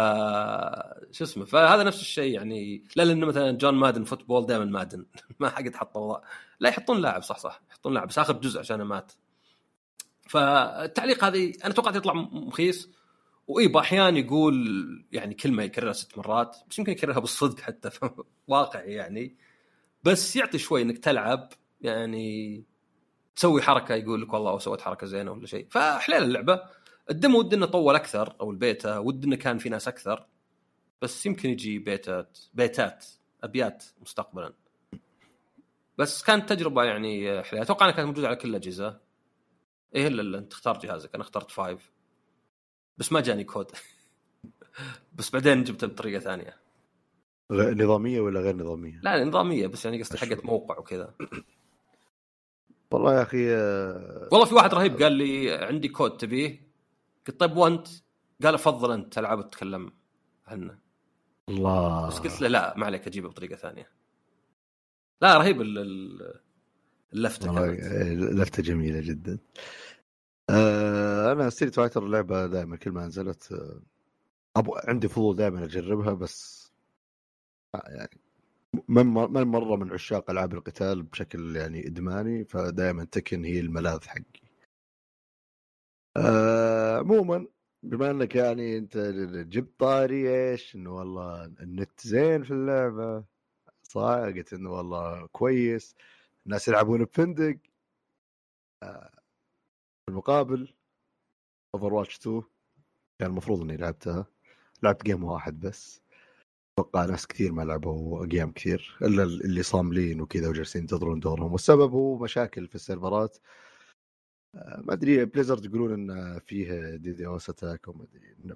شو 1.12 1.24
اسمه 1.24 1.46
فهذا 1.46 1.84
نفس 1.84 2.02
الشيء 2.02 2.34
يعني. 2.34 2.84
لا 2.96 3.04
لأنه 3.04 3.26
مثلا 3.26 3.52
John 3.52 3.74
Madden 3.76 4.04
Football 4.04 4.46
دائما 4.46 4.66
Madden 4.66 5.06
ما 5.40 5.50
قد 5.50 5.76
حطوا 5.76 6.18
لا 6.60 6.70
يحطون 6.70 7.02
لاعب 7.02 7.24
صح 7.24 7.38
صح 7.38 7.62
يحطون 7.72 7.94
لاعب 7.94 8.08
بس 8.08 8.20
آخر 8.20 8.34
جزء 8.34 8.60
عشان 8.60 8.82
مات. 8.82 9.12
فالتعليق 10.30 11.24
هذه 11.24 11.54
أنا 11.66 11.74
توقعت 11.74 11.96
يطلع 11.96 12.14
مخيس. 12.14 12.90
واي 13.48 13.72
أحيانا 13.80 14.20
يقول 14.20 15.06
يعني 15.12 15.34
كلمة 15.34 15.64
يكررها 15.64 15.94
ست 15.94 16.18
مرات 16.18 16.58
بس 16.70 16.80
يمكن 16.80 16.92
يكررها 16.92 17.20
بالصدق 17.20 17.60
حتى 17.60 17.90
واقعي 18.48 18.94
يعني. 18.94 19.38
بس 20.04 20.36
يعطي 20.36 20.58
شوي 20.58 20.82
إنك 20.82 20.98
تلعب 20.98 21.50
يعني 21.82 22.64
تسوي 23.36 23.62
حركة 23.62 23.96
يقول 23.96 24.22
لك 24.22 24.34
والله 24.34 24.60
سويت 24.60 24.82
حركة 24.82 25.08
زينة 25.08 25.32
ولا 25.32 25.46
شيء. 25.48 25.68
فحليل 25.72 26.24
اللعبة. 26.24 26.62
ال 27.10 27.15
demo 27.15 27.36
ود 27.36 27.54
انه 27.54 27.66
طول 27.66 27.96
أكثر 27.96 28.36
أو 28.42 28.52
البيتا 28.52 28.98
ود 28.98 29.24
انه 29.26 29.36
كان 29.36 29.58
في 29.58 29.70
ناس 29.70 29.88
أكثر 29.88 30.28
بس 31.02 31.26
يمكن 31.26 31.50
يجي 31.50 31.80
بيتات 31.80 32.40
بيتات 32.54 33.06
أبيات 33.44 33.84
مستقبلا. 34.02 34.54
بس 35.98 36.24
كانت 36.24 36.50
تجربة 36.50 36.84
يعني 36.84 37.44
حلوة. 37.44 37.64
أتوقع 37.64 37.86
إنها 37.86 37.96
كانت 37.96 38.08
موجودة 38.08 38.28
على 38.28 38.36
كل 38.36 38.50
الأجهزة. 38.50 39.00
إيه 39.96 40.08
إلا 40.08 40.38
أنت 40.38 40.52
تختار 40.52 40.80
جهازك. 40.80 41.16
أنا 41.16 41.24
اخترت 41.24 41.52
five. 41.52 41.92
بس 42.98 43.12
ما 43.12 43.22
جاني 43.22 43.44
كود. 43.44 43.72
بس 45.18 45.30
بعدين 45.30 45.64
جبته 45.64 45.88
بطريقة 45.88 46.20
ثانية. 46.20 46.58
نظامية 47.52 48.22
ولا 48.22 48.40
غير 48.40 48.56
نظامية؟ 48.56 49.00
لا 49.04 49.24
نظامية 49.24 49.68
بس 49.68 49.86
يعني 49.86 50.04
قصدي 50.04 50.18
حقت 50.18 50.46
موقع 50.46 50.78
وكذا. 50.78 51.14
والله 52.92 53.16
يا 53.16 53.22
أخي 53.22 53.56
آه، 53.56 54.28
والله 54.32 54.46
في 54.46 54.56
واحد 54.56 54.74
رهيب 54.74 55.02
قال 55.02 55.12
لي 55.12 55.52
عندي 55.52 55.88
كود 55.88 56.18
تبيه؟ 56.18 56.71
قلت 57.28 57.40
طيب 57.40 57.58
وانت؟ 57.58 57.88
قال 58.44 58.54
أفضل 58.54 58.92
انت 58.92 59.18
العب 59.18 59.40
وتتكلم 59.40 59.92
عنه. 60.48 60.80
الله. 61.50 62.08
بس 62.08 62.20
قلت 62.20 62.42
له 62.42 62.48
لا 62.48 62.78
ما 62.78 62.86
عليك 62.86 63.08
أجيبه 63.08 63.30
بطريقة 63.30 63.56
ثانية. 63.56 63.92
لا 65.22 65.38
رهيب 65.38 65.62
اللفتة 67.14 67.64
إيه، 67.64 68.14
لفته 68.14 68.64
جميلة 68.64 69.02
جدا. 69.02 69.40
آه 70.50 71.32
أنا 71.32 71.50
Street 71.50 71.76
Fighter 71.76 72.08
لعبة 72.08 72.46
دائما 72.46 72.76
كل 72.78 72.92
ما 72.92 73.08
نزلت 73.08 73.52
آه 73.52 73.82
أبو 74.56 74.76
عندي 74.88 75.08
فضول 75.08 75.36
دائما 75.36 75.64
أجربها 75.64 76.14
بس 76.14 76.72
يعني 77.74 78.22
من 78.88 79.06
مرة 79.48 79.76
من 79.76 79.92
عشاق 79.94 80.30
ألعاب 80.30 80.54
القتال 80.54 81.04
بشكل 81.04 81.56
يعني 81.56 81.88
إدماني 81.88 82.46
فدائما 82.46 83.04
تكون 83.04 83.46
هي 83.46 83.60
الملاذ 83.60 84.08
حقي. 84.08 84.41
عموما 86.18 87.48
بما 87.84 88.12
إنك 88.12 88.36
يعني 88.36 88.78
أنت 88.78 88.98
جبت 89.50 89.80
طاري 89.80 90.30
إيش؟ 90.52 90.76
إنه 90.76 90.96
والله 90.96 91.46
النت 91.46 92.00
زين 92.08 92.44
في 92.44 92.52
اللعبة. 92.52 93.24
صح 93.84 94.02
قلت 94.02 94.54
إنه 94.54 94.72
والله 94.72 95.28
كويس. 95.28 95.96
الناس 96.46 96.68
يلعبون 96.68 97.04
بفن 97.06 97.32
دق. 97.32 97.58
آه، 98.84 99.10
في 100.06 100.12
المقابل 100.12 100.74
Overwatch 101.76 102.18
2 102.20 102.44
كان 103.20 103.30
المفروض 103.32 103.62
إني 103.62 103.78
لعبتها. 103.78 104.26
لعبت 104.84 105.04
game 105.06 105.24
واحد 105.24 105.60
بس. 105.60 106.02
أتوقع 106.80 107.06
ناس 107.06 107.28
كثير 107.28 107.52
ما 107.52 107.62
لعبوا 107.64 108.26
game 108.26 108.52
كثير 108.52 108.98
إلا 109.02 109.24
اللي 109.24 109.64
صاملين 109.64 110.22
وكذا 110.22 110.50
وجالسين 110.50 110.82
ينتظرون 110.82 111.20
دورهم. 111.20 111.52
والسبب 111.54 111.92
هو 111.94 112.18
مشاكل 112.18 112.68
في 112.68 112.76
السيرفرات. 112.76 113.38
ما 114.54 114.94
أدري 114.94 115.26
Blizzard 115.26 115.66
يقولون 115.66 115.94
إن 115.94 116.40
فيه 116.40 116.96
DDoS 116.96 117.50
attack 117.50 117.88
وما 117.88 118.04
أدري 118.04 118.56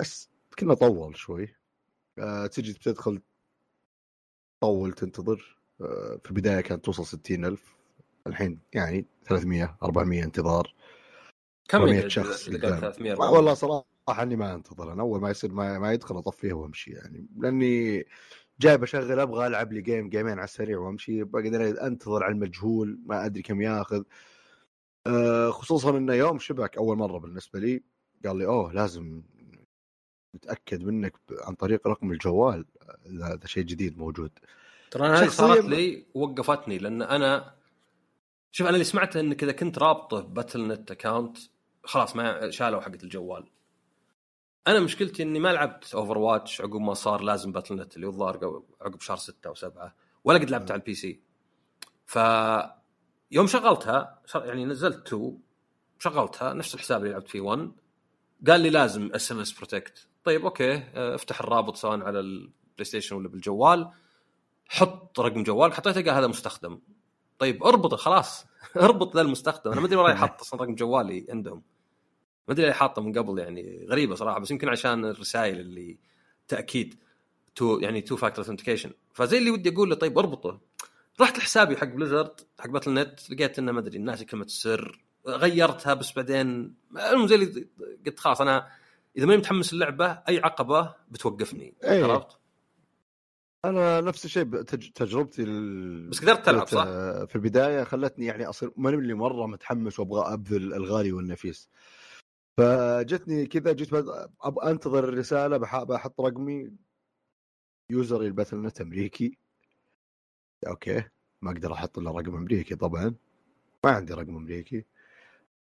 بس 0.00 0.28
كنا 0.58 0.74
طول 0.74 1.16
شوي. 1.16 1.54
آه، 2.18 2.46
تجي 2.46 2.72
تدخل 2.72 3.20
طول 4.60 4.92
تنتظر. 4.92 5.58
آه، 5.80 6.20
في 6.24 6.30
البداية 6.30 6.60
كانت 6.60 6.84
توصل 6.84 7.06
60000 7.06 7.76
الحين 8.26 8.58
يعني 8.72 9.06
300 9.24 9.76
400 9.82 10.24
انتظار. 10.24 10.74
كم 11.68 11.80
400 11.80 12.08
شخص 12.08 12.50
300 12.50 13.14
والله 13.14 13.54
صراحة 13.54 13.84
إني 14.22 14.36
ما 14.36 14.54
أنتظر 14.54 14.92
أنا 14.92 15.02
أول 15.02 15.20
ما 15.20 15.30
يصير 15.30 15.52
ما, 15.52 15.78
ما 15.78 15.92
يدخل 15.92 16.18
اطفيه 16.18 16.52
وامشي 16.52 16.90
يعني. 16.90 17.26
لأني 17.36 18.04
جاي 18.60 18.78
بشغل 18.78 19.20
أبغى 19.20 19.46
ألعب 19.46 19.72
لي 19.72 19.80
game 19.80 20.08
جيمين 20.08 20.32
على 20.32 20.44
السريع 20.44 20.78
وأمشي. 20.78 21.24
بقدر 21.24 21.86
أنتظر 21.86 22.24
على 22.24 22.34
المجهول 22.34 23.00
ما 23.06 23.26
أدري 23.26 23.42
كم 23.42 23.60
ياخذ. 23.60 24.02
آه، 25.06 25.50
خصوصا 25.50 25.98
انه 25.98 26.14
يوم 26.14 26.38
شبك 26.38 26.76
أول 26.76 26.96
مرة 26.96 27.18
بالنسبة 27.18 27.60
لي 27.60 27.82
قال 28.24 28.38
لي 28.38 28.46
أوه 28.46 28.72
لازم 28.72 29.22
نتاكد 30.34 30.84
منك 30.84 31.16
عن 31.30 31.54
طريق 31.54 31.88
رقم 31.88 32.12
الجوال 32.12 32.64
هذا 33.22 33.46
شيء 33.46 33.62
جديد 33.64 33.98
موجود. 33.98 34.38
ترى 34.90 35.06
أنا 35.06 35.22
هذه 35.22 35.28
صارت 35.28 35.64
لي 35.64 36.06
وقفتني 36.14 36.78
لأن 36.78 37.02
أنا 37.02 37.54
شوف 38.52 38.66
أنا 38.66 38.74
اللي 38.74 38.84
سمعته 38.84 39.20
انك 39.20 39.42
اذا 39.42 39.52
كنت 39.52 39.78
رابطه 39.78 40.20
Battle.net 40.20 40.90
account 40.90 41.38
خلاص 41.84 42.16
ما 42.16 42.50
شالوا 42.50 42.80
حقه 42.80 42.98
الجوال. 43.02 43.50
أنا 44.66 44.80
مشكلتي 44.80 45.22
إني 45.22 45.40
ما 45.40 45.52
لعبت 45.52 45.94
Overwatch 45.94 46.60
عقب 46.60 46.80
ما 46.80 46.94
صار 46.94 47.22
لازم 47.22 47.52
Battle.net 47.52 47.96
اللي 47.96 48.06
هو 48.06 48.10
الظاهر 48.10 48.62
عقب 48.80 49.00
شهر 49.00 49.16
ستة 49.16 49.48
أو 49.48 49.54
سبعة 49.54 49.94
ولا 50.24 50.38
قد 50.38 50.50
لعبت 50.50 50.70
على 50.70 50.80
ال 50.80 50.94
PC. 50.94 51.20
ف 52.06 52.18
يوم 53.30 53.46
شغلتها 53.46 54.20
يعني 54.34 54.64
نزلت 54.64 55.06
2 55.06 55.38
شغلتها 55.98 56.52
نفس 56.52 56.74
الحساب 56.74 57.00
اللي 57.00 57.12
لعبت 57.12 57.28
فيه 57.28 57.40
1 57.40 57.72
قال 58.46 58.60
لي 58.60 58.70
لازم 58.70 59.10
SMS 59.14 59.52
protect 59.52 60.08
طيب 60.24 60.44
okay 60.44 60.72
آه، 60.72 61.14
افتح 61.14 61.40
الرابط 61.40 61.76
سواء 61.76 62.00
على 62.00 62.20
ال 62.20 62.84
PlayStation 62.84 63.16
ولا 63.16 63.28
بالجوال. 63.28 63.90
حط 64.68 65.20
رقم 65.20 65.42
جوالك 65.42 65.74
حطيته 65.74 66.02
قال 66.02 66.14
هذا 66.14 66.26
مستخدم. 66.26 66.80
طيب 67.38 67.64
اربطه 67.64 67.96
خلاص. 67.96 68.46
اربط 68.76 69.16
ذا 69.16 69.20
المستخدم. 69.20 69.72
أنا 69.72 69.80
ما 69.80 69.86
أدري 69.86 69.96
وين 69.96 70.06
رايح 70.06 70.22
أحط 70.22 70.40
أصلا 70.40 70.62
رقم 70.62 70.74
جوالي 70.74 71.26
عندهم. 71.30 71.62
ما 72.48 72.54
أدري 72.54 72.66
ليه 72.66 72.72
حاطه 72.72 73.02
من 73.02 73.18
قبل 73.18 73.38
يعني 73.38 73.86
غريبة 73.90 74.14
صراحة 74.14 74.38
بس 74.40 74.50
يمكن 74.50 74.68
عشان 74.68 75.04
الرسائل 75.04 75.60
اللي 75.60 75.98
تأكيد 76.48 76.94
two 77.54 77.78
يعني 77.78 78.00
two 78.00 78.16
factor 78.16 78.44
authentication 78.44 78.90
فزي 79.12 79.38
اللي 79.38 79.50
ودي 79.50 79.68
أقول 79.74 79.90
له 79.90 79.96
طيب 79.96 80.18
اربطه. 80.18 80.60
رحت 81.20 81.38
لحسابي 81.38 81.76
حق 81.76 81.86
Blizzard 81.86 82.40
حق 82.60 82.68
Battle.net 82.68 83.30
لقيت 83.30 83.58
إنه 83.58 83.72
ما 83.72 83.80
أدري 83.80 83.98
ناسي 83.98 84.24
كلمة 84.24 84.44
السر 84.44 85.04
غيرتها 85.26 85.94
بس 85.94 86.12
بعدين 86.12 86.74
المهم 86.90 87.26
زي 87.26 87.34
اللي 87.34 87.66
قلت 88.06 88.18
خلاص 88.18 88.40
أنا 88.40 88.68
إذا 89.16 89.26
ماني 89.26 89.38
متحمس 89.38 89.72
اللعبه 89.72 90.06
أي 90.28 90.38
عقبة 90.38 90.94
بتوقفني 91.10 91.74
إيه. 91.84 92.04
عرفت؟ 92.04 92.38
أنا 93.64 94.00
نفس 94.00 94.24
الشيء 94.24 94.44
تجربتي 94.62 95.42
ال... 95.42 96.08
بس 96.08 96.20
قدرت 96.20 96.46
تلعب 96.46 96.66
صح؟ 96.66 96.84
آه، 96.86 97.24
في 97.24 97.36
البداية 97.36 97.84
خلتني 97.84 98.26
يعني 98.26 98.46
أصير 98.46 98.70
ماني 98.76 98.96
اللي 98.96 99.14
مرة 99.14 99.46
متحمس 99.46 100.00
وأبغى 100.00 100.32
أبذل 100.34 100.74
الغالي 100.74 101.12
والنفيس 101.12 101.68
فجتني 102.58 103.46
كذا 103.46 103.72
جيت 103.72 103.90
أنتظر 104.64 105.08
الرسالة 105.08 105.56
بح- 105.56 105.82
بحط 105.82 106.20
رقمي 106.20 106.70
user 107.90 108.20
ال 108.22 108.62
Battle.net 108.62 108.80
أمريكي 108.80 109.38
okay 110.66 111.02
ما 111.42 111.50
أقدر 111.50 111.72
أحط 111.72 111.98
إلا 111.98 112.10
رقم 112.10 112.34
أمريكي 112.34 112.74
طبعا. 112.74 113.14
ما 113.84 113.90
عندي 113.90 114.14
رقم 114.14 114.36
أمريكي. 114.36 114.84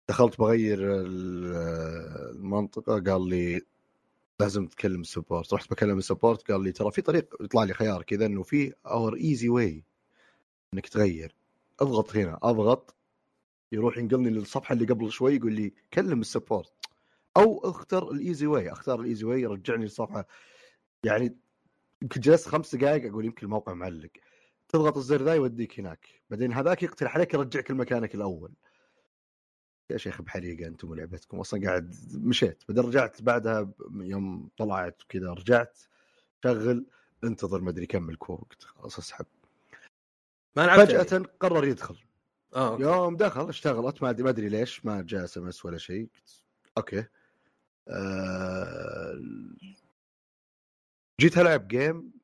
دخلت 0.08 0.38
بغير 0.38 0.78
ال- 0.82 1.54
المنطقة 2.36 3.00
قال 3.00 3.28
لي 3.28 3.60
لازم 4.40 4.66
تكلم 4.66 5.00
ال 5.00 5.06
support. 5.06 5.54
رحت 5.54 5.70
بكلم 5.70 5.98
ال 5.98 6.05
support 6.05 6.50
قال 6.52 6.62
لي 6.64 6.72
ترى 6.72 6.90
في 6.90 7.02
طريق 7.02 7.34
يطلع 7.40 7.64
لي 7.64 7.74
خيار 7.74 8.02
كذا 8.02 8.26
إنه 8.26 8.42
في 8.42 8.74
our 8.86 9.16
easy 9.16 9.48
way 9.48 9.84
إنك 10.74 10.88
تغير. 10.88 11.34
أضغط 11.80 12.16
هنا 12.16 12.38
أضغط 12.42 12.94
يروح 13.72 13.98
ينقلني 13.98 14.30
للصفحة 14.30 14.72
اللي 14.72 14.86
قبل 14.86 15.10
شوي 15.10 15.34
يقول 15.36 15.52
لي 15.52 15.72
كلم 15.94 16.20
ال 16.20 16.26
support. 16.26 16.72
أو 17.36 17.58
اختر 17.70 18.10
ال 18.10 18.18
easy 18.18 18.46
way 18.46 18.72
أختار 18.72 19.00
ال 19.00 19.05
easy 19.05 19.24
way 19.24 19.40
يرجعني 19.40 19.82
للصفحة. 19.84 20.26
يعني 21.04 21.36
يمكن 22.02 22.20
جلست 22.20 22.48
خمس 22.48 22.74
دقائق 22.74 23.10
أقول 23.10 23.24
يمكن 23.24 23.46
الموقع 23.46 23.74
معلق. 23.74 24.10
تضغط 24.68 24.96
الزر 24.96 25.22
ذا 25.22 25.34
يوديك 25.34 25.80
هناك. 25.80 26.08
بعدين 26.30 26.52
هذاك 26.52 26.82
يقترح 26.82 27.14
عليك 27.14 27.34
يرجعك 27.34 27.70
لمكانك 27.70 28.14
الأول. 28.14 28.52
يا 29.90 29.96
شيخ 29.96 30.22
بحريقة 30.22 30.66
أنتم 30.66 30.90
ولعبتكم. 30.90 31.40
أصلا 31.40 31.66
قاعد 31.66 31.94
مشيت. 32.14 32.62
بعدين 32.68 32.84
رجعت 32.84 33.22
بعدها 33.22 33.70
يوم 33.94 34.50
طلعت 34.56 35.02
وكذا 35.02 35.30
رجعت. 35.30 35.78
شغل. 36.44 36.86
انتظر 37.24 37.60
ما 37.60 37.70
أدري 37.70 37.86
كم 37.86 38.10
الوقت. 38.10 38.62
خلاص 38.62 38.98
أسحب. 38.98 39.26
ما 40.56 40.66
لعبت 40.66 40.90
فجأة 40.90 41.22
قرر 41.40 41.64
يدخل. 41.64 41.96
آه 42.54 42.72
okay. 42.72 42.82
يوم 42.82 43.16
دخل 43.16 43.48
اشتغلت. 43.48 44.02
ما 44.02 44.10
أدري 44.10 44.22
ما 44.22 44.30
أدري 44.30 44.48
ليش. 44.48 44.84
ما 44.84 45.02
جاء 45.02 45.24
SMS 45.24 45.64
ولا 45.64 45.78
شيء. 45.78 46.08
okay. 46.76 47.04
آه... 47.88 49.20
جيت 51.20 51.38
ألعب 51.38 51.68
game 51.68 52.17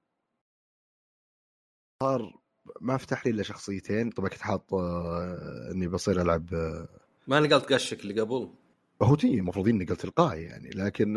صار 2.05 2.33
ما 2.81 2.97
فتح 2.97 3.27
لي 3.27 3.33
إلا 3.33 3.43
شخصيتين. 3.43 4.11
طبعا 4.11 4.29
كنت 4.29 4.41
حاط 4.41 4.75
آه... 4.75 5.71
إني 5.73 5.89
بصير 5.89 6.23
ألعب 6.23 6.55
آه... 6.55 6.89
ما 7.27 7.41
نقلت 7.41 7.73
قشك 7.73 8.01
اللي 8.01 8.21
قبل. 8.21 8.51
هو 9.03 9.15
تي 9.15 9.35
المفروض 9.35 9.69
إني 9.69 9.85
قلت 9.85 10.01
تلقائي 10.01 10.43
يعني 10.43 10.71
لكن 10.71 11.09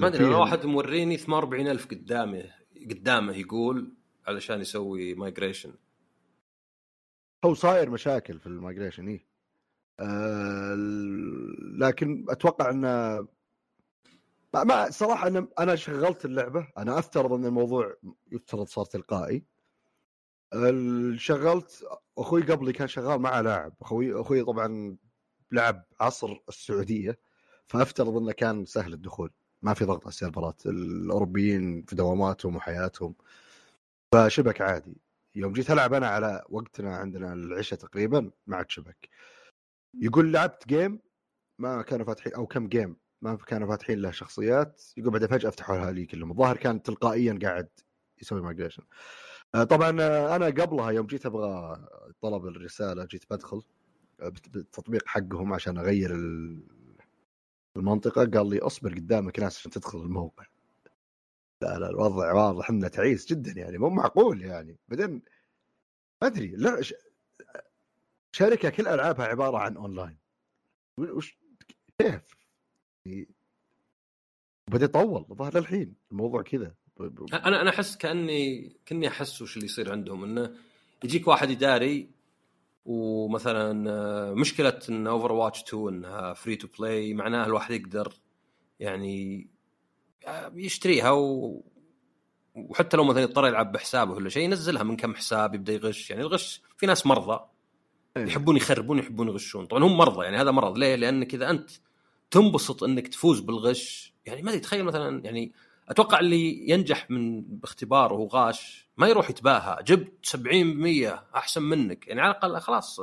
ما 0.00 0.06
أدري 0.06 0.24
واحد 0.24 0.66
موريني 0.66 1.16
48000 1.16 1.86
قدامه 1.86 2.44
قدامه 2.90 3.36
يقول 3.36 3.94
علشان 4.26 4.60
يسوي 4.60 5.14
migration 5.14 5.72
هو 7.44 7.54
صاير 7.54 7.90
مشاكل 7.90 8.38
في 8.38 8.46
ال 8.46 8.52
migration 8.52 9.08
إيه. 9.08 9.26
آه 10.00 10.74
لكن 11.78 12.26
أتوقع 12.28 12.70
إنه 12.70 13.26
ما, 14.54 14.90
صراحة 14.90 15.28
أنا 15.28 15.48
أنا 15.58 15.76
شغلت 15.76 16.24
اللعبة. 16.24 16.68
أنا 16.78 16.98
أفترض 16.98 17.32
إن 17.32 17.44
الموضوع 17.44 17.96
يفترض 18.32 18.66
صار 18.66 18.84
تلقائي. 18.84 19.44
شغلت 21.16 21.84
أخوي 22.18 22.42
قبلي 22.42 22.72
كان 22.72 22.88
شغال 22.88 23.20
مع 23.20 23.40
لاعب. 23.40 23.72
أخوي 23.82 24.20
أخوي 24.20 24.44
طبعا 24.44 24.96
لعب 25.52 25.84
عصر 26.00 26.36
السعودية 26.48 27.18
فأفترض 27.66 28.16
إنه 28.16 28.32
كان 28.32 28.64
سهل 28.64 28.92
الدخول. 28.92 29.30
ما 29.62 29.74
في 29.74 29.84
ضغط 29.84 30.00
على 30.00 30.08
السيرفرات. 30.08 30.66
الأوروبيين 30.66 31.82
في 31.82 31.96
دواماتهم 31.96 32.56
وحياتهم. 32.56 33.14
فشبك 34.12 34.60
عادي. 34.60 34.96
يوم 35.34 35.52
جيت 35.52 35.70
ألعب 35.70 35.94
أنا 35.94 36.08
على 36.08 36.44
وقتنا 36.48 36.96
عندنا 36.96 37.32
العشاء 37.32 37.78
تقريبا 37.78 38.30
ما 38.46 38.56
عاد 38.56 38.70
شبك. 38.70 39.08
يقول 39.94 40.32
لعبت 40.32 40.68
game 40.68 41.00
ما 41.58 41.82
كانوا 41.82 42.06
فاتحين. 42.06 42.34
أو 42.34 42.46
كم 42.46 42.68
game 42.68 42.96
ما 43.22 43.36
كانوا 43.36 43.68
فاتحين 43.68 43.98
له 44.02 44.10
شخصيات. 44.10 44.82
يقول 44.96 45.12
بعدين 45.12 45.28
فجأة 45.28 45.50
فتحوا 45.50 45.90
لي 45.90 46.06
كلهم. 46.06 46.30
الظاهر 46.30 46.56
كان 46.56 46.82
تلقائيا 46.82 47.38
قاعد 47.42 47.68
يسوي 48.22 48.42
migration 48.42 48.82
طبعا 49.62 50.00
آه، 50.00 50.36
أنا 50.36 50.46
قبلها 50.46 50.90
يوم 50.90 51.06
جيت 51.06 51.26
أبغى 51.26 51.76
طلب 52.20 52.46
الرسالة 52.46 53.04
جيت 53.04 53.24
بدخل 53.30 53.62
آه، 54.20 54.28
بالتطبيق 54.28 55.06
حقهم 55.06 55.52
عشان 55.52 55.78
أغير 55.78 56.14
ال- 56.14 56.62
المنطقة 57.76 58.24
قال 58.24 58.50
لي 58.50 58.58
اصبر 58.58 58.94
قدامك 58.94 59.38
ناس 59.40 59.58
عشان 59.58 59.70
تدخل 59.70 59.98
الموقع 59.98 60.46
لا 61.62 61.78
لا 61.78 61.90
الوضع 61.90 62.32
واضح 62.32 62.70
إنه 62.70 62.88
تعيس 62.88 63.26
جدا 63.26 63.52
يعني 63.60 63.78
مو 63.78 63.88
معقول 63.90 64.42
يعني 64.42 64.76
بعدين 64.88 65.22
ما 66.22 66.28
أدري 66.28 66.46
لا. 66.46 66.80
شركة 68.32 68.70
كل 68.70 68.88
ألعابها 68.88 69.26
عبارة 69.26 69.58
عن 69.58 69.76
أونلاين 69.76 70.18
وش 70.98 71.38
كيف؟ 71.98 72.22
يعني 73.06 73.28
وبعدين 74.68 74.88
طول 74.88 75.26
الظاهر 75.30 75.58
للحين 75.58 75.94
الموضوع 76.12 76.42
كذا 76.42 76.74
أنا 77.32 77.60
أنا 77.60 77.70
أحس 77.70 77.96
كاني 77.96 78.72
كني 78.88 79.08
أحس 79.08 79.42
وش 79.42 79.56
اللي 79.56 79.66
يصير 79.66 79.92
عندهم 79.92 80.24
إنه 80.24 80.54
يجيك 81.04 81.28
واحد 81.28 81.50
اداري 81.50 82.10
ومثلا 82.84 83.90
آه، 83.90 84.34
مشكلة 84.34 84.80
إن 84.88 85.06
Overwatch 85.06 85.62
2 85.62 85.88
انها 85.88 86.34
free 86.34 86.56
to 86.56 86.68
play 86.78 87.14
معناها 87.14 87.46
الواحد 87.46 87.74
يقدر 87.74 88.12
يعني 88.80 89.46
آه، 90.26 90.52
يشتريها 90.54 91.10
و... 91.10 91.62
وحتى 92.54 92.96
لو 92.96 93.04
مثلا 93.04 93.22
يضطر 93.22 93.46
يلعب 93.46 93.72
بحسابه 93.72 94.12
ولا 94.12 94.28
شيء 94.28 94.42
ينزلها 94.42 94.82
من 94.82 94.96
كم 94.96 95.14
حساب 95.14 95.54
يبدأ 95.54 95.72
يغش. 95.72 96.10
يعني 96.10 96.22
الغش 96.22 96.62
في 96.76 96.86
ناس 96.86 97.06
مرضى. 97.06 97.40
إيه. 98.16 98.24
يحبون 98.24 98.56
يخربون 98.56 98.98
يحبون 98.98 99.28
يغشون. 99.28 99.66
طبعا 99.66 99.84
هم 99.84 99.96
مرضى 99.96 100.24
يعني 100.24 100.36
هذا 100.36 100.50
مرض. 100.50 100.78
ليه؟ 100.78 100.94
لانك 100.94 101.34
اذا 101.34 101.50
أنت 101.50 101.70
تنبسط 102.30 102.84
إنك 102.84 103.08
تفوز 103.08 103.40
بالغش. 103.40 104.14
يعني 104.26 104.42
ما 104.42 104.50
ادري 104.50 104.60
تخيل 104.60 104.84
مثلا 104.84 105.24
يعني 105.24 105.52
أتوقع 105.88 106.20
اللي 106.20 106.70
ينجح 106.70 107.10
من 107.10 107.42
باختبار 107.42 108.12
وهو 108.12 108.26
غاش 108.26 108.88
ما 108.96 109.08
يروح 109.08 109.30
يتباهى. 109.30 109.82
جبت 109.84 110.12
70% 110.26 111.36
أحسن 111.36 111.62
منك. 111.62 112.08
يعني 112.08 112.20
على 112.20 112.30
الأقل 112.30 112.60
خلاص 112.60 113.00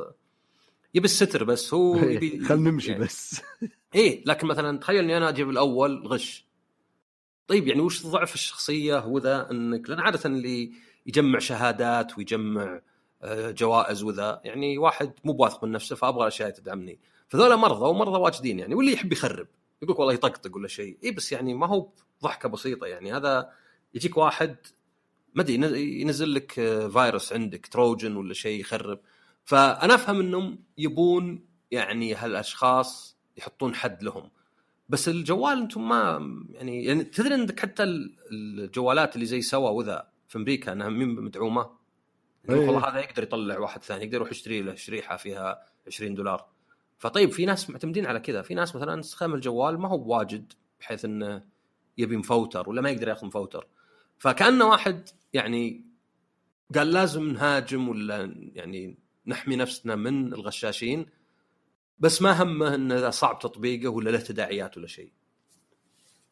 يبي 0.93 1.05
الستر 1.05 1.43
بس 1.43 1.73
هو 1.73 1.95
يبي 2.09 2.39
خلينا 2.45 2.71
نمشي 2.71 2.91
يعني. 2.91 3.03
بس. 3.03 3.41
إيه 3.95 4.23
لكن 4.25 4.47
مثلا 4.47 4.79
تخيل 4.79 5.03
إني 5.03 5.17
أنا 5.17 5.29
أجيب 5.29 5.49
الأول 5.49 6.07
غش. 6.07 6.45
طيب 7.47 7.67
يعني 7.67 7.81
وش 7.81 8.07
ضعف 8.07 8.33
الشخصية؟ 8.33 9.05
وذا 9.05 9.51
إنك 9.51 9.89
لأن 9.89 9.99
عادة 9.99 10.19
اللي 10.25 10.71
يجمع 11.05 11.39
شهادات 11.39 12.17
ويجمع 12.17 12.81
آه، 13.23 13.51
جوائز 13.51 14.03
وذا 14.03 14.41
يعني 14.43 14.77
واحد 14.77 15.13
مو 15.23 15.33
بواثق 15.33 15.63
من 15.63 15.71
نفسه 15.71 15.95
فأبغى 15.95 16.21
الأشياء 16.21 16.49
تدعمني. 16.49 16.99
فذولا 17.27 17.55
مرضى 17.55 17.85
ومرضى 17.85 18.19
واجدين 18.19 18.59
يعني 18.59 18.75
واللي 18.75 18.93
يحب 18.93 19.11
يخرب. 19.11 19.47
يقول 19.81 19.95
والله 19.99 20.13
يطقطق 20.13 20.55
ولا 20.55 20.67
شيء. 20.67 20.97
اي 21.03 21.11
بس 21.11 21.31
يعني 21.31 21.53
ما 21.53 21.67
هو 21.67 21.89
ضحكة 22.23 22.49
بسيطة 22.49 22.87
يعني. 22.87 23.13
هذا 23.13 23.51
يجيك 23.95 24.17
واحد 24.17 24.55
ما 25.33 25.41
أدري 25.41 25.53
ينزل- 26.01 26.33
لك 26.33 26.51
فيروس 26.93 27.33
عندك 27.33 27.67
تروجن 27.67 28.15
ولا 28.15 28.33
شيء 28.33 28.59
يخرب. 28.59 28.99
فأنا 29.43 29.95
أفهم 29.95 30.19
إنهم 30.19 30.59
يبون 30.77 31.45
يعني 31.71 32.15
هالأشخاص 32.15 33.17
يحطون 33.37 33.75
حد 33.75 34.03
لهم. 34.03 34.29
بس 34.89 35.09
الجوال 35.09 35.57
أنتم 35.57 35.89
ما 35.89 36.19
يعني, 36.49 36.85
يعني 36.85 37.03
تدري 37.03 37.33
عندك 37.33 37.59
حتى 37.59 37.83
ال- 37.83 38.15
الجوالات 38.31 39.15
اللي 39.15 39.25
زي 39.25 39.41
سوا 39.41 39.69
وذا 39.69 40.07
في 40.27 40.37
أمريكا 40.37 40.71
إنها 40.71 40.89
مين 40.89 41.07
مدعومة؟ 41.09 41.69
إيه. 42.49 42.55
والله 42.55 42.89
هذا 42.89 42.99
يقدر 42.99 43.23
يطلع 43.23 43.59
واحد 43.59 43.83
ثاني 43.83 44.03
يقدر 44.03 44.15
يروح 44.15 44.31
يشتري 44.31 44.61
له 44.61 44.75
شريحة 44.75 45.17
فيها 45.17 45.65
20 45.87 46.15
دولار. 46.15 46.45
فطيب 47.01 47.31
في 47.31 47.45
ناس 47.45 47.69
معتمدين 47.69 48.05
على 48.05 48.19
كذا. 48.19 48.41
في 48.41 48.53
ناس 48.53 48.75
مثلا 48.75 48.99
استخدام 48.99 49.33
الجوال 49.33 49.79
ما 49.79 49.89
هو 49.89 49.97
بواجد 49.97 50.53
بحيث 50.79 51.05
إنه 51.05 51.43
يبي 51.97 52.17
مفوتر 52.17 52.69
ولا 52.69 52.81
ما 52.81 52.89
يقدر 52.89 53.07
ياخذ 53.07 53.27
مفوتر. 53.27 53.67
فكأنه 54.17 54.69
واحد 54.69 55.09
يعني 55.33 55.85
قال 56.75 56.91
لازم 56.91 57.29
نهاجم 57.29 57.89
ولا 57.89 58.35
يعني 58.53 58.97
نحمي 59.27 59.55
نفسنا 59.55 59.95
من 59.95 60.33
الغشاشين 60.33 61.05
بس 61.99 62.21
ما 62.21 62.43
همه 62.43 62.75
إنه 62.75 63.09
صعب 63.09 63.39
تطبيقه 63.39 63.89
ولا 63.89 64.09
له 64.09 64.19
تداعيات 64.19 64.77
ولا 64.77 64.87
شيء. 64.87 65.11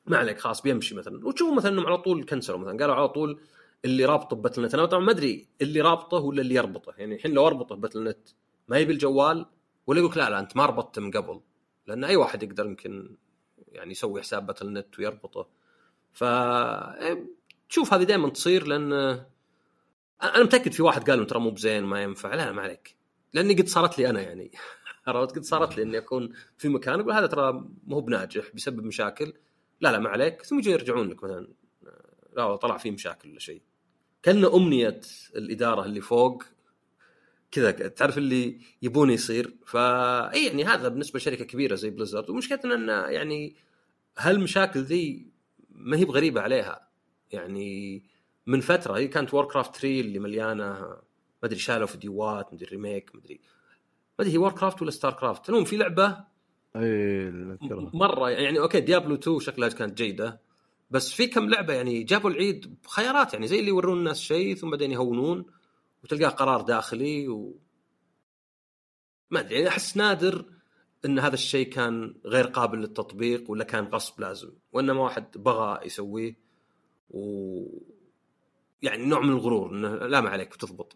ما 0.06 0.18
عليك 0.18 0.40
خلاص 0.40 0.62
بيمشي 0.62 0.96
مثلا. 0.96 1.28
وتشوف 1.28 1.58
مثلا 1.58 1.72
إنهم 1.72 1.86
على 1.86 1.98
طول 1.98 2.26
كنسلوا 2.26 2.60
مثلا 2.60 2.78
قالوا 2.78 2.96
على 2.96 3.10
طول 3.10 3.40
اللي 3.86 4.06
رابطه 4.06 4.36
بباتل 4.36 4.62
نت. 4.66 4.74
أنا 4.74 4.86
طبعا 4.86 5.04
ما 5.04 5.12
أدري 5.12 5.48
اللي 5.62 5.82
رابطه 5.82 6.18
ولا 6.18 6.42
اللي 6.42 6.56
يربطه. 6.56 6.94
يعني 6.98 7.16
الحين 7.16 7.32
لو 7.32 7.48
أربطه 7.48 7.76
بباتل 7.76 8.04
نت 8.04 8.30
ما 8.68 8.78
يبي 8.78 8.94
الجوال 8.94 9.46
ولا 9.90 10.00
يقول 10.00 10.14
لا 10.16 10.30
لا 10.30 10.40
أنت 10.40 10.58
ما 10.58 10.66
ربطته 10.66 11.02
من 11.02 11.12
قبل 11.12 11.42
لأن 11.88 12.04
أي 12.04 12.16
واحد 12.16 12.44
يقدر 12.44 12.66
يمكن 12.66 13.16
يعني 13.68 13.92
يسوي 13.92 14.22
حساب 14.22 14.46
باتل 14.46 14.74
نت 14.74 15.00
ويربطه. 15.00 15.48
ف 16.14 16.24
إيه، 16.24 17.26
تشوف 17.70 17.94
هذه 17.94 18.04
دائما 18.04 18.30
تصير 18.30 18.68
لأن 18.68 18.94
أنا 20.24 20.44
متأكد 20.44 20.72
في 20.72 20.84
واحد 20.84 21.10
قال 21.10 21.28
ترى 21.28 21.40
مو 21.40 21.50
بزين 21.50 21.84
ما 21.84 22.04
ينفع 22.04 22.34
لا 22.34 22.52
ما 22.52 22.62
عليك. 22.62 22.96
لأني 23.34 23.54
قد 23.54 23.68
صارت 23.68 24.00
لي 24.00 24.10
أنا 24.10 24.22
يعني. 24.22 24.52
عرفت؟ 25.08 25.36
قد 25.36 25.44
صارت 25.44 25.78
لي 25.78 25.84
إني 25.84 25.98
أكون 25.98 26.34
في 26.58 26.70
مكان 26.70 27.00
أقول 27.00 27.14
هذا 27.14 27.28
ترى 27.28 27.52
مو 27.88 27.96
هو 27.96 28.02
بناجح 28.02 28.52
بيسبب 28.54 28.84
مشاكل. 28.84 29.34
لا 29.82 29.92
لا 29.92 30.00
ما 30.00 30.10
عليك. 30.10 30.42
ثم 30.42 30.60
يجوا 30.60 30.74
يرجعون 30.74 31.10
لك 31.10 31.24
مثلا 31.24 31.48
لا 32.38 32.56
طلع 32.56 32.78
فيه 32.78 32.92
مشاكل 32.92 33.30
ولا 33.30 33.40
شيء. 33.40 33.62
كان 34.24 34.46
أمنية 34.46 35.02
الإدارة 35.36 35.86
اللي 35.86 36.02
فوق 36.02 36.44
كذا 37.52 37.72
تعرف 37.72 38.18
اللي 38.18 38.60
يبون 38.82 39.10
يصير؟ 39.10 39.56
فاي 39.66 40.46
يعني 40.46 40.66
هذا 40.66 40.88
بالنسبة 40.88 41.18
لشركة 41.18 41.46
كبيرة 41.46 41.76
زي 41.76 41.90
Blizzard 41.90 42.30
ومشكلتنا 42.30 42.76
إن 42.76 43.14
يعني 43.14 43.56
هالمشاكل 44.18 44.80
ذي 44.80 45.28
ما 45.70 45.98
هي 45.98 46.06
بغريبة 46.06 46.42
عليها. 46.42 46.88
يعني 47.32 48.04
من 48.48 48.62
فترة 48.62 48.98
هي 48.98 49.08
كانت 49.08 49.34
Warcraft 49.34 49.76
3 49.76 50.00
اللي 50.00 50.20
مليانة 50.20 50.64
ما 50.64 51.00
أدري 51.44 51.60
شالوا 51.60 51.88
فيديوهات 51.88 52.46
ما 52.46 52.54
أدري 52.54 52.68
remake 52.72 53.16
ما 53.16 53.22
أدري. 53.22 53.40
ما 54.20 54.26
أدري 54.26 54.34
هي 54.34 54.38
Warcraft 54.38 54.82
ولا 54.82 54.92
StarCraft 54.92 55.50
المهم 55.50 55.64
في 55.64 55.78
لعبة 55.78 56.18
إي 56.76 57.32
مرة 57.94 58.30
يعني 58.30 58.60
okay 58.60 58.80
Diablo 58.80 59.16
2 59.16 59.40
شكلها 59.40 59.70
كانت 59.70 59.98
جيدة. 59.98 60.42
بس 60.92 61.12
في 61.12 61.28
كم 61.28 61.50
لعبة 61.50 61.74
يعني 61.74 62.04
جابوا 62.04 62.30
العيد 62.30 62.76
بخيارات 62.84 63.34
يعني 63.34 63.48
زي 63.48 63.60
اللي 63.60 63.70
يورون 63.70 63.98
الناس 63.98 64.20
شيء 64.20 64.56
ثم 64.56 64.70
بعدين 64.70 64.92
يهونون. 64.92 65.46
وتلقاه 66.04 66.30
قرار 66.30 66.62
داخلي 66.62 67.28
و 67.28 67.60
ما 69.32 69.40
أدري 69.40 69.56
يعني 69.56 69.68
أحس 69.68 69.98
نادر 69.98 70.46
إن 71.06 71.20
هذا 71.20 71.34
الشيء 71.34 71.70
كان 71.70 72.16
غير 72.26 72.48
قابل 72.48 72.78
للتطبيق 72.78 73.52
ولا 73.52 73.64
كان 73.64 73.86
غصب 73.86 74.20
لازم 74.20 74.52
وإنما 74.72 75.02
واحد 75.02 75.26
بغى 75.36 75.86
يسويه 75.86 76.40
و 77.10 77.64
يعني 78.82 79.06
نوع 79.06 79.20
من 79.20 79.30
الغرور 79.30 79.72
إنه 79.72 79.96
لا 79.96 80.22
ما 80.22 80.30
عليك 80.30 80.54
بتضبط. 80.54 80.96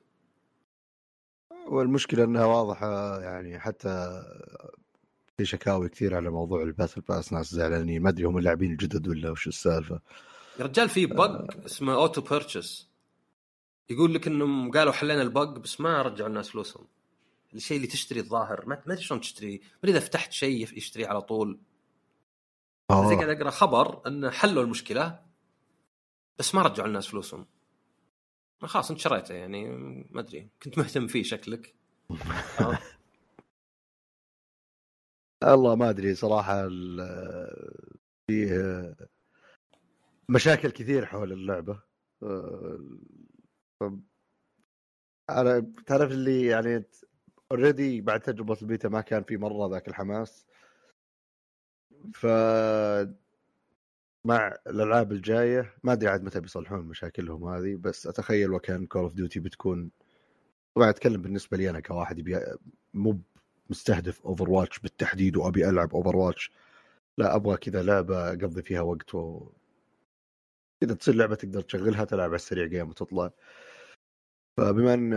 والمشكلة 1.67 2.23
إنها 2.23 2.45
واضحة 2.45 3.21
يعني 3.21 3.59
حتى 3.59 4.23
في 5.37 5.45
شكاوي 5.45 5.89
كثير 5.89 6.15
على 6.15 6.29
موضوع 6.29 6.63
ال 6.63 6.68
battle 6.68 7.01
pass 7.01 7.33
ناس 7.33 7.51
زعلانين 7.51 8.01
ما 8.01 8.09
أدري 8.09 8.25
هم 8.25 8.37
اللاعبين 8.37 8.71
الجدد 8.71 9.07
ولا 9.07 9.31
وش 9.31 9.47
السالفة. 9.47 9.99
يا 10.59 10.65
رجال 10.65 10.89
في 10.89 11.05
بق 11.05 11.65
اسمه 11.65 11.93
أوتو 11.93 12.21
بيرتشس 12.21 12.92
يقول 13.89 14.13
لك 14.13 14.27
إنهم 14.27 14.71
قالوا 14.71 14.93
حلينا 14.93 15.21
البق 15.21 15.43
بس 15.43 15.81
ما 15.81 16.01
رجعوا 16.01 16.29
الناس 16.29 16.49
فلوسهم. 16.49 16.87
الشيء 17.53 17.77
اللي 17.77 17.87
تشتري 17.87 18.19
الظاهر 18.19 18.65
ما 18.65 18.83
أدري 18.87 19.01
شلون 19.01 19.21
تشتري 19.21 19.61
ما 19.83 19.89
إذا 19.89 19.99
فتحت 19.99 20.31
شيء 20.31 20.77
يشتري 20.77 21.05
على 21.05 21.21
طول. 21.21 21.59
زي 22.91 23.15
قاعد 23.15 23.29
أقرأ 23.29 23.49
خبر 23.49 24.07
انه 24.07 24.29
حلوا 24.29 24.63
المشكلة 24.63 25.19
بس 26.39 26.55
ما 26.55 26.61
رجعوا 26.61 26.87
الناس 26.87 27.07
فلوسهم. 27.07 27.45
خلاص 28.61 28.91
أنت 28.91 28.99
شريته 28.99 29.33
يعني 29.33 29.69
ما 30.11 30.19
أدري 30.19 30.49
كنت 30.63 30.77
مهتم 30.77 31.07
فيه 31.07 31.23
شكلك. 31.23 31.75
الله 35.43 35.75
ما 35.75 35.89
أدري 35.89 36.15
صراحة 36.15 36.69
فيه 38.27 38.95
مشاكل 40.29 40.71
كثير 40.71 41.05
حول 41.05 41.31
اللعبة. 41.31 41.81
أنا 45.29 45.73
تعرف 45.85 46.11
اللي 46.11 46.45
يعني 46.45 46.83
already 47.51 48.01
بعد 48.01 48.19
تجربة 48.21 48.57
البيتا 48.61 48.89
ما 48.89 49.01
كان 49.01 49.23
في 49.23 49.37
مرة 49.37 49.69
ذاك 49.71 49.87
الحماس. 49.87 50.45
ف 52.13 52.25
مع 54.25 54.57
الألعاب 54.67 55.11
الجاية 55.11 55.73
ما 55.83 55.93
أدري 55.93 56.09
عاد 56.09 56.23
متى 56.23 56.39
بيصلحون 56.39 56.79
مشاكلهم 56.85 57.45
هذه 57.47 57.75
بس 57.75 58.07
أتخيل 58.07 58.51
وكان 58.53 58.85
Call 58.85 59.01
of 59.01 59.13
Duty 59.13 59.39
بتكون 59.39 59.91
طبعا 60.75 60.89
أتكلم 60.89 61.21
بالنسبة 61.21 61.57
لي 61.57 61.69
أنا 61.69 61.79
كواحد 61.79 62.19
يبي 62.19 62.39
مو 62.93 63.19
مستهدف 63.69 64.21
Overwatch 64.25 64.79
بالتحديد 64.79 65.37
وأبي 65.37 65.69
ألعب 65.69 65.95
Overwatch 65.95 66.51
لا 67.17 67.35
أبغى 67.35 67.57
كذا 67.57 67.83
لعبة 67.83 68.29
أقضي 68.29 68.61
فيها 68.61 68.81
وقت 68.81 69.15
و 69.15 69.49
اذا 70.83 70.93
تصير 70.95 71.15
لعبة 71.15 71.35
تقدر 71.35 71.61
تشغلها 71.61 72.05
تلعب 72.05 72.29
على 72.29 72.35
السريع 72.35 72.65
game 72.65 72.89
وتطلع. 72.89 73.31
فبما 74.57 74.93
إن 74.93 75.11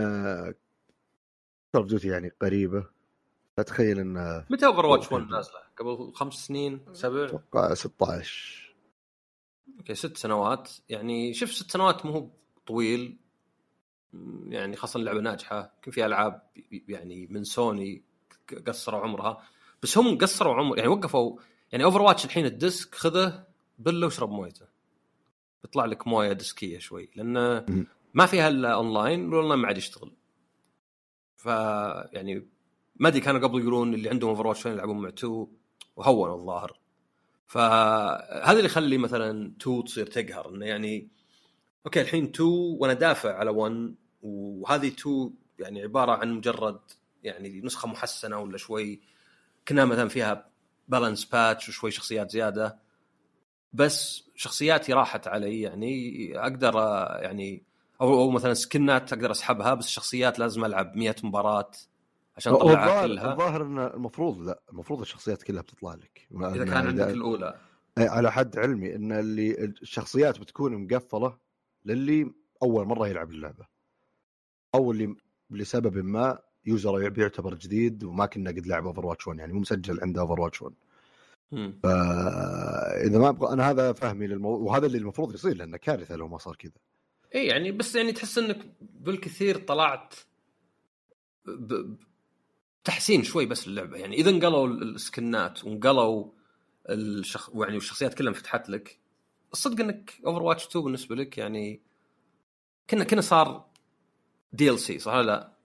Call 1.71 1.81
of 1.81 1.85
Duty 1.85 2.07
يعني 2.07 2.31
قريبة 2.41 2.85
أتخيل 3.59 3.99
إن 3.99 4.43
متى 4.49 4.65
Overwatch 4.65 5.11
1 5.11 5.27
نازلة؟ 5.27 5.59
قبل 5.77 6.11
خمس 6.13 6.33
سنين 6.33 6.85
سبع؟ 6.93 7.25
أتوقع 7.25 7.73
16 7.73 8.75
okay 9.79 9.95
ست 9.95 10.17
سنوات. 10.17 10.71
يعني 10.89 11.33
شوف 11.33 11.53
ست 11.53 11.71
سنوات 11.71 12.05
مو 12.05 12.11
هو 12.11 12.29
طويل. 12.67 13.17
يعني 14.47 14.75
خاصة 14.75 14.97
اللعبة 14.97 15.19
ناجحة. 15.19 15.73
يمكن 15.75 15.91
في 15.91 16.05
ألعاب 16.05 16.41
يعني 16.87 17.27
من 17.27 17.43
سوني 17.43 18.03
قصروا 18.67 19.01
عمرها. 19.01 19.43
بس 19.83 19.97
هم 19.97 20.17
قصروا 20.17 20.55
عمر 20.55 20.77
يعني 20.77 20.89
وقفوا. 20.89 21.39
يعني 21.71 21.83
Overwatch 21.83 22.25
الحين 22.25 22.45
ال 22.45 22.55
disc 22.55 22.95
خذه 22.95 23.43
بله 23.79 24.05
واشرب 24.05 24.29
مويته. 24.29 24.65
بيطلع 25.63 25.85
لك 25.85 26.07
موية 26.07 26.33
ديسكية 26.33 26.79
شوي. 26.79 27.09
لأن 27.15 27.65
ما 28.13 28.25
فيها 28.25 28.47
إلا 28.47 28.73
online 28.73 29.25
وال 29.25 29.34
online 29.34 29.59
ما 29.59 29.67
عاد 29.67 29.77
يشتغل. 29.77 30.11
ف 31.35 31.45
يعني 31.45 32.47
ما 32.95 33.07
أدري 33.07 33.21
كانوا 33.21 33.41
قبل 33.41 33.61
يقولون 33.61 33.93
اللي 33.93 34.09
عندهم 34.09 34.29
Overwatch 34.29 34.65
يلعبون 34.65 35.01
مع 35.01 35.09
2 35.09 35.47
وهونوا 35.95 36.35
الظاهر. 36.35 36.79
فهذا 37.47 38.51
اللي 38.51 38.65
يخلي 38.65 38.97
مثلا 38.97 39.53
2 39.61 39.83
تصير 39.83 40.05
تقهر 40.05 40.49
إنه 40.49 40.65
يعني 40.65 41.07
أوكي 41.85 42.01
الحين 42.01 42.23
2 42.23 42.49
وأنا 42.49 42.93
دافع 42.93 43.37
على 43.37 43.49
1 43.49 43.95
وهذه 44.21 44.87
2 44.87 45.33
يعني 45.59 45.83
عبارة 45.83 46.11
عن 46.11 46.33
مجرد 46.33 46.79
يعني 47.23 47.61
نسخة 47.61 47.87
محسنة 47.87 48.39
ولا 48.39 48.57
شوي 48.57 49.01
كنا 49.67 49.85
مثلا 49.85 50.09
فيها 50.09 50.49
بالانس 50.87 51.25
باتش 51.25 51.69
وشوي 51.69 51.91
شخصيات 51.91 52.31
زيادة. 52.31 52.79
بس 53.73 54.23
شخصياتي 54.35 54.93
راحت 54.93 55.27
علي 55.27 55.61
يعني 55.61 56.31
أقدر 56.39 56.73
يعني 57.21 57.63
أو 58.01 58.21
أو 58.21 58.29
مثلا 58.29 58.53
سكنات 58.53 59.13
أقدر 59.13 59.31
أسحبها 59.31 59.73
بس 59.73 59.85
الشخصيات 59.85 60.39
لازم 60.39 60.65
ألعب 60.65 60.95
100 60.95 61.15
مباراة 61.23 61.71
عشان 62.37 62.53
اطلعها 62.53 63.07
كلها 63.07 63.31
الظاهر 63.31 63.65
إنه 63.65 63.87
المفروض 63.87 64.41
لا 64.41 64.61
المفروض 64.71 65.01
الشخصيات 65.01 65.43
كلها 65.43 65.61
بتطلع 65.61 65.93
لك. 65.93 66.27
إذا 66.31 66.65
كان 66.65 66.87
عندك 66.87 67.07
الأولى. 67.07 67.59
على 67.97 68.31
حد 68.31 68.59
علمي 68.59 68.95
إن 68.95 69.11
اللي 69.11 69.65
الشخصيات 69.65 70.39
بتكون 70.39 70.83
مقفلة 70.83 71.37
للي 71.85 72.31
أول 72.63 72.85
مرة 72.85 73.07
يلعب 73.07 73.31
اللعبة. 73.31 73.67
أو 74.75 74.91
اللي 74.91 75.15
لسبب 75.49 75.97
ما 75.97 76.39
user 76.65 77.09
بيعتبر 77.09 77.53
جديد 77.53 78.03
وما 78.03 78.25
كنا 78.25 78.49
قد 78.49 78.67
لعب 78.67 78.85
Overwatch 78.85 79.27
1 79.27 79.39
يعني 79.39 79.53
مو 79.53 79.59
مسجل 79.59 79.99
عنده 80.01 80.21
Overwatch 80.21 80.61
1 80.61 80.73
فاذا 81.83 83.19
ما 83.19 83.29
أبغى 83.29 83.53
أنا 83.53 83.69
هذا 83.69 83.93
فهمي 83.93 84.27
للموضوع 84.27 84.71
وهذا 84.71 84.85
اللي 84.85 84.97
المفروض 84.97 85.33
يصير 85.33 85.57
لأنه 85.57 85.77
كارثة 85.77 86.15
لو 86.15 86.27
ما 86.27 86.37
صار 86.37 86.55
كذا. 86.55 86.71
اي 87.35 87.45
يعني 87.45 87.71
بس 87.71 87.95
يعني 87.95 88.11
تحس 88.11 88.37
إنك 88.37 88.75
بالكثير 88.81 89.57
طلعت 89.57 90.15
تحسين 92.83 93.23
شوي 93.23 93.45
بس 93.45 93.67
اللعبه 93.67 93.97
يعني 93.97 94.15
إذا 94.15 94.29
انقلوا 94.29 94.67
السكنات 94.67 95.63
وانقلوا 95.63 96.31
الشخ... 96.89 97.49
يعني 97.55 97.77
الشخصيات 97.77 98.13
كلها 98.13 98.29
انفتحت 98.29 98.69
لك 98.69 98.99
الصدق 99.53 99.83
إنك 99.83 100.13
Overwatch 100.25 100.67
2 100.67 100.85
بالنسبة 100.85 101.15
لك 101.15 101.37
يعني 101.37 101.81
كنا 102.89 103.03
كنا 103.03 103.21
صار 103.21 103.65
DLC 104.53 104.99
صح 104.99 105.13
ولا 105.13 105.25
لا؟ 105.25 105.57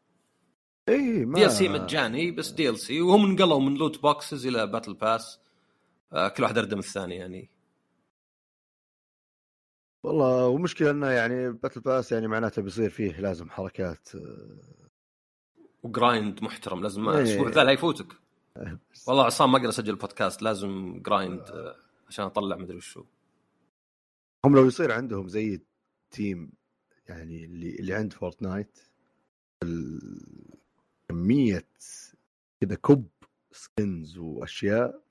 اي 0.88 1.24
ما 1.24 1.38
DLC 1.38 1.68
مجاني 1.68 2.30
بس 2.30 2.50
DLC 2.50 3.00
وهم 3.00 3.24
انقلوا 3.24 3.60
من 3.60 3.74
loot 3.74 4.02
boxes 4.02 4.46
إلى 4.46 4.66
battle 4.66 4.94
pass 4.94 5.38
آه 6.12 6.28
كل 6.28 6.42
واحد 6.42 6.58
اردم 6.58 6.78
الثاني 6.78 7.16
يعني 7.16 7.50
والله 10.02 10.46
ومشكلة 10.46 10.90
إنه 10.90 11.06
يعني 11.06 11.52
battle 11.52 11.80
pass 11.80 12.12
يعني 12.12 12.28
معناته 12.28 12.62
بيصير 12.62 12.90
فيه 12.90 13.20
لازم 13.20 13.50
حركات 13.50 14.08
آه، 14.14 14.88
و 15.82 15.92
grind 15.92 16.42
محترم 16.42 16.82
لازم 16.82 17.08
الأسبوع 17.08 17.48
ذا 17.48 17.64
لا 17.64 17.72
يفوتك. 17.72 18.06
والله 19.08 19.24
عصام 19.24 19.52
ما 19.52 19.58
أقدر 19.58 19.68
أسجل 19.68 19.96
بودكاست 19.96 20.42
لازم 20.42 21.02
grind 21.02 21.40
آه، 21.40 21.76
عشان 22.08 22.24
أطلع 22.24 22.56
مدري 22.56 22.76
وشو. 22.76 23.04
هم 24.44 24.56
لو 24.56 24.66
يصير 24.66 24.92
عندهم 24.92 25.28
زي 25.28 25.60
team 26.10 26.52
يعني 27.08 27.44
اللي 27.44 27.76
اللي 27.76 27.94
عند 27.94 28.12
Fortnite 28.12 28.78
كمية 31.08 31.68
كذا 32.60 32.74
كب 32.74 33.08
skins 33.52 34.18
وأشياء 34.18 35.02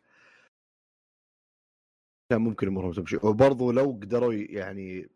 كان 2.31 2.41
ممكن 2.41 2.67
امورهم 2.67 2.91
تمشي 2.91 3.15
وبرضه 3.15 3.73
لو 3.73 3.99
قدروا 4.01 4.33
يعني 4.33 5.09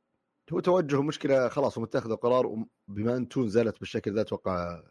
هو 0.54 0.60
توجه 0.60 1.02
مشكلة 1.02 1.50
خلاص 1.50 1.78
هم 1.78 1.84
اتخذوا 1.84 2.16
قرار 2.16 2.66
بما 2.88 3.18
أن 3.18 3.30
two 3.30 3.46
نزلت 3.46 3.80
بالشكل 3.80 4.14
ذا 4.14 4.22
أتوقع 4.22 4.84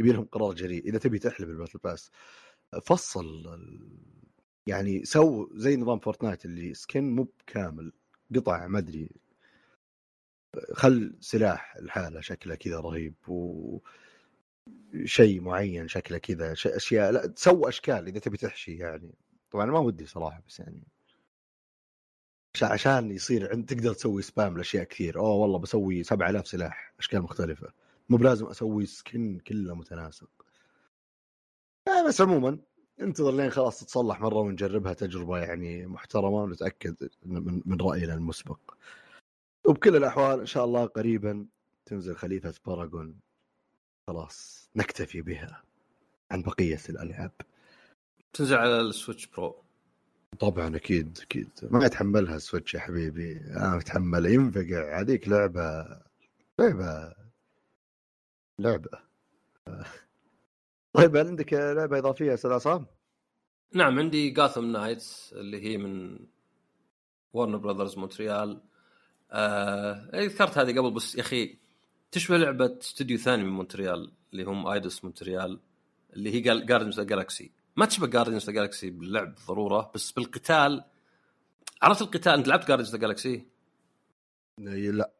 يبي 0.00 0.12
لهم 0.12 0.24
قرار 0.24 0.54
جريء 0.54 0.88
إذا 0.88 0.98
تبي 0.98 1.18
تحلب 1.18 1.48
ال 1.48 1.52
battle 1.52 1.78
pass. 1.78 2.10
فصل 2.82 3.44
يعني 4.66 5.04
سو 5.04 5.48
زي 5.54 5.76
نظام 5.76 5.98
Fortnite 5.98 6.44
اللي 6.44 6.74
skin 6.74 7.16
مو 7.16 7.22
بكامل 7.22 7.92
قطع 8.36 8.66
ما 8.66 8.78
أدري. 8.78 9.10
خل 10.72 11.16
سلاح 11.20 11.76
الحالة 11.76 12.20
شكله 12.20 12.54
كذا 12.54 12.80
رهيب 12.80 13.14
و 13.28 13.78
شيء 15.04 15.40
معين 15.40 15.88
شكله 15.88 16.18
كذا 16.18 16.52
أشياء 16.52 17.12
لا 17.12 17.26
تسوى 17.26 17.68
أشكال 17.68 18.06
إذا 18.08 18.18
تبي 18.18 18.36
تحشي 18.36 18.76
يعني. 18.76 19.14
طبعا 19.52 19.66
ما 19.66 19.78
ودي 19.78 20.06
صراحة 20.06 20.42
بس 20.46 20.60
يعني 20.60 20.82
عشان 22.62 23.10
يصير 23.10 23.50
عند 23.50 23.66
تقدر 23.66 23.94
تسوي 23.94 24.22
spam 24.22 24.56
لأشياء 24.56 24.84
كثير. 24.84 25.18
اوه 25.18 25.34
والله 25.34 25.58
بسوي 25.58 26.02
7000 26.02 26.46
سلاح 26.46 26.94
أشكال 26.98 27.22
مختلفة. 27.22 27.72
مو 28.08 28.16
بلازم 28.16 28.46
أسوي 28.46 28.86
skin 28.86 29.38
كله 29.38 29.74
متناسق. 29.74 30.28
آه 31.88 32.08
بس 32.08 32.20
عموما 32.20 32.58
انتظر 33.00 33.32
لين 33.32 33.50
خلاص 33.50 33.80
تتصلح 33.80 34.20
مرة 34.20 34.38
ونجربها 34.38 34.92
تجربة 34.92 35.38
يعني 35.38 35.86
محترمة 35.86 36.42
ونتأكد 36.42 37.08
من, 37.22 37.62
من 37.66 37.80
رأينا 37.80 38.14
المسبق. 38.14 38.74
وبكل 39.66 39.96
الأحوال 39.96 40.40
إن 40.40 40.46
شاء 40.46 40.64
الله 40.64 40.86
قريبا 40.86 41.46
تنزل 41.86 42.16
خليفة 42.16 42.54
Paragon 42.66 43.20
خلاص 44.08 44.70
نكتفي 44.76 45.22
بها 45.22 45.62
عن 46.30 46.42
بقية 46.42 46.80
الألعاب. 46.88 47.32
تنزل 48.32 48.56
على 48.56 48.80
ال 48.80 48.87
Switch 48.87 49.26
Pro. 49.26 49.56
طبعا 50.38 50.76
أكيد 50.76 51.18
أكيد. 51.22 51.50
ما 51.70 51.86
يتحملها 51.86 52.36
ال 52.36 52.41
Switch 52.41 52.74
يا 52.74 52.80
حبيبي. 52.80 53.36
أنا 53.36 53.78
اتحملها 53.78 54.30
ينفقع 54.30 55.00
هذيك 55.00 55.28
لعبة 55.28 56.00
لعبة 56.58 57.14
لعبة. 58.58 58.90
طيب 60.94 61.16
هل 61.16 61.26
عندك 61.26 61.52
لعبة 61.52 61.98
إضافية 61.98 62.34
أستاذ 62.34 62.50
عصام؟ 62.50 62.86
نعم 63.74 63.98
عندي 63.98 64.30
Gotham 64.30 64.64
Knights 64.64 65.32
اللي 65.32 65.62
هي 65.62 65.76
من 65.76 66.18
Warner 67.32 67.58
Brothers 67.58 67.98
مونتريال 67.98 68.60
آه 69.30 70.10
ذكرت 70.14 70.58
هذه 70.58 70.78
قبل 70.78 70.90
بس 70.90 71.14
يا 71.14 71.20
أخي 71.20 71.58
تشبه 72.10 72.36
لعبة 72.36 72.78
استوديو 72.80 73.18
ثاني 73.18 73.44
من 73.44 73.50
مونتريال 73.50 74.12
اللي 74.32 74.44
هم 74.44 74.66
Eidos 74.66 75.04
مونتريال 75.04 75.60
اللي 76.12 76.34
هي 76.34 76.40
Guardians 76.40 77.00
of 77.00 77.02
the 77.02 77.04
Galaxy 77.04 77.52
ما 77.76 77.86
تشبه 77.86 78.06
Guardians 78.06 78.44
of 78.46 78.48
the 78.48 78.52
Galaxy 78.52 78.90
باللعب 78.90 79.34
ضرورة 79.48 79.90
بس 79.94 80.12
بالقتال 80.12 80.84
عرفت 81.82 82.02
القتال؟ 82.02 82.32
أنت 82.32 82.48
لعبت 82.48 82.68
Guardians 82.68 82.90
the 82.90 82.98
Galaxy؟ 82.98 83.46
لا. 84.58 85.12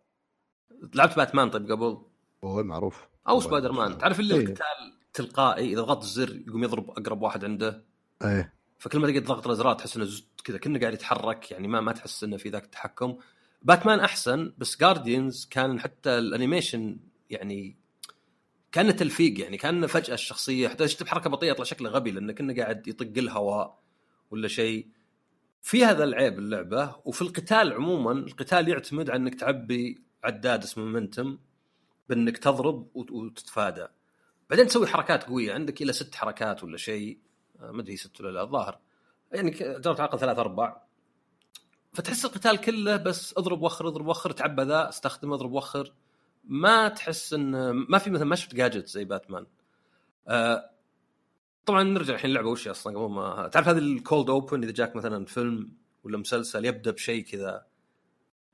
لعبت 0.95 1.17
باتمان 1.17 1.51
طيب 1.51 1.73
قبل؟ 1.73 1.99
اوه 2.45 2.63
معروف. 2.63 3.09
أو 3.29 3.41
سبايدر 3.41 3.73
مان 3.73 3.99
تعرف 3.99 4.21
اللي 4.21 4.35
إيه. 4.35 4.41
القتال 4.41 4.99
تلقائي 5.13 5.73
إذا 5.73 5.81
ضغط 5.81 6.03
الزر 6.03 6.37
يقوم 6.37 6.65
يضرب 6.65 6.91
أقرب 6.91 7.23
واحد 7.23 7.45
عنده؟ 7.45 7.85
إيه. 8.25 8.55
فكل 8.79 8.99
ما 8.99 9.11
تقعد 9.11 9.23
تضغط 9.23 9.47
الأزرار 9.47 9.75
تحس 9.75 9.97
إنه 9.97 10.09
كذا 10.45 10.59
كأنه 10.59 10.81
قاعد 10.81 10.95
يتحرك 10.95 11.51
يعني 11.51 11.69
ما 11.69 11.81
ما 11.81 11.93
تحس 11.93 12.25
إنه 12.25 12.37
في 12.37 12.49
ذاك 12.49 12.65
التحكم. 12.65 13.19
باتمان 13.63 14.01
أحسن 14.01 14.53
بس 14.59 14.81
Guardians 14.81 15.49
كان 15.51 15.81
حتى 15.81 16.19
ال 16.19 16.27
animation 16.27 16.99
يعني 17.31 17.77
كانه 18.73 18.93
تلفيق 18.93 19.41
يعني 19.41 19.57
كانه 19.57 19.87
فجأة 19.87 20.15
الشخصية 20.15 20.69
حتى 20.69 20.85
تشتب 20.85 21.09
حركه 21.09 21.31
بطيئة 21.31 21.51
يطلع 21.51 21.65
شكله 21.65 21.91
غبي 21.91 22.11
لأنه 22.11 22.33
كأنه 22.33 22.55
قاعد 22.55 22.89
يطق 22.89 23.13
الهواء 23.19 23.79
ولا 24.31 24.49
شيء. 24.49 24.89
في 25.63 25.85
هذا 25.85 26.05
العيب 26.05 26.39
اللعبة 26.39 26.97
وفي 27.05 27.23
القتال 27.23 27.73
عموما 27.73 28.13
القتال 28.13 28.69
يعتمد 28.69 29.11
على 29.11 29.17
إنك 29.17 29.35
تعبي 29.35 30.03
عداد 30.25 30.63
اسمه 30.63 30.85
مومنتم 30.85 31.39
بإنك 32.09 32.39
تضرب 32.39 32.91
وتتفادى. 32.95 33.87
بعدين 34.51 34.67
تسوي 34.67 34.87
حركات 34.87 35.25
قوية 35.25 35.55
عندك 35.55 35.83
إلى 35.83 35.93
ست 35.93 36.15
حركات 36.15 36.65
ولا 36.65 36.77
شيء 36.77 37.19
آه، 37.61 37.71
ما 37.71 37.83
أدري 37.83 37.97
ست 37.97 38.21
ولا 38.21 38.31
لا 38.31 38.43
الظاهر. 38.43 38.79
يعني 39.33 39.51
جربت 39.51 39.87
الاقل 39.87 40.19
ثلاث 40.19 40.39
أربع. 40.39 40.83
فتحس 41.93 42.25
القتال 42.25 42.57
كله 42.57 42.97
بس 42.97 43.35
اضرب 43.39 43.63
وخر 43.63 43.89
اضرب 43.89 44.07
وخر 44.07 44.31
تعبى 44.31 44.63
ذا 44.63 44.89
استخدم 44.89 45.33
اضرب 45.33 45.53
وخر. 45.53 45.93
ما 46.45 46.89
تحس 46.89 47.33
إن 47.35 47.71
ما 47.71 47.99
في 47.99 48.11
مثلا 48.11 48.25
ما 48.25 48.37
شفت 48.37 48.55
جاجت 48.55 48.89
زي 48.89 49.05
باتمان. 49.05 49.47
آه 50.29 50.71
طبعا 51.67 51.83
نرجع 51.83 52.15
الحين 52.15 52.31
اللعبه 52.31 52.49
وش 52.49 52.69
أصلا؟ 52.69 52.99
قبل 52.99 53.15
ما 53.15 53.49
تعرف 53.49 53.69
هذه 53.69 53.79
ال 53.79 53.89
cold 53.89 54.31
open 54.31 54.63
إذا 54.63 54.73
جاك 54.73 54.97
مثلا 54.97 55.25
فيلم 55.25 55.73
ولا 56.05 56.19
مسلسل 56.19 56.65
يبدأ 56.65 56.91
بشيء 56.91 57.25
كذا 57.25 57.67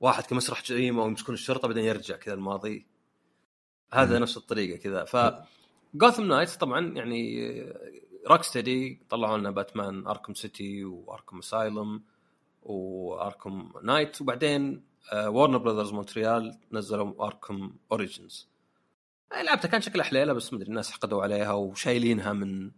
واحد 0.01 0.26
كمسرح 0.26 0.64
جريمة 0.64 1.05
ويمسكون 1.05 1.34
الشرطة 1.34 1.68
بعدين 1.68 1.84
يرجع 1.84 2.16
كذا 2.16 2.34
الماضي. 2.34 2.86
هذا 3.93 4.18
نفس 4.18 4.36
الطريقة 4.36 4.78
كذا. 4.78 5.05
ف 5.05 5.16
Gotham 5.94 6.22
Knights 6.24 6.56
طبعا 6.57 6.86
يعني 6.97 7.62
Rocksteady 8.30 9.02
طلعوا 9.11 9.39
لنا 9.39 9.51
Batman 9.50 10.06
Arkham 10.06 10.34
City 10.34 10.84
و 10.84 10.92
Arkham 10.92 11.38
Asylum 11.38 12.02
و 12.62 12.78
Arkham 12.78 13.72
Knight 13.82 14.20
وبعدين 14.20 14.88
Warner 15.12 15.59
Brothers 15.59 15.92
Montreal 15.92 16.59
نزلوا 16.72 17.26
Arkham 17.26 17.76
Origins 17.92 18.48
لعبتها 19.32 19.68
كان 19.68 19.80
شكلها 19.80 20.04
حليلة 20.04 20.32
بس 20.32 20.52
مدري 20.52 20.68
الناس 20.68 20.90
حقدوا 20.90 21.22
عليها 21.22 21.52
وشايلينها 21.52 22.32
من 22.32 22.70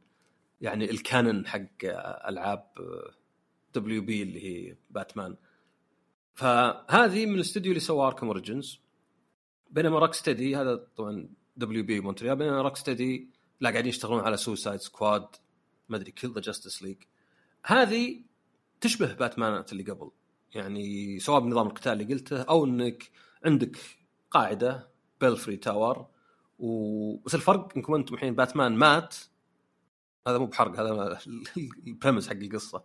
يعني 0.61 0.91
ال 0.91 1.00
canon 1.00 1.47
حق 1.47 1.85
ألعاب 2.29 2.67
WB 3.75 4.23
اللي 4.23 4.45
هي 4.45 4.77
باتمان 4.91 5.37
فهذه 6.35 7.27
من 7.27 7.35
الاستوديو 7.35 7.71
اللي 7.71 7.81
سوى 7.81 8.07
Arkham 8.07 8.27
Origins 8.27 8.81
بينما 9.71 9.99
Rocksteady 9.99 10.57
هذا 10.57 10.77
طبعا 10.97 11.29
WB 11.57 11.85
Montreal 11.85 12.37
بينما 12.37 12.63
Rocksteady 12.63 13.31
لا 13.61 13.71
قاعدين 13.71 13.89
يشتغلون 13.89 14.21
على 14.21 14.37
Suicide 14.37 14.81
Squad 14.81 15.27
ما 15.89 15.97
أدري 15.97 16.11
Kill 16.11 16.33
the 16.33 16.41
Justice 16.41 16.83
League 16.83 16.97
هذه 17.65 18.23
تشبه 18.81 19.15
باتمانات 19.15 19.73
اللي 19.73 19.83
قبل. 19.83 20.11
يعني 20.55 21.19
سواء 21.19 21.41
بنظام 21.41 21.67
القتال 21.67 21.93
اللي 21.93 22.15
قلته 22.15 22.43
أو 22.43 22.65
إنك 22.65 23.11
عندك 23.45 23.77
قاعدة 24.31 24.89
Belfry 25.21 25.57
Tower. 25.57 26.07
و... 26.59 27.17
بس 27.17 27.35
الفرق 27.35 27.77
إنكم 27.77 27.95
أنتم 27.95 28.15
الحين 28.15 28.35
باتمان 28.35 28.73
مات. 28.73 29.17
هذا 30.27 30.39
مو 30.39 30.47
بحرق 30.47 30.81
هذا 30.81 31.19
ال 31.87 31.92
premise 31.92 32.29
حق 32.29 32.37
القصة. 32.37 32.83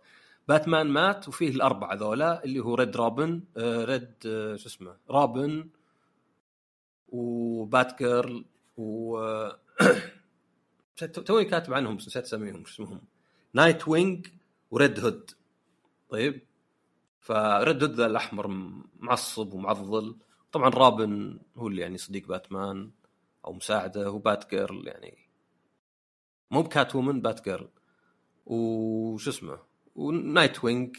باتمان 0.48 0.86
مات 0.86 1.28
وفيه 1.28 1.48
الأربعة 1.48 1.94
ذولا 1.94 2.44
اللي 2.44 2.60
هو 2.60 2.74
Red 2.74 2.96
Robin 2.96 3.42
آه 3.56 3.84
Red 3.84 4.14
آه 4.26 4.56
شو 4.56 4.68
اسمه؟ 4.68 4.96
Robin 5.10 5.68
و 7.08 7.98
Batgirl 7.98 8.44
و 8.76 9.18
توني 11.26 11.44
كاتب 11.44 11.74
عنهم 11.74 11.96
بس 11.96 12.06
نسيت 12.06 12.24
اسميهم 12.24 12.64
شو 12.64 12.84
اسمهم؟ 12.84 13.00
Nightwing 13.54 13.88
و 13.88 14.26
Red 14.70 15.00
Hood 15.00 15.30
طيب؟ 16.08 16.45
ف 17.26 17.40
Red 17.40 17.84
ذا 17.84 18.06
الأحمر 18.06 18.46
معصب 18.98 19.52
ومعضل. 19.52 20.16
طبعا 20.52 20.68
رابن 20.68 21.38
هو 21.56 21.68
اللي 21.68 21.82
يعني 21.82 21.98
صديق 21.98 22.28
باتمان 22.28 22.90
أو 23.44 23.52
مساعده 23.52 24.10
و 24.10 24.50
Batgirl 24.50 24.86
يعني. 24.88 25.18
مو 26.50 26.62
ب 26.62 26.94
Catwoman 26.94 27.20
Batgirl. 27.20 27.68
وش 28.46 29.28
اسمه؟ 29.28 29.58
و 29.94 30.64
Nightwing 30.64 30.96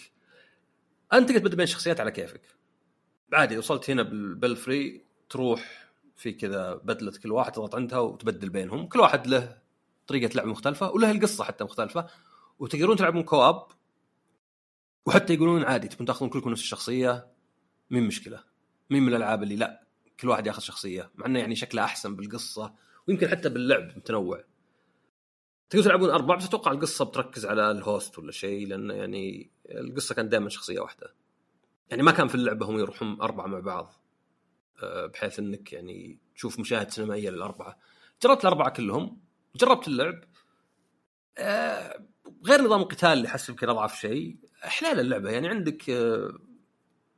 أنت 1.14 1.32
تبدل 1.32 1.56
بين 1.56 1.64
الشخصيات 1.64 2.00
على 2.00 2.12
كيفك. 2.12 2.42
عادي 3.34 3.58
وصلت 3.58 3.90
هنا 3.90 4.04
بال 4.04 4.29
Belfry 4.29 5.06
تروح 5.30 5.90
في 6.16 6.32
كذا 6.32 6.74
بدلة 6.74 7.14
كل 7.24 7.32
واحد 7.32 7.52
تضغط 7.52 7.76
عندها 7.76 8.00
وتبدل 8.00 8.50
بينهم. 8.50 8.88
كل 8.88 9.00
واحد 9.00 9.28
له 9.28 9.58
طريقة 10.08 10.34
لعب 10.36 10.48
مختلفة 10.48 10.92
وله 10.92 11.12
القصة 11.12 11.44
حتى 11.44 11.64
مختلفة. 11.64 12.08
وتقدرون 12.60 12.96
تلعبون 12.96 13.24
كواب. 13.24 13.77
وحتى 15.08 15.34
يقولون 15.34 15.64
عادي 15.64 15.88
تبون 15.88 16.08
تاخذون 16.08 16.30
كلكم 16.30 16.50
نفس 16.50 16.62
الشخصية؟ 16.62 17.28
مين 17.90 18.04
مشكلة؟ 18.04 18.44
مين 18.90 19.04
من 19.04 19.10
الألعاب 19.10 19.44
اللي 19.44 19.56
لا 19.56 19.84
كل 20.20 20.30
واحد 20.30 20.48
ياخذ 20.48 20.62
شخصية 20.62 21.12
مع 21.16 21.26
إنه 21.26 21.40
يعني 21.40 21.56
شكله 21.56 21.84
أحسن 21.84 22.16
بالقصة 22.16 22.74
ويمكن 23.08 23.28
حتى 23.28 23.50
باللعب 23.50 23.98
متنوع. 23.98 24.44
تقدرون 25.70 25.86
تلعبون 25.86 26.10
أربع 26.10 26.36
بس 26.36 26.46
أتوقع 26.46 26.72
القصة 26.72 27.06
بتركز 27.06 27.46
على 27.46 27.72
الهوست 27.72 28.20
ولا 28.20 28.32
شيء 28.32 28.68
لأن 28.68 28.90
يعني 28.90 29.52
القصة 29.70 30.16
كانت 30.16 30.32
دائما 30.32 30.50
شخصية 30.50 30.80
واحدة. 30.80 31.14
يعني 31.90 32.04
ما 32.04 32.12
كان 32.12 32.28
في 32.28 32.36
اللعبة 32.36 32.66
هم 32.66 32.80
يروحون 32.80 33.22
أربعة 33.22 33.48
مع 33.48 33.60
بعض 33.60 33.94
آه، 34.84 35.06
بحيث 35.06 35.40
إنك 35.40 35.74
يعني 35.74 36.20
تشوف 36.36 36.60
مشاهد 36.60 36.92
سينمائية 36.92 37.30
للأربعة. 37.30 37.80
جربت 38.24 38.42
الأربعة 38.42 38.70
كلهم 38.70 39.22
جربت 39.56 39.88
اللعب 39.88 40.24
آه، 41.38 42.06
غير 42.46 42.62
نظام 42.62 42.82
القتال 42.82 43.10
اللي 43.10 43.28
احس 43.28 43.50
يمكن 43.50 43.70
أضعف 43.70 44.00
شيء 44.00 44.38
احلال 44.66 45.00
اللعبة. 45.00 45.30
يعني 45.30 45.48
عندك 45.48 45.92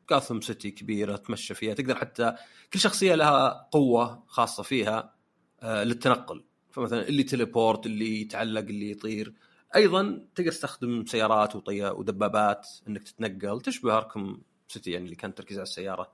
جاثم 0.10 0.36
آه، 0.36 0.42
سيتي 0.42 0.72
كبيرة 0.72 1.16
تمشى 1.16 1.54
فيها 1.54 1.74
تقدر 1.74 1.96
حتى 1.96 2.36
كل 2.74 2.80
شخصية 2.80 3.16
لها 3.16 3.70
قوة 3.72 4.24
خاصة 4.28 4.64
فيها 4.64 5.16
للتنقل. 5.64 6.44
فمثلا 6.72 7.08
اللي 7.08 7.24
تليبورت 7.24 7.86
اللي 7.86 8.22
يتعلق 8.22 8.62
اللي 8.62 8.92
يطير. 8.92 9.34
أيضا 9.76 10.28
تقدر 10.36 10.52
تستخدم 10.52 11.06
سيارات 11.06 11.56
ودبابات 11.70 12.68
إنك 12.88 13.04
تتنقل. 13.04 13.62
تشبه 13.62 13.98
أركم 13.98 14.42
سيتي 14.68 14.92
يعني 14.92 15.06
اللي 15.06 15.16
كان 15.16 15.36
تركيز 15.36 15.58
على 15.58 15.64
السيارة. 15.64 16.12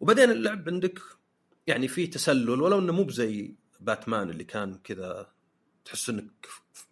وبعدين 0.00 0.30
اللعب 0.30 0.68
عندك 0.68 1.00
يعني 1.66 1.88
في 1.88 2.06
تسلل 2.06 2.60
ولو 2.60 2.78
إنه 2.78 2.92
مو 2.92 3.02
بزي 3.02 3.54
باتمان 3.80 4.30
اللي 4.30 4.44
كان 4.44 4.74
كذا 4.74 5.33
تحس 5.84 6.10
إنك 6.10 6.46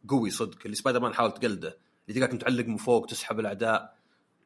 قوي 0.09 0.31
صدق. 0.31 0.59
اللي 0.65 0.77
سبايدر 0.77 1.01
مان 1.01 1.15
حاول 1.15 1.35
تقلده 1.35 1.79
اللي 2.09 2.21
تلقاك 2.21 2.35
متعلق 2.35 2.67
من 2.67 2.77
فوق 2.77 3.07
تسحب 3.07 3.41
الأعداء. 3.41 3.97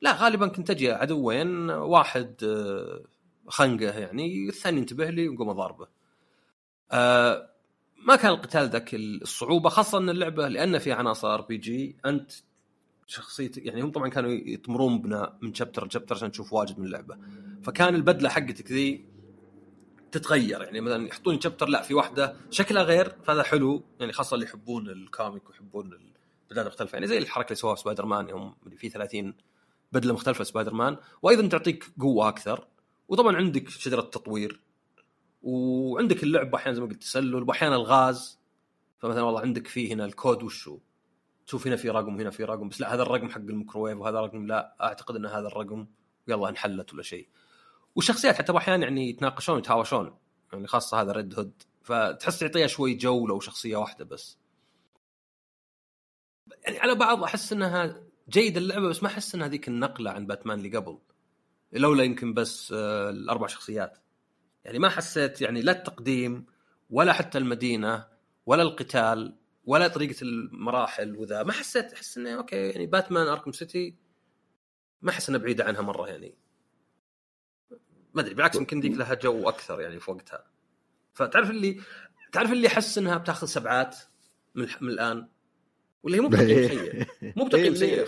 لا 0.01 0.13
غالبا 0.13 0.47
كنت 0.49 0.71
أجي 0.71 0.93
عدوين 0.93 1.71
واحد 1.71 2.35
آه، 2.45 3.05
خنقة 3.49 3.99
يعني 3.99 4.49
الثاني 4.49 4.79
ينتبه 4.79 5.11
لي 5.11 5.29
ونقوم 5.29 5.49
أضاربه. 5.49 5.89
آه 6.93 7.51
ما 8.07 8.17
كان 8.17 8.31
القتال 8.31 8.69
ذاك 8.69 8.95
الصعوبة 8.95 9.69
خاصة 9.69 9.99
إن 9.99 10.11
اللعبة 10.11 10.49
لأن 10.49 10.79
فيها 10.79 10.95
عناصر 10.95 11.35
RPG 11.35 11.97
أنت 12.07 12.33
شخصيتك 13.07 13.67
يعني 13.67 13.83
هم 13.83 13.91
طبعا 13.91 14.09
كانوا 14.09 14.31
يطمرون 14.31 15.03
بنا 15.03 15.39
من 15.43 15.55
chapter 15.55 15.87
ل 15.87 15.90
chapter 15.90 16.15
عشان 16.15 16.31
تشوف 16.31 16.53
واجد 16.53 16.79
من 16.79 16.87
اللعبة. 16.87 17.19
فكان 17.63 17.95
البدلة 17.95 18.29
حقتك 18.29 18.73
ذي 18.73 19.05
تتغير. 20.19 20.63
يعني 20.63 20.81
مثلا 20.81 21.09
يحطون 21.09 21.41
chapter 21.41 21.69
لا 21.69 21.83
في 21.83 21.95
واحدة 21.95 22.37
شكلها 22.51 22.83
غير 22.83 23.17
فهذا 23.25 23.43
حلو. 23.43 23.83
يعني 24.01 24.13
خاصة 24.13 24.35
اللي 24.35 24.47
يحبون 24.47 24.89
ال 24.89 24.99
comic 24.99 25.49
ويحبون 25.51 25.87
البدلات 25.87 26.67
المختلفه 26.67 26.95
يعني 26.97 27.07
زي 27.07 27.19
الحركة 27.19 27.47
اللي 27.47 27.57
سواها 27.57 27.75
سبايدر 27.75 28.07
مان 28.07 28.29
يوم 28.29 28.55
في 28.77 28.89
30 28.89 29.35
بدلة 29.93 30.13
مختلفة 30.13 30.45
سبايدر 30.45 30.75
مان 30.75 30.97
وأيضا 31.23 31.49
تعطيك 31.49 31.85
قوة 32.01 32.29
أكثر. 32.29 32.67
وطبعا 33.09 33.37
عندك 33.37 33.69
شجرة 33.69 34.01
تطوير. 34.01 34.61
وعندك 35.43 36.23
اللعب 36.23 36.55
أحيانا 36.55 36.75
زي 36.75 36.81
ما 36.81 36.87
قلت 36.87 37.03
تسلل. 37.03 37.43
واحيانا 37.43 37.77
الغاز. 37.77 38.39
فمثلا 38.99 39.23
والله 39.23 39.41
عندك 39.41 39.67
فيه 39.67 39.95
هنا 39.95 40.05
الكود 40.05 40.43
وشو. 40.43 40.79
تشوف 41.47 41.67
هنا 41.67 41.77
في 41.77 41.91
رقم 41.91 42.17
وهنا 42.17 42.31
في 42.31 42.45
رقم. 42.45 42.69
بس 42.69 42.81
لا 42.81 42.95
هذا 42.95 43.03
الرقم 43.03 43.29
حق 43.29 43.39
الميكروويف 43.39 43.99
وهذا 43.99 44.19
الرقم 44.19 44.47
لا. 44.47 44.77
أعتقد 44.81 45.17
إن 45.17 45.27
هذا 45.27 45.47
الرقم 45.47 45.87
يلا 46.29 46.49
انحلت 46.49 46.95
ولا 46.95 47.03
شيء. 47.03 47.29
والشخصيات 47.97 48.35
حتى 48.35 48.57
أحيانا 48.57 48.85
يعني 48.85 49.09
يتناقشون 49.09 49.59
يتهاوشون 49.59 50.19
يعني 50.53 50.67
خاصة 50.67 51.01
هذا 51.01 51.13
Red 51.13 51.39
Hood 51.39 51.63
فتحس 51.83 52.43
يعطيها 52.43 52.67
شوي 52.67 52.95
جو 52.95 53.27
لو 53.27 53.41
شخصية 53.41 53.77
واحدة 53.77 54.05
بس. 54.05 54.39
يعني 56.63 56.79
على 56.79 56.95
بعض 56.95 57.23
أحس 57.23 57.53
إنها 57.53 58.03
جيدة 58.29 58.61
اللعبة 58.61 58.89
بس 58.89 59.03
ما 59.03 59.09
أحس 59.09 59.35
إنها 59.35 59.49
ذيك 59.49 59.69
النقلة 59.69 60.11
عن 60.11 60.27
باتمان 60.27 60.59
اللي 60.59 60.77
قبل. 60.77 60.99
لولا 61.73 62.05
يمكن 62.05 62.35
بس 62.35 62.73
آه، 62.73 63.11
الأربع 63.11 63.47
شخصيات. 63.47 63.99
يعني 64.65 64.79
ما 64.79 64.89
حسيت 64.89 65.41
يعني 65.41 65.63
لا 65.63 65.73
التقديم 65.73 66.47
ولا 66.91 67.13
حتى 67.13 67.39
المدينة 67.39 68.07
ولا 68.47 68.63
القتال 68.63 69.37
ولا 69.65 69.89
طريقة 69.89 70.23
المراحل 70.23 71.17
وذا. 71.17 71.43
ما 71.43 71.53
حسيت 71.53 71.93
أحس 71.93 72.19
إنه 72.19 72.35
okay 72.35 72.57
يعني 72.57 72.87
Batman 72.87 73.27
Arkham 73.27 73.53
City 73.53 73.97
ما 75.03 75.11
أحس 75.11 75.29
انها 75.29 75.41
بعيدة 75.41 75.65
عنها 75.65 75.81
مرة 75.81 76.09
يعني. 76.09 76.46
ما 78.17 78.23
أدري 78.23 78.35
بالعكس 78.35 78.57
يمكن 78.57 78.81
ذيك 78.81 78.93
لها 78.93 79.15
جو 79.15 79.49
أكثر 79.49 79.81
يعني 79.81 80.01
في 80.01 80.11
وقتها. 80.11 80.45
فتعرف 81.15 81.51
اللي 81.51 81.81
تعرف 82.33 82.53
اللي 82.53 82.67
يحس 82.67 82.99
إنها 82.99 83.17
بتاخذ 83.17 83.47
سبعات 83.47 83.97
من, 84.55 84.67
من 84.81 84.89
الآن؟ 84.89 85.29
واللي 86.03 86.19
هي 86.19 86.23
مو 86.23 86.29
بتقييم 86.29 86.69
سيء. 86.69 87.07
مو 87.37 87.45
بتقييم 87.47 87.75
سيء. 87.85 88.07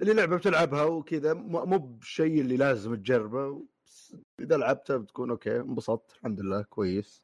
اللي 0.00 0.12
لعبة 0.12 0.36
بتلعبها 0.36 0.84
وكذا 0.84 1.34
مو 1.34 1.78
بشيء 1.78 2.40
اللي 2.40 2.56
لازم 2.56 2.94
تجربه 2.94 3.66
إذا 4.40 4.56
لعبتها 4.56 4.96
بتكون 4.96 5.30
okay 5.30 5.56
انبسطت 5.56 6.12
الحمد 6.12 6.40
لله 6.40 6.62
كويس. 6.62 7.22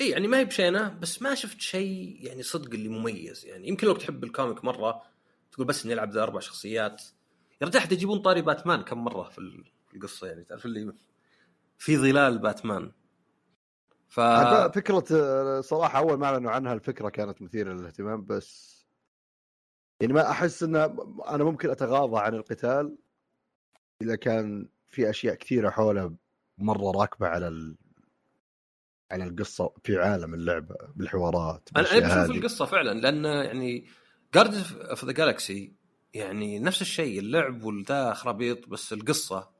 اي 0.00 0.08
يعني 0.10 0.28
ما 0.28 0.38
هي 0.38 0.44
بشينة 0.44 0.88
بس 0.88 1.22
ما 1.22 1.34
شفت 1.34 1.60
شيء 1.60 2.18
يعني 2.20 2.42
صدق 2.42 2.74
اللي 2.74 2.88
مميز 2.88 3.46
يعني. 3.46 3.68
يمكن 3.68 3.86
لو 3.86 3.94
تحب 3.94 4.24
ال 4.24 4.31
comic 4.31 4.64
مرة 4.64 5.02
تقول 5.52 5.66
بس 5.66 5.84
إني 5.84 5.94
ألعب 5.94 6.10
ذا 6.10 6.22
أربع 6.22 6.40
شخصيات. 6.40 7.02
يا 7.62 7.66
رجال 7.66 7.92
يجيبون 7.92 8.18
طاري 8.18 8.42
باتمان 8.42 8.82
كم 8.82 9.04
مرة 9.04 9.28
في 9.28 9.38
القصة 9.94 10.26
يعني 10.26 10.44
تعرف 10.44 10.66
اللي 10.66 10.92
في 11.78 11.96
ظلال 11.96 12.38
باتمان. 12.38 12.92
ف 14.08 14.20
فكرة 14.74 15.60
صراحة 15.60 15.98
أول 15.98 16.18
ما 16.18 16.26
أعلنوا 16.26 16.50
عنها 16.50 16.72
الفكرة 16.72 17.08
كانت 17.08 17.42
مثيرة 17.42 17.72
للاهتمام 17.72 18.24
بس 18.24 18.74
يعني 20.00 20.12
ما 20.12 20.30
أحس 20.30 20.62
إن 20.62 20.76
أنا 21.28 21.44
ممكن 21.44 21.70
أتغاضى 21.70 22.20
عن 22.20 22.34
القتال 22.34 22.96
إذا 24.02 24.16
كان 24.16 24.68
في 24.88 25.10
أشياء 25.10 25.34
كثيرة 25.34 25.70
حوله 25.70 26.16
مرة 26.58 26.90
راكبة 26.90 27.26
على 27.26 27.48
ال... 27.48 27.76
على 29.10 29.24
القصة 29.24 29.72
في 29.84 29.98
عالم 29.98 30.34
اللعبة 30.34 30.76
بالحوارات 30.96 31.68
أنا 31.76 31.90
أنا 31.90 32.24
بشوف 32.24 32.36
القصة 32.36 32.64
فعلا 32.64 33.00
لأن 33.00 33.24
يعني 33.24 33.86
Guardians 34.34 34.54
of 34.74 35.04
the 35.04 35.12
Galaxy 35.12 35.72
يعني 36.14 36.58
نفس 36.58 36.82
الشيء 36.82 37.18
اللعب 37.18 37.64
والذا 37.64 38.12
خرابيط 38.12 38.68
بس 38.68 38.92
القصة 38.92 39.53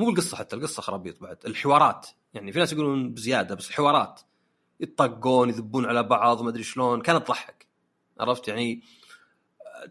مو 0.00 0.06
بالقصة 0.06 0.36
حتى 0.36 0.56
القصة 0.56 0.82
خرابيط 0.82 1.22
بعد. 1.22 1.38
الحوارات 1.46 2.06
يعني 2.34 2.52
في 2.52 2.58
ناس 2.58 2.72
يقولون 2.72 3.14
بزيادة 3.14 3.54
بس 3.54 3.68
الحوارات 3.68 4.20
يطقون 4.80 5.48
يذبون 5.48 5.86
على 5.86 6.02
بعض 6.02 6.42
ما 6.42 6.48
أدري 6.48 6.62
شلون 6.62 7.00
كانت 7.02 7.26
تضحك 7.26 7.66
عرفت؟ 8.20 8.48
يعني 8.48 8.82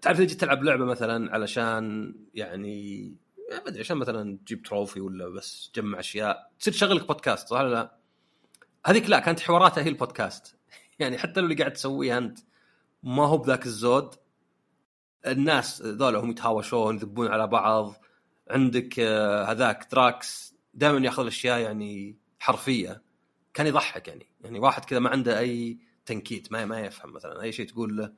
تعرف 0.02 0.18
جيت 0.18 0.32
تلعب 0.32 0.64
لعبة 0.64 0.86
مثلا 0.86 1.34
علشان 1.34 2.16
يعني 2.34 3.08
ما 3.52 3.68
أدري 3.68 3.80
عشان 3.80 3.98
مثلا 3.98 4.38
تجيب 4.46 4.64
trophy 4.64 5.02
ولا 5.02 5.30
بس 5.30 5.72
تجمع 5.74 6.00
أشياء 6.00 6.52
تصير 6.60 6.74
تشغلك 6.74 7.08
بودكاست 7.08 7.48
صح 7.48 7.60
ولا 7.60 7.74
لا؟ 7.74 8.00
هذيك 8.86 9.10
لا 9.10 9.20
كانت 9.20 9.40
حواراتها 9.40 9.84
هي 9.84 9.90
البودكاست. 9.90 10.56
يعني 11.00 11.18
حتى 11.18 11.40
لو 11.40 11.46
اللي 11.46 11.56
قاعد 11.56 11.74
تسويه 11.74 12.18
أنت 12.18 12.40
ما 13.04 13.26
هو 13.26 13.38
بذاك 13.38 13.66
الزود. 13.66 14.16
الناس 15.28 15.82
ذولا 15.82 16.20
هم 16.20 16.30
يتهاوشون 16.30 16.96
يذبون 16.96 17.28
على 17.28 17.48
بعض. 17.48 17.94
عندك 18.50 19.00
آه، 19.00 19.44
هذاك 19.44 19.88
دراكس 19.92 20.56
دائما 20.74 21.06
يأخذ 21.06 21.22
الأشياء 21.22 21.60
يعني 21.60 22.16
حرفية 22.40 23.02
كان 23.54 23.68
يضحك 23.68 24.08
يعني. 24.08 24.28
يعني 24.42 24.60
واحد 24.60 24.86
كذا 24.86 25.00
ما 25.00 25.10
عنده 25.10 25.40
أي 25.40 25.78
تنكيت 26.06 26.52
ما 26.52 26.66
ما 26.66 26.80
يفهم 26.80 27.14
مثلا. 27.14 27.42
أي 27.42 27.52
شيء 27.52 27.68
تقول 27.68 27.98
له 27.98 28.12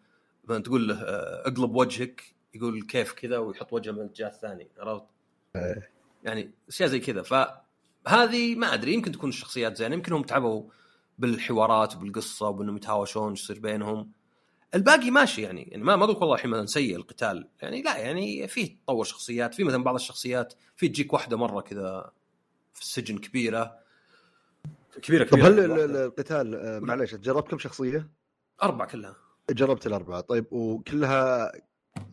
تقول 0.59 0.87
له 0.87 1.01
آه، 1.01 1.47
اقلب 1.47 1.75
وجهك 1.75 2.35
يقول 2.53 2.81
كيف 2.81 3.13
كذا 3.13 3.37
ويحط 3.37 3.73
وجهه 3.73 3.91
من 3.91 3.99
الاتجاه 4.01 4.27
الثاني 4.27 4.69
عرفت؟ 4.79 5.05
يعني 6.23 6.51
أشياء 6.67 6.89
زي 6.89 6.99
كذا. 6.99 7.21
فهذه 7.21 8.55
ما 8.55 8.73
أدري 8.73 8.93
يمكن 8.93 9.11
تكون 9.11 9.29
الشخصيات 9.29 9.77
زينة 9.77 9.95
يمكن 9.95 10.13
هم 10.13 10.23
تعبوا 10.23 10.69
بالحوارات 11.17 11.95
وبالقصه 11.95 12.47
وبأنهم 12.47 12.77
يتهاوشون 12.77 13.33
يصير 13.33 13.59
بينهم. 13.59 14.11
الباقي 14.75 15.11
ماشي 15.11 15.41
يعني. 15.41 15.61
يعني 15.61 15.83
ما 15.83 15.95
ما 15.95 16.03
أقول 16.03 16.15
والله 16.15 16.35
الحين 16.35 16.51
مثلا 16.51 16.65
سيء 16.65 16.95
القتال. 16.95 17.47
يعني 17.61 17.81
لا 17.81 17.97
يعني 17.97 18.47
فيه 18.47 18.75
تطور 18.83 19.03
شخصيات 19.03 19.53
في 19.53 19.63
مثلا 19.63 19.83
بعض 19.83 19.95
الشخصيات 19.95 20.53
في 20.75 20.87
تجيك 20.87 21.13
واحدة 21.13 21.37
مرة 21.37 21.61
كذا 21.61 22.11
في 22.73 22.81
السجن 22.81 23.17
كبيرة. 23.17 23.79
كبيرة 25.01 25.23
كبيرة. 25.23 25.47
طب 25.47 25.53
هل 25.53 25.81
القتال 25.95 26.55
آه، 26.55 26.79
معليش 26.79 27.15
جربت 27.15 27.51
كم 27.51 27.57
شخصية؟ 27.57 28.09
أربع 28.63 28.85
كلها. 28.85 29.15
جربت 29.49 29.87
الأربعة. 29.87 30.21
طيب 30.21 30.45
وكلها 30.51 31.51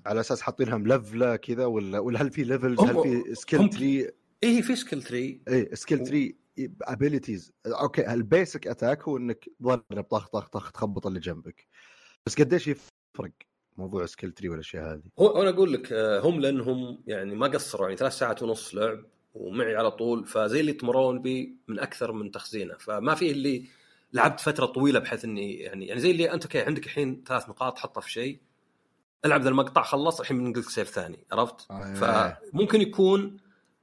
على 0.07 0.21
أساس 0.21 0.41
حاطينها 0.41 0.77
ملفله 0.79 1.37
كذا 1.37 1.67
ولا 1.67 1.99
ولا 1.99 2.23
هل 2.23 2.31
في 2.31 2.43
levels 2.45 2.81
هل 2.81 3.03
في 3.03 3.35
skill 3.35 3.71
tree 3.71 4.11
إيه 4.43 4.63
في 4.63 4.77
skill 4.77 5.03
tree 5.03 5.41
إيه 5.49 5.75
skill 5.75 6.05
tree 6.05 6.37
abilities 6.83 7.53
okay 7.67 8.13
ال 8.13 8.22
basic 8.22 8.67
attack 8.67 9.03
هو 9.03 9.17
إنك 9.17 9.49
تضرب 9.61 10.03
طخ 10.03 10.29
طخ 10.29 10.49
طخ 10.49 10.73
تخبط 10.73 11.07
اللي 11.07 11.21
جنبك. 11.21 11.67
بس 12.29 12.41
قديش 12.41 12.69
يفرق 12.69 13.31
موضوع 13.77 14.07
skill 14.07 14.33
tree 14.33 14.49
والأشياء 14.49 14.93
هذه 14.93 15.03
هو 15.19 15.43
أنا 15.43 15.51
أقول 15.51 15.73
لك 15.73 15.93
آه، 15.93 16.21
هم 16.21 16.41
لأنهم 16.41 17.03
يعني 17.07 17.35
ما 17.35 17.47
قصروا 17.47 17.87
يعني 17.87 17.97
ثلاث 17.97 18.13
ساعات 18.13 18.43
ونص 18.43 18.75
لعب 18.75 19.05
ومعي 19.35 19.77
على 19.77 19.91
طول 19.91 20.27
فزي 20.27 20.61
اللي 20.61 20.73
يطمرون 20.73 21.23
بي 21.23 21.57
من 21.69 21.79
أكثر 21.79 22.13
من 22.13 22.31
تخزينة 22.31 22.75
فما 22.79 23.15
في 23.15 23.31
اللي 23.31 23.65
لعبت 24.13 24.41
فترة 24.41 24.67
طويلة 24.67 24.99
بحيث 24.99 25.25
إني 25.25 25.55
يعني 25.55 25.87
يعني 25.87 26.01
زي 26.01 26.11
اللي 26.11 26.33
أنت 26.33 26.43
okay 26.43 26.61
عندك 26.61 26.85
الحين 26.85 27.25
ثلاث 27.27 27.49
نقاط 27.49 27.79
حطها 27.79 28.01
في 28.01 28.13
شيء 28.13 28.39
ألعب 29.25 29.43
ذا 29.43 29.49
المقطع 29.49 29.83
خلص 29.83 30.21
الحين 30.21 30.39
بننقل 30.39 30.65
save 30.65 30.89
ثاني 30.89 31.27
عرفت؟ 31.33 31.71
آه 31.71 31.95
فممكن 32.53 32.81
يكون 32.81 33.37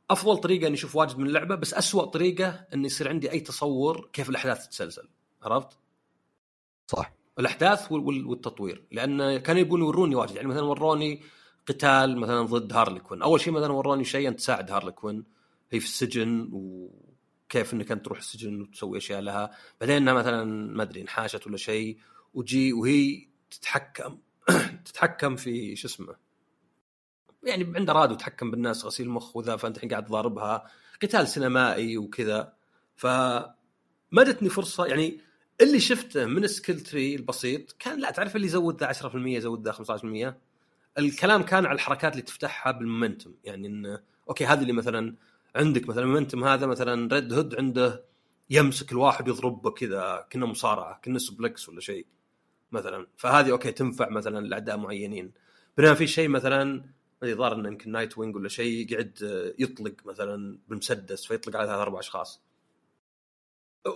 أفضل 0.09 0.37
طريقة 0.37 0.67
إني 0.67 0.75
أشوف 0.75 0.95
واجد 0.95 1.17
من 1.17 1.27
اللعبة 1.27 1.55
بس 1.55 1.73
أسوأ 1.73 2.05
طريقة 2.05 2.67
إني 2.73 2.85
يصير 2.85 3.09
عندي 3.09 3.31
أي 3.31 3.39
تصور 3.39 4.09
كيف 4.13 4.29
الأحداث 4.29 4.67
تتسلسل 4.67 5.07
عرفت؟ 5.43 5.77
صح 6.87 7.24
الأحداث 7.39 7.91
والتطوير. 7.91 8.85
لأن 8.91 9.37
كانوا 9.37 9.61
يبون 9.61 9.79
يوروني 9.79 10.15
واجد. 10.15 10.35
يعني 10.35 10.47
مثلا 10.47 10.63
وروني 10.63 11.21
قتال 11.67 12.17
مثلا 12.17 12.41
ضد 12.41 12.73
Harley 12.73 12.99
Quinn. 12.99 13.21
أول 13.21 13.41
شيء 13.41 13.53
مثلا 13.53 13.73
وروني 13.73 14.03
شيء 14.03 14.27
انت 14.27 14.39
تساعد 14.39 14.71
Harley 14.71 14.91
Quinn. 14.91 15.23
هي 15.71 15.79
في 15.79 15.85
السجن 15.85 16.49
و 16.53 16.89
كيف 17.49 17.73
إنك 17.73 17.91
أنت 17.91 18.05
تروح 18.05 18.17
السجن 18.17 18.61
وتسوي 18.61 18.97
أشياء 18.97 19.21
لها. 19.21 19.51
بعدين 19.81 19.95
إنها 19.95 20.13
مثلا 20.13 20.43
ما 20.73 20.83
أدري 20.83 21.01
انحاشت 21.01 21.47
ولا 21.47 21.57
شيء. 21.57 21.97
وجي 22.33 22.73
وهي 22.73 23.27
تتحكم. 23.51 24.17
تتحكم 24.85 25.35
في 25.35 25.75
شو 25.75 25.87
اسمه. 25.87 26.15
يعني 27.43 27.73
عندها 27.75 27.95
راد 27.95 28.11
وتحكم 28.11 28.51
بالناس 28.51 28.85
غسيل 28.85 29.09
مخ 29.09 29.35
وذا 29.37 29.55
فأنت 29.55 29.75
الحين 29.75 29.89
قاعد 29.89 30.05
تضاربها. 30.05 30.67
قتال 31.01 31.27
سينمائي 31.27 31.97
وكذا. 31.97 32.53
ف 32.95 33.07
جتني 34.13 34.49
فرصة. 34.49 34.85
يعني 34.85 35.24
اللي 35.61 35.79
شفته 35.79 36.25
من 36.25 36.43
ال 36.43 36.49
skill 36.49 36.79
tree 36.79 37.15
البسيط 37.15 37.75
كان 37.79 37.99
لا 37.99 38.11
تعرف 38.11 38.35
اللي 38.35 38.47
يزود 38.47 38.79
ذا 38.83 38.93
10% 38.93 39.15
يزود 39.15 39.67
ذا 39.67 39.71
15% 39.71 40.33
الكلام 40.97 41.43
كان 41.43 41.65
على 41.65 41.75
الحركات 41.75 42.11
اللي 42.11 42.21
تفتحها 42.21 42.71
بال 42.71 42.83
momentum. 42.83 43.33
يعني 43.43 43.67
انه 43.67 43.99
okay 44.29 44.45
هذه 44.45 44.61
اللي 44.61 44.73
مثلا 44.73 45.15
عندك 45.55 45.89
مثلا 45.89 46.05
momentum 46.05 46.43
هذا 46.43 46.65
مثلا 46.65 47.13
Red 47.13 47.33
Hood 47.33 47.55
عنده 47.55 48.03
يمسك 48.49 48.91
الواحد 48.91 49.27
يضربه 49.27 49.71
كذا 49.71 50.27
كنا 50.31 50.45
مصارعة 50.45 51.01
كنا 51.05 51.19
suplex 51.19 51.69
ولا 51.69 51.81
شيء 51.81 52.05
مثلا. 52.71 53.07
فهذه 53.17 53.51
okay 53.51 53.71
تنفع 53.71 54.09
مثلا 54.09 54.47
لاعداء 54.47 54.77
معينين. 54.77 55.31
بينما 55.77 55.93
في 55.93 56.07
شيء 56.07 56.27
مثلا 56.27 56.83
ظهر 57.25 57.55
إنه 57.55 57.67
يمكن 57.67 57.91
Nightwing 57.91 58.35
ولا 58.35 58.49
شيء 58.49 58.91
يقعد 58.91 59.19
يطلق 59.59 59.93
مثلا 60.05 60.59
بالمسدس 60.67 61.25
فيطلق 61.25 61.55
على 61.55 61.67
ثلاث 61.67 61.79
أربع 61.79 61.99
أشخاص. 61.99 62.41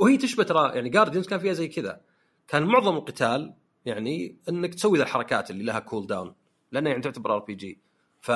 وهي 0.02 0.18
تشبه 0.18 0.44
ترى 0.44 0.76
يعني 0.76 0.90
Guardians 0.90 1.28
كان 1.28 1.40
فيها 1.40 1.54
زي 1.54 1.68
كذا. 1.68 2.02
كان 2.48 2.64
معظم 2.64 2.96
القتال 2.98 3.54
يعني 3.86 4.38
إنك 4.50 4.74
تسوي 4.76 4.98
ذا 4.98 5.04
الحركات 5.04 5.52
اللي 5.52 5.64
لها 5.64 5.80
cooldown 5.80 6.36
لأنها 6.72 6.92
يعني 6.92 7.04
تعتبر 7.04 7.34
RPG 7.36 7.82
ف 8.22 8.32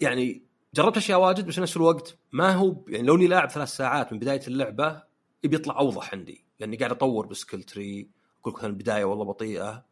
يعني 0.00 0.42
جربت 0.74 0.96
أشياء 0.96 1.20
واجد 1.20 1.46
بس 1.46 1.58
نفس 1.58 1.76
الوقت 1.76 2.18
ما 2.32 2.52
هو 2.54 2.84
يعني 2.88 3.06
لو 3.06 3.14
اني 3.14 3.26
لاعب 3.26 3.50
ثلاث 3.50 3.68
ساعات 3.68 4.12
من 4.12 4.18
بداية 4.18 4.40
اللعبة 4.48 5.02
يبي 5.44 5.56
يطلع 5.56 5.78
أوضح 5.78 6.12
عندي. 6.14 6.44
لأني 6.60 6.76
قاعد 6.76 6.90
أطور 6.90 7.26
ب 7.26 7.32
skill 7.32 7.62
tree 7.62 8.10
أقول 8.40 8.54
لك 8.54 8.64
البدايه 8.64 9.04
والله 9.04 9.24
بطيئة. 9.24 9.84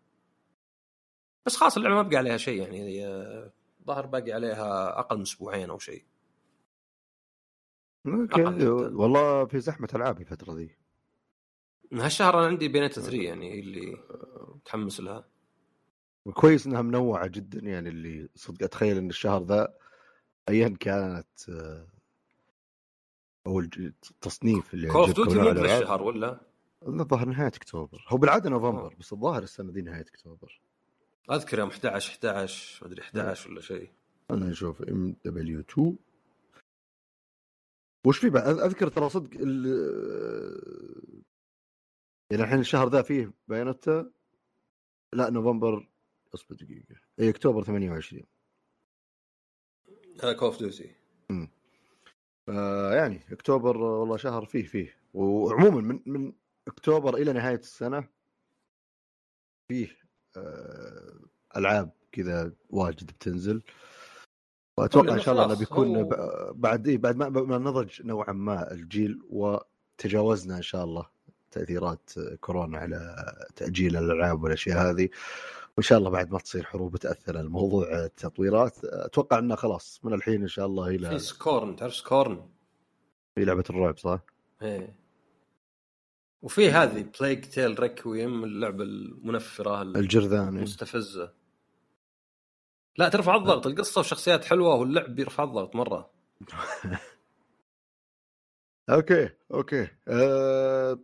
بس 1.46 1.56
خلاص 1.56 1.76
اللعبة 1.76 1.94
ما 1.96 2.02
بقى 2.02 2.16
عليها 2.16 2.36
شيء 2.36 2.62
يعني 2.62 3.06
آه، 3.06 3.52
ظهر 3.86 4.06
باقي 4.06 4.32
عليها 4.32 4.98
أقل 5.00 5.16
من 5.16 5.22
أسبوعين 5.22 5.70
أو 5.70 5.78
شيء. 5.78 6.04
okay. 8.06 8.42
والله 8.68 9.44
في 9.44 9.60
زحمة 9.60 9.88
العاب 9.94 10.20
الفترة 10.20 10.52
ذي. 10.54 10.70
هالشهر 11.92 12.38
أنا 12.38 12.46
عندي 12.46 12.68
Bayonetta 12.68 13.00
3 13.00 13.22
يعني 13.22 13.52
هي 13.54 13.60
اللي 13.60 13.96
متحمس 14.54 15.00
لها. 15.00 15.24
كويس 16.34 16.66
إنها 16.66 16.82
منوعة 16.82 17.26
جدا 17.26 17.60
يعني 17.60 17.88
اللي 17.88 18.28
صدق 18.34 18.62
أتخيل 18.62 18.96
إن 18.96 19.10
الشهر 19.10 19.42
ذا 19.42 19.74
ايا 20.48 20.68
كانت 20.80 21.48
آه، 21.48 21.86
أو 23.46 23.60
التصنيف 23.60 24.74
اللي 24.74 24.88
Call 24.88 25.00
of 25.00 25.14
Duty 25.14 25.38
مو. 25.38 25.50
بالشهر 25.50 26.02
ولا؟ 26.02 26.40
الظاهر 26.86 27.28
نهاية 27.28 27.48
أكتوبر. 27.48 28.04
هو 28.08 28.16
بالعادة 28.16 28.50
نوفمبر. 28.50 28.94
بس 29.00 29.12
الظاهر 29.12 29.42
السنة 29.42 29.72
ذي 29.72 29.82
نهاية 29.82 30.00
أكتوبر. 30.14 30.60
أذكر 31.30 31.58
يوم 31.58 31.68
11 31.68 32.10
11 32.10 32.78
ما 32.82 32.88
أدري 32.88 33.02
11 33.02 33.50
ولا 33.50 33.60
شيء. 33.60 33.90
أنا 34.30 34.46
نشوف 34.46 34.82
MW 34.82 35.60
2 35.60 35.96
وش 38.08 38.18
في 38.18 38.30
بعد 38.30 38.58
أذكر 38.58 38.88
ترى 38.88 39.08
صدق 39.08 39.30
ال- 39.40 41.22
يعني 42.30 42.42
الحين 42.42 42.60
الشهر 42.60 42.88
ذا 42.88 43.02
فيه 43.02 43.32
Bayonetta 43.48 44.10
لا 45.14 45.30
نوفمبر 45.30 45.88
أصبر 46.34 46.54
دقيقة. 46.56 47.00
اي 47.20 47.30
أكتوبر 47.30 47.62
28 47.62 48.24
هذا 50.22 50.38
of 50.42 50.58
Duty 50.58 50.94
آه 52.48 52.94
يعني 52.94 53.20
أكتوبر 53.32 53.76
والله 53.76 54.16
شهر 54.16 54.44
فيه 54.44 54.64
فيه. 54.64 54.98
وعموما 55.14 55.80
من 55.80 56.02
من 56.06 56.32
أكتوبر 56.68 57.14
إلى 57.16 57.32
نهاية 57.32 57.58
السنة 57.58 58.08
فيه 59.68 59.96
آه 60.36 61.20
ألعاب 61.56 61.90
كذا 62.12 62.52
واجد 62.70 63.06
بتنزل. 63.06 63.62
وأتوقع 64.78 65.14
إن 65.14 65.20
شاء 65.20 65.34
الله 65.34 65.44
أنه 65.44 65.54
بيكون 65.58 65.96
هو- 65.96 66.52
بعد 66.54 66.88
إيه 66.88 66.98
بعد 66.98 67.16
ما 67.16 67.28
ما 67.28 67.58
نضج 67.58 68.02
نوعا 68.02 68.32
ما 68.32 68.72
الجيل 68.72 69.18
وتجاوزنا 69.30 70.56
إن 70.56 70.62
شاء 70.62 70.84
الله 70.84 71.06
تأثيرات 71.50 72.10
كورونا 72.40 72.78
على 72.78 73.16
تأجيل 73.56 73.96
الألعاب 73.96 74.42
والأشياء 74.42 74.90
هذه 74.90 75.08
وإن 75.76 75.82
شاء 75.84 75.98
الله 75.98 76.10
بعد 76.10 76.32
ما 76.32 76.38
تصير 76.38 76.64
حروب 76.64 76.96
تأثر 76.96 77.40
الموضوع 77.40 78.04
التطويرات 78.04 78.84
أتوقع 78.84 79.38
إنه 79.38 79.54
خلاص 79.54 80.00
من 80.04 80.14
الحين 80.14 80.42
إن 80.42 80.48
شاء 80.48 80.66
الله 80.66 80.84
في 80.88 80.94
إلى 80.94 81.18
Scorn 81.18 81.76
تعرف 81.76 81.94
Scorn؟ 81.94 82.48
في 83.34 83.44
لعبة 83.44 83.64
الرعب 83.70 83.98
صح؟ 83.98 84.20
إيه 84.62 84.94
وفي 86.42 86.70
هذه 86.70 87.06
Plague 87.20 87.46
Tale 87.46 87.80
Requiem 87.80 88.44
اللعبة 88.44 88.84
المنفرة 88.84 89.82
الجرذان 89.82 90.42
إيه. 90.48 90.48
المستفزة 90.58 91.32
لا 92.98 93.08
ترفع 93.08 93.36
الضغط 93.36 93.66
القصة 93.66 93.98
وشخصيات 94.00 94.44
حلوة 94.44 94.74
واللعب 94.74 95.14
بيرفع 95.14 95.44
الضغط 95.44 95.76
مرة. 95.76 96.10
okay 98.90 99.30
okay. 99.54 99.88
أه... 100.08 100.98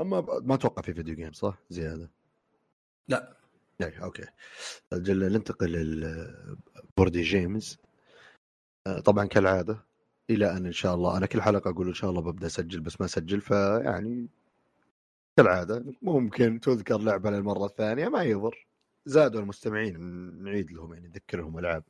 أما 0.00 0.40
ما 0.42 0.54
أتوقع 0.54 0.82
في 0.82 0.94
video 0.94 1.14
game 1.14 1.32
صح؟ 1.32 1.58
زيادة. 1.70 2.10
لا. 3.08 3.36
يعني 3.80 4.02
okay. 4.02 4.26
أجل 4.92 5.32
ننتقل 5.32 5.72
ل 6.00 6.20
board 6.20 7.22
games 7.22 7.78
أه 8.86 9.00
طبعا 9.00 9.26
كالعادة 9.26 9.84
إلى 10.30 10.50
أن 10.56 10.66
إن 10.66 10.72
شاء 10.72 10.94
الله 10.94 11.16
أنا 11.16 11.26
كل 11.26 11.42
حلقة 11.42 11.70
أقول 11.70 11.86
إن 11.88 11.94
شاء 11.94 12.10
الله 12.10 12.20
ببدأ 12.20 12.46
أسجل 12.46 12.80
بس 12.80 13.00
ما 13.00 13.06
أسجل 13.06 13.40
فيعني 13.40 14.28
كالعادة 15.36 15.84
ممكن 16.02 16.60
تذكر 16.60 16.98
لعبة 16.98 17.30
للمرة 17.30 17.66
الثانية 17.66 18.08
ما 18.08 18.22
يضر. 18.22 18.66
زادوا 19.06 19.40
المستمعين 19.40 20.00
نعيد 20.44 20.72
لهم 20.72 20.94
يعني 20.94 21.08
نذكرهم 21.08 21.58
العاب 21.58 21.84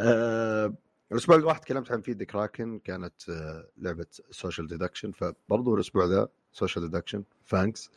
أه 0.00 0.74
الأسبوع 1.12 1.36
اللي 1.36 1.54
تكلمت 1.54 1.92
عن 1.92 2.00
Feed 2.00 2.22
Kraken 2.22 2.78
كانت 2.78 3.30
آه، 3.30 3.68
لعبة 3.76 4.06
social 4.30 4.66
deduction 4.66 5.12
فبرضو 5.12 5.74
الأسبوع 5.74 6.04
ذا 6.04 6.28
social 6.52 6.90
deduction 6.90 7.24
Fangs 7.44 7.90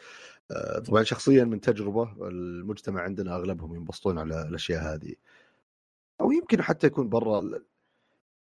طبعا 0.87 1.03
شخصيا 1.03 1.43
من 1.43 1.61
تجربة 1.61 2.27
المجتمع 2.27 3.01
عندنا 3.01 3.35
أغلبهم 3.35 3.75
ينبسطون 3.75 4.19
على 4.19 4.41
الأشياء 4.41 4.93
هذه. 4.93 5.15
أو 6.21 6.31
يمكن 6.31 6.61
حتى 6.61 6.87
يكون 6.87 7.09
برا 7.09 7.59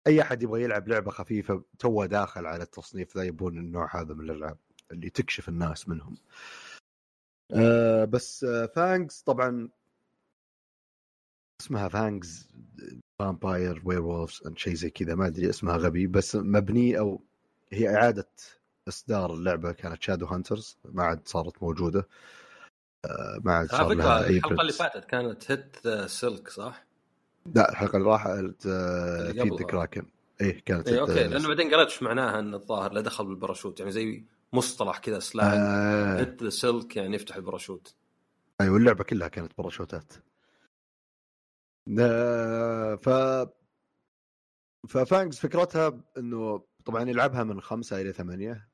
أي 0.07 0.21
أحد 0.21 0.43
يبغى 0.43 0.63
يلعب 0.63 0.87
لعبة 0.87 1.11
خفيفة 1.11 1.63
تو 1.79 2.05
داخل 2.05 2.45
على 2.45 2.63
التصنيف 2.63 3.17
ذا 3.17 3.23
يبون 3.23 3.57
النوع 3.57 4.01
هذا 4.01 4.13
من 4.13 4.29
الألعاب 4.29 4.57
اللي 4.91 5.09
تكشف 5.09 5.49
الناس 5.49 5.89
منهم. 5.89 6.17
آه 7.51 8.05
بس 8.05 8.43
آه 8.43 8.65
Fangs 8.65 9.21
طبعا 9.21 9.69
اسمها 11.65 11.87
Fangs 11.87 12.47
vampire 13.19 13.81
werewolves 13.85 14.41
شيء 14.55 14.73
زي 14.73 14.89
كذا 14.89 15.15
ما 15.15 15.27
أدري 15.27 15.49
اسمها 15.49 15.77
غبي 15.77 16.07
بس 16.07 16.35
مبني 16.35 16.99
أو 16.99 17.21
هي 17.73 17.95
إعادة 17.95 18.27
إصدار 18.87 19.33
اللعبة 19.33 19.71
كانت 19.71 20.03
Shadow 20.03 20.25
Hunters 20.25 20.77
ما 20.85 21.03
عاد 21.03 21.27
صارت 21.27 21.63
موجودة 21.63 22.07
آه، 23.05 23.41
ما 23.43 23.53
عاد 23.53 23.69
صار 23.71 23.93
لها 23.93 24.25
أي 24.25 24.37
الحلقة 24.37 24.61
اللي. 24.61 24.73
فاتت 24.73 25.05
كانت 25.05 25.51
Hit 25.51 25.87
Silk 26.09 26.49
صح؟ 26.49 26.85
لا 27.55 27.71
الحلقة 27.71 27.97
اللي 27.97 28.09
راحت 28.09 28.61
Feed 28.61 29.39
قبلها. 29.53 29.67
كراكن 29.67 30.05
إيه 30.41 30.59
كانت 30.65 30.87
اي 30.87 30.95
hit- 30.95 30.99
okay 30.99 31.27
لأنه 31.27 31.47
بعدين 31.47 31.73
قرأت 31.73 31.87
إيش 31.87 32.03
معناها 32.03 32.39
إن 32.39 32.53
الظاهر 32.53 32.93
لا 32.93 33.01
دخل 33.01 33.25
بالباراشوت 33.25 33.79
يعني 33.79 33.91
زي 33.91 34.23
مصطلح 34.53 34.97
كذا 34.97 35.19
slang 35.19 35.53
آه 35.53 36.19
hit 36.19 36.43
the 36.43 36.49
silk 36.49 36.95
يعني 36.95 37.15
يفتح 37.15 37.35
الباراشوت 37.35 37.95
أيوه 38.61 38.77
اللعبة 38.77 39.03
كلها 39.03 39.27
كانت 39.27 39.51
باراشوتات 39.57 40.13
ف 43.03 43.09
ف 44.87 44.96
Fangs 44.96 45.39
فكرتها 45.39 46.03
إنه 46.17 46.63
طبعا 46.85 47.09
يلعبها 47.09 47.43
من 47.43 47.61
خمسة 47.61 48.01
إلى 48.01 48.13
ثمانية. 48.13 48.69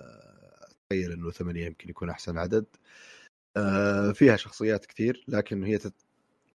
اتخيل 0.00 1.12
إنه 1.12 1.30
ثمانية 1.30 1.66
يمكن 1.66 1.88
يكون 1.90 2.10
أحسن 2.10 2.38
عدد. 2.38 2.66
فيها 4.14 4.36
شخصيات 4.36 4.86
كثير 4.86 5.24
لكن 5.28 5.64
هي 5.64 5.78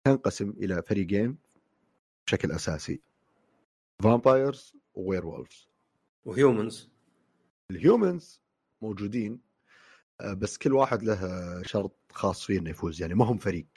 تنقسم 0.03 0.49
إلى 0.49 0.81
فريقين 0.81 1.37
بشكل 2.27 2.51
أساسي. 2.51 3.01
vampires 4.03 4.65
و 4.65 4.73
werewolves 4.93 5.67
و 6.25 6.34
humans 6.34 6.89
ال 7.71 7.81
humans 7.81 8.41
موجودين 8.81 9.41
بس 10.37 10.57
كل 10.57 10.73
واحد 10.73 11.03
له 11.03 11.61
شرط 11.63 11.95
خاص 12.11 12.45
فيه 12.45 12.59
إنه 12.59 12.69
يفوز 12.69 13.01
يعني 13.01 13.13
ما 13.13 13.25
هم 13.25 13.37
فريق. 13.37 13.67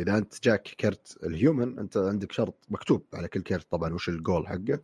إذا 0.00 0.18
أنت 0.18 0.42
جاك 0.44 0.62
كرت 0.62 1.18
ال 1.24 1.33
human 1.33 1.78
أنت 1.78 1.96
عندك 1.96 2.32
شرط 2.32 2.66
مكتوب 2.68 3.06
على 3.14 3.28
كل 3.28 3.42
كرت 3.42 3.70
طبعا 3.70 3.94
وش 3.94 4.08
الجول 4.08 4.48
حقه. 4.48 4.82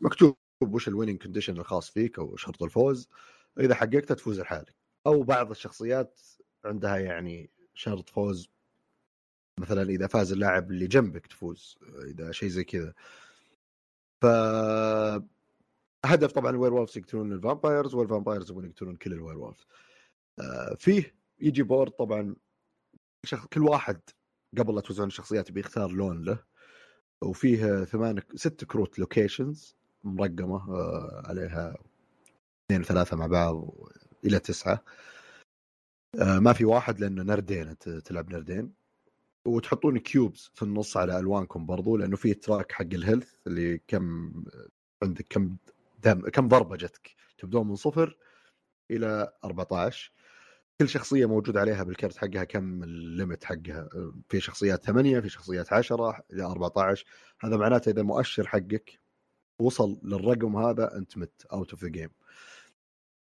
مكتوب 0.00 0.36
وش 0.62 0.88
ال 0.88 0.92
winning 0.92 1.22
condition 1.22 1.56
الخاص 1.56 1.90
فيك 1.90 2.18
أو 2.18 2.36
شرط 2.36 2.62
الفوز. 2.62 3.08
إذا 3.60 3.74
حققته 3.74 4.14
تفوز 4.14 4.40
لحالك. 4.40 4.74
أو 5.06 5.22
بعض 5.22 5.50
الشخصيات 5.50 6.20
عندها 6.64 6.98
يعني 6.98 7.50
شرط 7.74 8.08
فوز. 8.08 8.50
مثلا 9.60 9.82
إذا 9.82 10.06
فاز 10.06 10.32
اللاعب 10.32 10.70
اللي 10.70 10.86
جنبك 10.86 11.26
تفوز 11.26 11.78
إذا 12.04 12.32
شيء 12.32 12.48
زي 12.48 12.64
كذا. 12.64 12.94
ف 14.22 14.26
هدف 16.04 16.32
طبعا 16.32 16.50
ال 16.50 16.74
werewolves 16.74 16.98
يقتلون 16.98 17.32
ال 17.32 17.39
vampires 17.39 17.94
وال 17.94 18.05
vampires 18.05 18.50
يبون 18.50 18.64
يقتلون 18.64 18.96
كل 18.96 19.12
ال 19.12 19.38
werewolves 19.38 19.66
آه، 20.40 20.74
فيه 20.74 21.14
يجي 21.40 21.62
board 21.62 21.90
طبعا. 21.92 22.36
كل 23.52 23.62
واحد 23.62 24.00
قبل 24.58 24.74
لا 24.74 24.80
توزعون 24.80 25.08
الشخصيات 25.08 25.52
بيختار 25.52 25.90
لون 25.90 26.24
له. 26.24 26.38
وفيه 27.22 27.84
ثمان 27.84 28.20
ست 28.34 28.64
كروت 28.64 28.98
locations 28.98 29.76
مرقمة 30.04 30.74
آه، 30.74 31.22
عليها 31.26 31.76
اثنين 32.66 32.82
ثلاثة 32.82 33.16
مع 33.16 33.26
بعض 33.26 33.70
إلى 34.24 34.38
تسعة. 34.38 34.84
آه، 36.20 36.38
ما 36.38 36.52
في 36.52 36.64
واحد 36.64 37.00
لأنه 37.00 37.22
نردين 37.22 37.78
تلعب 37.78 38.32
نردين. 38.32 38.72
وتحطون 39.46 39.98
cubes 39.98 40.50
في 40.54 40.62
النص 40.62 40.96
على 40.96 41.18
ألوانكم 41.18 41.66
برضو 41.66 41.96
لأنه 41.96 42.16
في 42.16 42.34
track 42.34 42.72
حق 42.72 42.82
ال 42.92 42.98
health 42.98 43.34
اللي 43.46 43.80
كم 43.88 44.32
عندك 45.02 45.26
كم 45.30 45.56
دم 46.04 46.28
كم 46.28 46.48
ضربة 46.48 46.76
جتك. 46.76 47.14
تبدون 47.38 47.68
من 47.68 47.76
صفر 47.76 48.16
إلى 48.90 49.32
14 49.44 50.12
كل 50.80 50.88
شخصية 50.88 51.26
موجود 51.26 51.56
عليها 51.56 51.82
بالكرت 51.82 52.16
حقها 52.16 52.44
كم 52.44 52.82
ال 52.82 52.92
limit 52.92 53.44
حقها؟ 53.44 53.88
في 54.28 54.40
شخصيات 54.40 54.84
8 54.84 55.20
في 55.20 55.28
شخصيات 55.28 55.72
10 55.72 56.24
إلى 56.32 56.42
14 56.42 57.06
هذا 57.40 57.56
معناته 57.56 57.90
إذا 57.90 58.00
المؤشر 58.00 58.46
حقك 58.46 59.00
وصل 59.58 60.00
للرقم 60.02 60.56
هذا 60.56 60.96
أنت 60.96 61.18
مت 61.18 61.46
out 61.52 61.70
of 61.70 61.82
the 61.82 61.88
game 61.88 62.10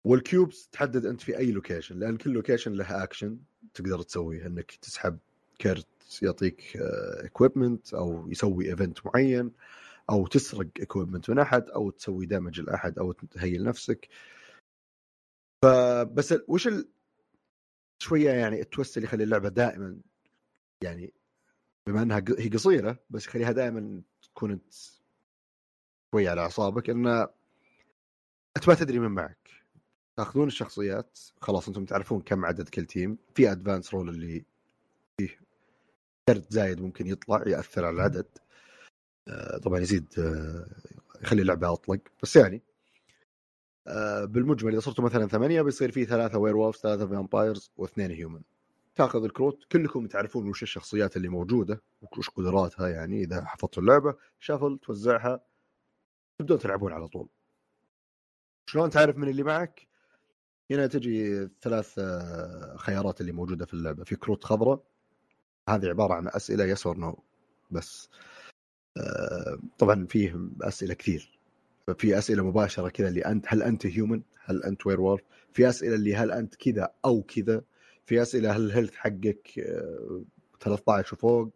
وال 0.05 0.23
cubes 0.23 0.69
تحدد 0.69 1.05
أنت 1.05 1.21
في 1.21 1.37
أي 1.37 1.51
location 1.51 1.99
لأن 1.99 2.17
كل 2.17 2.29
location 2.29 2.73
له 2.73 3.03
اكشن 3.03 3.39
تقدر 3.73 4.01
تسويه. 4.01 4.47
إنك 4.47 4.71
تسحب 4.71 5.17
كرت 5.61 6.19
يعطيك 6.21 6.77
equipment 7.25 7.93
أو 7.93 8.29
يسوي 8.29 8.69
event 8.69 8.99
معين 9.05 9.51
أو 10.09 10.27
تسرق 10.27 10.67
equipment 10.81 11.29
من 11.29 11.39
أحد 11.39 11.69
أو 11.69 11.89
تسوي 11.89 12.25
damage 12.25 12.61
لأحد 12.61 12.99
أو 12.99 13.11
ت 13.11 13.22
heal 13.22 13.63
نفسك. 13.63 14.09
فبس 15.63 16.35
وش 16.47 16.67
ال... 16.67 16.89
شوية 17.99 18.29
يعني 18.31 18.61
ال 18.61 18.67
twist 18.67 18.97
اللي 18.97 19.07
يخلي 19.07 19.23
اللعبة 19.23 19.49
دائما 19.49 19.99
يعني 20.83 21.13
بما 21.87 22.01
إنها 22.01 22.23
هي 22.39 22.49
قصيرة 22.49 22.99
بس 23.09 23.27
يخليها 23.27 23.51
دائما 23.51 24.01
تكون 24.23 24.51
انت 24.51 24.73
شوية 26.11 26.29
على 26.29 26.41
أعصابك 26.41 26.89
إن 26.89 27.07
انت 28.57 28.67
ما 28.67 28.75
تدري 28.75 28.99
من 28.99 29.11
معك. 29.11 29.49
تاخذون 30.17 30.47
الشخصيات. 30.47 31.19
خلاص 31.41 31.67
أنتم 31.67 31.85
تعرفون 31.85 32.21
كم 32.21 32.45
عدد 32.45 32.69
كل 32.69 32.85
team 32.85 33.17
في 33.35 33.51
advanced 33.51 33.93
rule 33.93 34.09
اللي 34.09 34.45
فيه 35.17 35.39
كرت 36.29 36.51
زايد 36.53 36.81
ممكن 36.81 37.07
يطلع 37.07 37.43
يأثر 37.47 37.85
على 37.85 37.95
العدد. 37.95 38.25
آه، 39.27 39.57
طبعا 39.57 39.79
يزيد 39.79 40.05
آه، 40.19 40.65
يخلي 41.21 41.41
اللعبة 41.41 41.73
أطلق. 41.73 41.99
بس 42.23 42.35
يعني 42.35 42.61
بالمجمل 44.25 44.71
إذا 44.71 44.79
صرتوا 44.79 45.03
مثلا 45.03 45.27
ثمانية 45.27 45.61
بيصير 45.61 45.91
في 45.91 46.05
ثلاثة 46.05 46.37
werewolf 46.37 46.77
ثلاثة 46.77 47.07
vampires 47.07 47.71
واثنين 47.77 48.11
human 48.11 48.41
تأخذ 48.95 49.23
الكروت 49.23 49.63
كلكم 49.71 50.07
تعرفون 50.07 50.49
وش 50.49 50.63
الشخصيات 50.63 51.17
اللي 51.17 51.27
موجودة 51.27 51.81
وش 52.17 52.29
قدراتها 52.29 52.87
يعني 52.87 53.23
إذا 53.23 53.45
حفظتوا 53.45 53.83
اللعبة 53.83 54.15
shuffle 54.39 54.79
توزعها 54.81 55.41
تبدون 56.39 56.59
تلعبون 56.59 56.93
على 56.93 57.07
طول. 57.07 57.29
شلون 58.65 58.89
تعرف 58.89 59.17
من 59.17 59.29
اللي 59.29 59.43
معك؟ 59.43 59.87
هنا 60.71 60.87
تجي 60.87 61.49
ثلاث 61.61 61.99
خيارات 62.77 63.21
اللي 63.21 63.31
موجودة 63.31 63.65
في 63.65 63.73
اللعبة. 63.73 64.03
في 64.03 64.15
كروت 64.15 64.43
خضراء 64.43 64.83
هذه 65.69 65.87
عبارة 65.87 66.13
عن 66.13 66.27
أسئلة 66.27 66.65
yes 66.65 66.87
or 66.87 66.97
no 66.97 67.23
بس 67.71 68.09
آه، 68.97 69.59
طبعا 69.77 70.05
فيه 70.05 70.49
أسئلة 70.61 70.93
كثير. 70.93 71.38
في 71.93 72.17
أسئلة 72.17 72.43
مباشرة 72.43 72.89
كذا 72.89 73.07
اللي 73.07 73.21
انت 73.21 73.45
هل 73.47 73.63
أنت 73.63 73.85
human؟ 73.85 74.21
هل 74.45 74.63
أنت 74.63 74.87
werewolf؟ 74.87 75.21
في 75.53 75.69
أسئلة 75.69 75.95
اللي 75.95 76.15
هل 76.15 76.31
أنت 76.31 76.55
كذا 76.55 76.93
أو 77.05 77.21
كذا؟ 77.21 77.61
في 78.05 78.21
أسئلة 78.21 78.51
هل 78.51 78.61
ال 78.65 78.69
health 78.69 78.95
حقك 78.95 79.47
13 80.61 80.83
آه، 80.87 81.13
وفوق؟ 81.13 81.49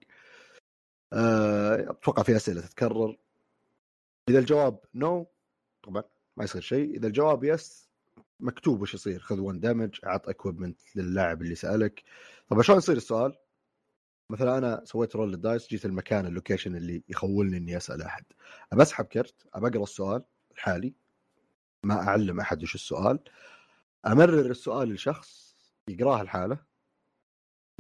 آه، 1.14 1.92
أتوقع 1.92 2.24
في 2.24 2.36
أسئلة 2.36 2.62
تتكرر 2.62 3.18
إذا 4.30 4.40
الجواب 4.40 4.80
no 4.96 5.24
no, 5.24 5.28
طبعا 5.84 6.04
ما 6.38 6.44
يصير 6.44 6.62
شيء 6.62 6.96
إذا 6.96 7.08
الجواب 7.08 7.44
yes 7.44 7.90
مكتوب 8.40 8.82
وش 8.82 8.94
يصير 8.94 9.20
خذ 9.20 9.40
1 9.40 9.60
damage 9.60 10.00
أعط 10.06 10.30
equipment 10.30 10.80
للاعب 10.96 11.42
اللي 11.42 11.56
سألك 11.56 12.04
طب 12.50 12.62
شلون 12.62 12.78
يصير 12.78 12.98
السؤال؟ 12.98 13.36
مثلا 14.30 14.58
أنا 14.58 14.82
سويت 14.86 15.16
roll 15.16 15.34
ال 15.34 15.40
dice 15.40 15.68
جيت 15.68 15.86
المكان 15.86 16.26
ال 16.26 16.31
location 16.31 16.76
اللي 16.76 17.04
يخولني 17.10 17.58
إني 17.58 17.78
أسأل 17.78 18.02
أحد. 18.02 18.26
ابى 18.74 18.82
أسحب 18.82 19.06
كرت 19.06 19.48
ابى 19.54 19.68
أقرأ 19.68 19.84
السؤال 19.84 20.24
الحالي 20.52 20.94
ما 21.84 21.96
أعلم 22.08 22.40
أحد 22.40 22.64
وش 22.64 22.76
السؤال 22.76 23.20
أمرر 24.08 24.52
السؤال 24.52 24.94
لشخص 24.94 25.56
يقراه 25.90 26.22
الحالة 26.22 26.58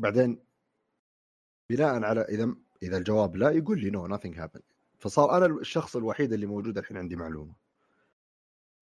بعدين 0.01 0.43
بناء 1.69 2.03
على 2.03 2.21
إذا 2.21 2.55
إذا 2.83 2.97
الجواب 2.97 3.35
لا 3.35 3.51
يقول 3.51 3.81
لي 3.81 3.89
no 3.89 4.17
nothing 4.17 4.35
happened. 4.35 4.73
فصار 4.99 5.37
أنا 5.37 5.45
الشخص 5.45 5.95
الوحيد 5.95 6.33
اللي 6.33 6.45
موجود 6.45 6.77
الحين 6.77 6.97
عندي 6.97 7.15
معلومة. 7.15 7.55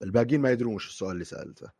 الباقيين 0.01 0.41
ما 0.41 0.51
يدرون 0.51 0.75
وش 0.75 0.87
السؤال 0.87 1.11
اللي 1.11 1.25
سألته. 1.25 1.71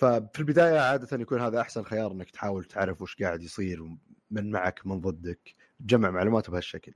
ففي 0.00 0.38
البداية 0.38 0.78
عادة 0.78 1.20
يكون 1.20 1.40
هذا 1.40 1.60
أحسن 1.60 1.82
خيار 1.82 2.12
إنك 2.12 2.30
تحاول 2.30 2.64
تعرف 2.64 3.02
وش 3.02 3.16
قاعد 3.22 3.42
يصير 3.42 3.82
من 4.30 4.50
معك 4.50 4.86
من 4.86 5.00
ضدك 5.00 5.54
تجمع 5.80 6.10
معلومات 6.10 6.50
بهالشكل. 6.50 6.94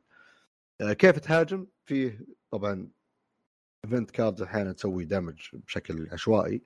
آه، 0.80 0.92
كيف 0.92 1.18
تهاجم؟ 1.18 1.66
فيه 1.84 2.26
طبعا 2.50 2.88
event 3.84 4.10
cards 4.10 4.42
أحيانا 4.42 4.72
تسوي 4.72 5.04
damage 5.04 5.38
بشكل 5.52 6.08
عشوائي 6.12 6.62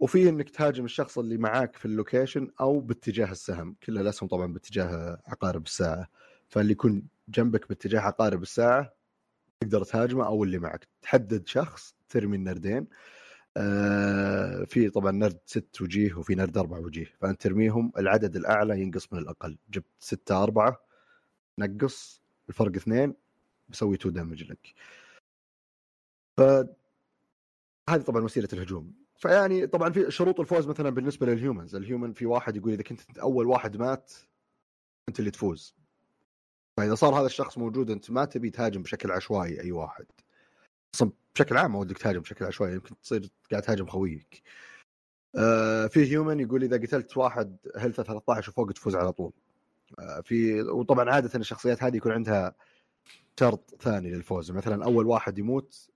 وفي 0.00 0.28
إنك 0.28 0.50
تهاجم 0.50 0.84
الشخص 0.84 1.18
اللي 1.18 1.36
معاك 1.36 1.76
في 1.76 1.84
ال 1.84 1.91
location 1.91 2.50
أو 2.60 2.80
باتجاه 2.80 3.32
السهم. 3.32 3.76
كل 3.82 3.98
الأسهم 3.98 4.28
طبعا 4.28 4.52
باتجاه 4.52 5.22
عقارب 5.26 5.64
الساعة. 5.66 6.08
فاللي 6.48 6.72
يكون 6.72 7.08
جنبك 7.28 7.68
باتجاه 7.68 8.00
عقارب 8.00 8.42
الساعة 8.42 8.94
تقدر 9.60 9.84
تهاجمه 9.84 10.26
أو 10.26 10.44
اللي 10.44 10.58
معك. 10.58 10.88
تحدد 11.02 11.46
شخص 11.46 11.94
ترمي 12.08 12.36
النردين. 12.36 12.76
آه 12.76 12.86
في 14.66 14.90
طبعا 14.94 15.10
نرد 15.12 15.38
ست 15.46 15.82
وجيه 15.82 16.14
وفي 16.14 16.34
نرد 16.34 16.58
أربع 16.58 16.78
وجيه 16.78 17.14
فأنت 17.20 17.42
ترميهم 17.42 17.92
العدد 17.98 18.36
الأعلى 18.36 18.80
ينقص 18.80 19.12
من 19.12 19.18
الأقل. 19.18 19.58
جبت 19.70 19.86
ستة 19.98 20.42
أربعة 20.42 20.80
نقص 21.58 22.22
الفرق 22.48 22.76
اثنين 22.76 23.14
بسوي 23.68 23.96
two 23.96 24.10
damage 24.10 24.44
لك. 24.44 24.74
ف 26.36 26.40
هذه 27.90 28.00
طبعا 28.02 28.22
وسيلة 28.22 28.48
الهجوم. 28.52 28.94
فيعني 29.16 29.66
طبعا 29.66 29.90
في 29.92 30.10
شروط 30.10 30.40
الفوز 30.40 30.66
مثلا 30.66 30.90
بالنسبة 30.90 31.26
لل 31.26 31.38
humans 31.38 31.74
ال 31.74 31.80
human 31.80 32.12
في 32.12 32.26
واحد 32.26 32.56
يقول 32.56 32.72
إذا 32.72 32.82
كنت 32.82 33.18
أول 33.18 33.46
واحد 33.46 33.76
مات 33.76 34.12
أنت 35.08 35.18
اللي 35.20 35.30
تفوز. 35.30 35.74
فإذا 36.76 36.94
صار 36.94 37.14
هذا 37.14 37.26
الشخص 37.26 37.58
موجود 37.58 37.90
أنت 37.90 38.10
ما 38.10 38.24
تبي 38.24 38.50
تهاجم 38.50 38.82
بشكل 38.82 39.10
عشوائي 39.12 39.60
أي 39.60 39.72
واحد. 39.72 40.06
أصلا 40.94 41.10
بشكل 41.34 41.56
عام 41.56 41.74
ودك 41.74 41.98
تهاجم 41.98 42.20
بشكل 42.20 42.44
عشوائي 42.44 42.74
يمكن 42.74 43.00
تصير 43.00 43.30
قاعد 43.50 43.62
تهاجم 43.62 43.86
خويك. 43.86 44.42
آه 45.36 45.86
في 45.86 46.10
human 46.10 46.40
يقول 46.40 46.64
إذا 46.64 46.76
قتلت 46.76 47.16
واحد 47.16 47.56
health 47.76 48.00
13 48.00 48.50
وفوق 48.50 48.72
تفوز 48.72 48.96
على 48.96 49.12
طول. 49.12 49.32
آه 49.98 50.20
في 50.20 50.62
وطبعا 50.62 51.10
عادة 51.10 51.38
الشخصيات 51.38 51.82
هذه 51.82 51.96
يكون 51.96 52.12
عندها 52.12 52.54
شرط 53.40 53.74
ثاني 53.82 54.10
للفوز. 54.10 54.50
مثلا 54.50 54.84
أول 54.84 55.06
واحد 55.06 55.38
يموت 55.38 55.90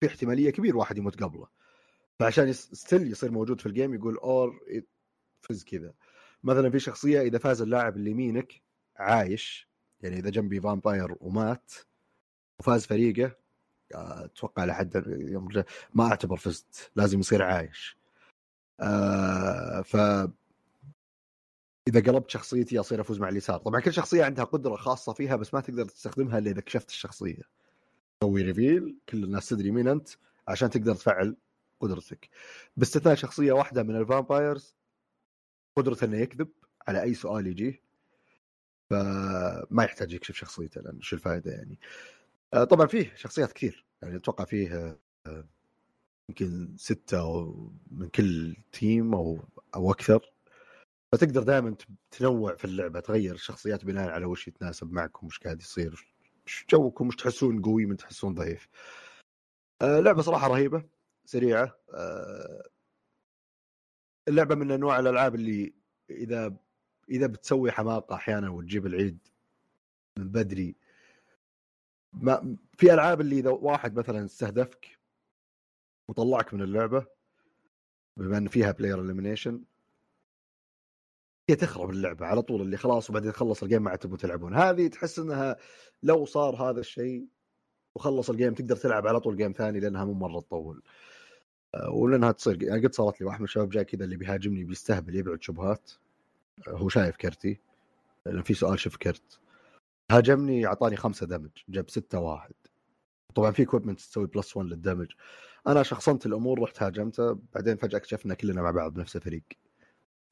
في 0.00 0.06
احتمالية 0.06 0.50
كبير 0.50 0.76
واحد 0.76 0.98
يموت 0.98 1.22
قبله. 1.22 1.46
فعشان 2.18 2.52
still 2.52 3.10
يصير 3.10 3.30
موجود 3.30 3.60
في 3.60 3.66
ال 3.66 3.72
game 3.72 3.94
يقول 3.94 4.16
or 4.16 4.60
فز 5.40 5.64
كذا. 5.64 5.94
مثلا 6.44 6.70
في 6.70 6.78
شخصية 6.80 7.20
إذا 7.20 7.38
فاز 7.38 7.62
اللاعب 7.62 7.96
اللي 7.96 8.10
يمينك 8.10 8.62
عايش. 8.96 9.68
يعني 10.00 10.18
إذا 10.18 10.30
جنبي 10.30 10.60
vampire 10.60 11.16
ومات 11.20 11.72
وفاز 12.60 12.86
فريقه 12.86 13.36
أتوقع 13.92 14.64
لحد 14.64 15.04
يوم 15.06 15.48
ما 15.94 16.04
أعتبر 16.04 16.36
فزت 16.36 16.90
لازم 16.96 17.20
يصير 17.20 17.42
عايش. 17.42 17.98
آه 18.80 19.82
ف 19.82 19.96
إذا 21.88 22.00
قلبت 22.00 22.30
شخصيتي 22.30 22.80
أصير 22.80 23.00
أفوز 23.00 23.20
مع 23.20 23.28
اليسار. 23.28 23.58
طبعا 23.58 23.80
كل 23.80 23.92
شخصية 23.92 24.24
عندها 24.24 24.44
قدرة 24.44 24.76
خاصة 24.76 25.12
فيها 25.12 25.36
بس 25.36 25.54
ما 25.54 25.60
تقدر 25.60 25.84
تستخدمها 25.84 26.38
إلا 26.38 26.50
إذا 26.50 26.60
كشفت 26.60 26.88
الشخصية. 26.88 27.42
تسوي 28.20 28.42
reveal 28.42 28.98
كل 29.08 29.24
الناس 29.24 29.48
تدري 29.48 29.70
مين 29.70 29.88
أنت 29.88 30.08
عشان 30.48 30.70
تقدر 30.70 30.94
تفعل 30.94 31.36
قدرتك. 31.80 32.28
باستثناء 32.76 33.14
شخصية 33.14 33.52
واحدة 33.52 33.82
من 33.82 33.96
ال 33.96 34.05
vampires 34.05 34.76
قدرته 35.76 36.04
إنه 36.04 36.16
يكذب 36.16 36.48
على 36.88 37.02
أي 37.02 37.14
سؤال 37.14 37.46
يجيه 37.46 37.82
فما 38.90 39.84
يحتاج 39.84 40.12
يكشف 40.12 40.34
شخصيته 40.34 40.80
لأن 40.80 41.00
شو 41.00 41.16
الفائدة 41.16 41.50
يعني؟ 41.50 41.78
آه، 41.80 42.17
طبعا 42.52 42.86
فيه 42.86 43.14
شخصيات 43.14 43.52
كثير 43.52 43.86
يعني 44.02 44.16
أتوقع 44.16 44.44
فيه 44.44 44.98
آه، 45.26 45.48
يمكن 46.28 46.76
ستة 46.76 47.20
أو 47.20 47.72
من 47.90 48.08
كل 48.08 48.56
team 48.72 49.14
أو 49.14 49.40
أو 49.74 49.90
أكثر. 49.90 50.32
فتقدر 51.12 51.42
دائما 51.42 51.76
تنوع 52.10 52.54
في 52.54 52.64
اللعبة 52.64 53.00
تغير 53.00 53.34
الشخصيات 53.34 53.84
بناء 53.84 54.10
على 54.10 54.24
وش 54.24 54.48
يتناسب 54.48 54.92
معكم 54.92 55.26
وش 55.26 55.38
قاعد 55.38 55.60
يصير 55.60 56.06
وش 56.46 56.66
جوكم 56.70 57.08
وش 57.08 57.16
تحسون 57.16 57.62
قوي 57.62 57.86
من 57.86 57.96
تحسون 57.96 58.34
ضعيف. 58.34 58.68
آه، 59.82 60.00
لعبة 60.00 60.22
صراحة 60.22 60.48
رهيبة 60.48 60.84
سريعة 61.24 61.78
اللعبة 64.28 64.54
من 64.54 64.70
أنواع 64.70 64.98
الألعاب 64.98 65.34
اللي 65.34 65.74
إذا 66.10 66.56
إذا 67.10 67.26
بتسوي 67.26 67.70
حماقة 67.72 68.14
أحيانا 68.14 68.50
وتجيب 68.50 68.86
العيد 68.86 69.18
من 70.18 70.28
بدري 70.28 70.76
ما 72.22 72.56
في 72.76 72.94
ألعاب 72.94 73.20
اللي 73.20 73.38
إذا 73.38 73.50
واحد 73.50 73.98
مثلا 73.98 74.24
استهدفك 74.24 74.98
وطلعك 76.08 76.54
من 76.54 76.62
اللعبة 76.62 77.06
بما 78.16 78.38
إن 78.38 78.48
فيها 78.48 78.72
player 78.72 79.00
elimination 79.00 79.62
هي 81.48 81.56
تخرب 81.56 81.90
اللعبة 81.90 82.26
على 82.26 82.42
طول 82.42 82.62
اللي 82.62 82.76
خلاص 82.76 83.10
وبعدين 83.10 83.32
تخلص 83.32 83.62
ال 83.62 83.66
game 83.66 83.82
ما 83.82 83.90
عاد 83.90 83.98
تبون 83.98 84.18
تلعبون. 84.18 84.54
هذه 84.54 84.88
تحس 84.88 85.18
إنها 85.18 85.56
لو 86.02 86.24
صار 86.24 86.70
هذا 86.70 86.80
الشيء 86.80 87.26
وخلص 87.94 88.30
ال 88.30 88.35
game 88.35 88.54
تقدر 88.54 88.76
تلعب 88.76 89.06
على 89.06 89.20
طول 89.20 89.36
game 89.36 89.52
ثاني 89.52 89.80
لأنها 89.80 90.04
مو 90.04 90.12
مرة 90.12 90.40
تطول. 90.40 90.82
آه، 91.74 91.90
ولأنها 91.90 92.32
تصير 92.32 92.62
يعني 92.62 92.86
قد 92.86 92.94
صارت 92.94 93.20
لي 93.20 93.26
واحد 93.26 93.38
من 93.38 93.44
الشباب 93.44 93.68
جاي 93.68 93.84
كذا 93.84 94.04
اللي 94.04 94.16
بيهاجمني 94.16 94.64
بيستهبل 94.64 95.16
يبعد 95.16 95.42
شبهات. 95.42 95.90
آه، 96.68 96.70
هو 96.70 96.88
شايف 96.88 97.16
كرتي. 97.16 97.60
لأن 98.26 98.42
في 98.42 98.54
سؤال 98.54 98.78
شوف 98.78 98.96
كرت. 98.96 99.40
هاجمني 100.10 100.66
أعطاني 100.66 100.96
خمسة 100.96 101.26
damage 101.26 101.50
جاب 101.68 101.90
ستة 101.90 102.18
واحد. 102.18 102.54
طبعا 103.34 103.50
في 103.50 103.62
equipment 103.62 104.00
تسوي 104.00 104.26
plus 104.26 104.56
1 104.56 104.68
لل 104.68 104.77
damage. 104.77 105.08
أنا 105.66 105.82
شخصنت 105.82 106.26
الأمور 106.26 106.62
رحت 106.62 106.82
هاجمته 106.82 107.38
بعدين 107.54 107.76
فجأة 107.76 107.98
اكتشفنا 107.98 108.34
كلنا 108.34 108.62
مع 108.62 108.70
بعض 108.70 108.94
بنفس 108.94 109.16
الفريق. 109.16 109.42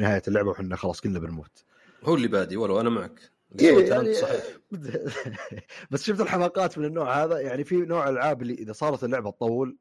نهاية 0.00 0.22
اللعبة 0.28 0.50
وحنا 0.50 0.76
خلاص 0.76 1.00
كلنا 1.00 1.18
بنموت. 1.18 1.64
هو 2.04 2.14
اللي 2.14 2.28
buddy 2.28 2.56
ولو 2.56 2.80
أنا 2.80 2.90
معك. 2.90 3.30
إيه 3.60 3.88
يعني 3.88 4.14
صحيح. 4.14 4.44
بس 5.90 6.02
شفت 6.02 6.20
الحماقات 6.20 6.78
من 6.78 6.84
النوع 6.84 7.24
هذا؟ 7.24 7.38
يعني 7.38 7.64
في 7.64 7.76
نوع 7.76 8.08
ألعاب 8.08 8.42
اللي 8.42 8.54
إذا 8.54 8.72
صارت 8.72 9.04
اللعبة 9.04 9.30
تطول 9.30 9.78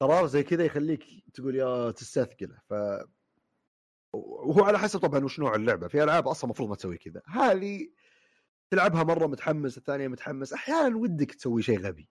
قرار 0.00 0.26
زي 0.26 0.42
كذا 0.42 0.64
يخليك 0.64 1.04
تقول 1.34 1.56
يا 1.56 1.90
تستثقله 1.90 2.58
ف 2.68 2.74
وهو 4.12 4.64
على 4.64 4.78
حسب 4.78 5.00
طبعا 5.00 5.24
وش 5.24 5.40
نوع 5.40 5.54
اللعبة. 5.54 5.88
في 5.88 6.02
ألعاب 6.02 6.28
أصلا 6.28 6.44
المفروض 6.44 6.68
ما 6.68 6.74
تسوي 6.74 6.98
كذا. 6.98 7.22
هذه 7.26 7.88
تلعبها 8.72 9.04
مرة 9.04 9.26
متحمس 9.26 9.78
الثانية 9.78 10.08
متحمس 10.08 10.52
أحيانا 10.52 10.96
ودك 10.96 11.34
تسوي 11.34 11.62
شيء 11.62 11.80
غبي. 11.80 12.08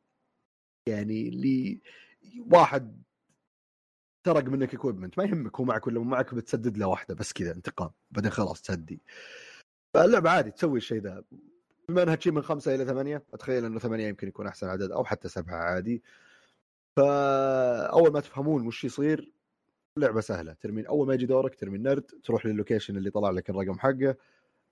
يعني 0.89 1.29
اللي 1.29 1.81
واحد 2.51 3.03
سرق 4.25 4.43
منك 4.43 4.73
equipment 4.73 5.17
ما 5.17 5.23
يهمك 5.23 5.59
هو 5.59 5.63
معك 5.63 5.87
ولا 5.87 5.99
مو 5.99 6.05
معك 6.05 6.33
بتسدد 6.33 6.77
له 6.77 6.87
واحدة 6.87 7.15
بس 7.15 7.33
كذا 7.33 7.51
انتقام. 7.51 7.89
بعدين 8.11 8.31
خلاص 8.31 8.61
تهدي. 8.61 9.01
فاللعبه 9.93 10.29
عادي 10.29 10.51
تسوي 10.51 10.77
الشيء 10.77 11.01
ذا 11.01 11.23
بما 11.89 12.03
إنها 12.03 12.15
تشيل 12.15 12.33
من 12.33 12.41
خمسة 12.41 12.75
إلى 12.75 12.85
ثمانية 12.85 13.23
أتخيل 13.33 13.65
إنه 13.65 13.79
ثمانية 13.79 14.07
يمكن 14.07 14.27
يكون 14.27 14.47
أحسن 14.47 14.67
عدد 14.67 14.91
أو 14.91 15.05
حتى 15.05 15.29
سبعة 15.29 15.55
عادي. 15.55 16.03
فاول 16.97 18.11
ما 18.11 18.19
تفهمون 18.19 18.67
وش 18.67 18.83
يصير 18.83 19.31
لعبة 19.97 20.21
سهلة. 20.21 20.53
ترمين 20.53 20.85
أول 20.85 21.07
ما 21.07 21.13
يجي 21.13 21.25
دورك 21.25 21.55
ترمي 21.55 21.77
النرد 21.77 22.03
تروح 22.23 22.45
للوكيشن 22.45 22.97
اللي 22.97 23.09
طلع 23.09 23.29
لك 23.29 23.49
الرقم 23.49 23.79
حقه. 23.79 24.15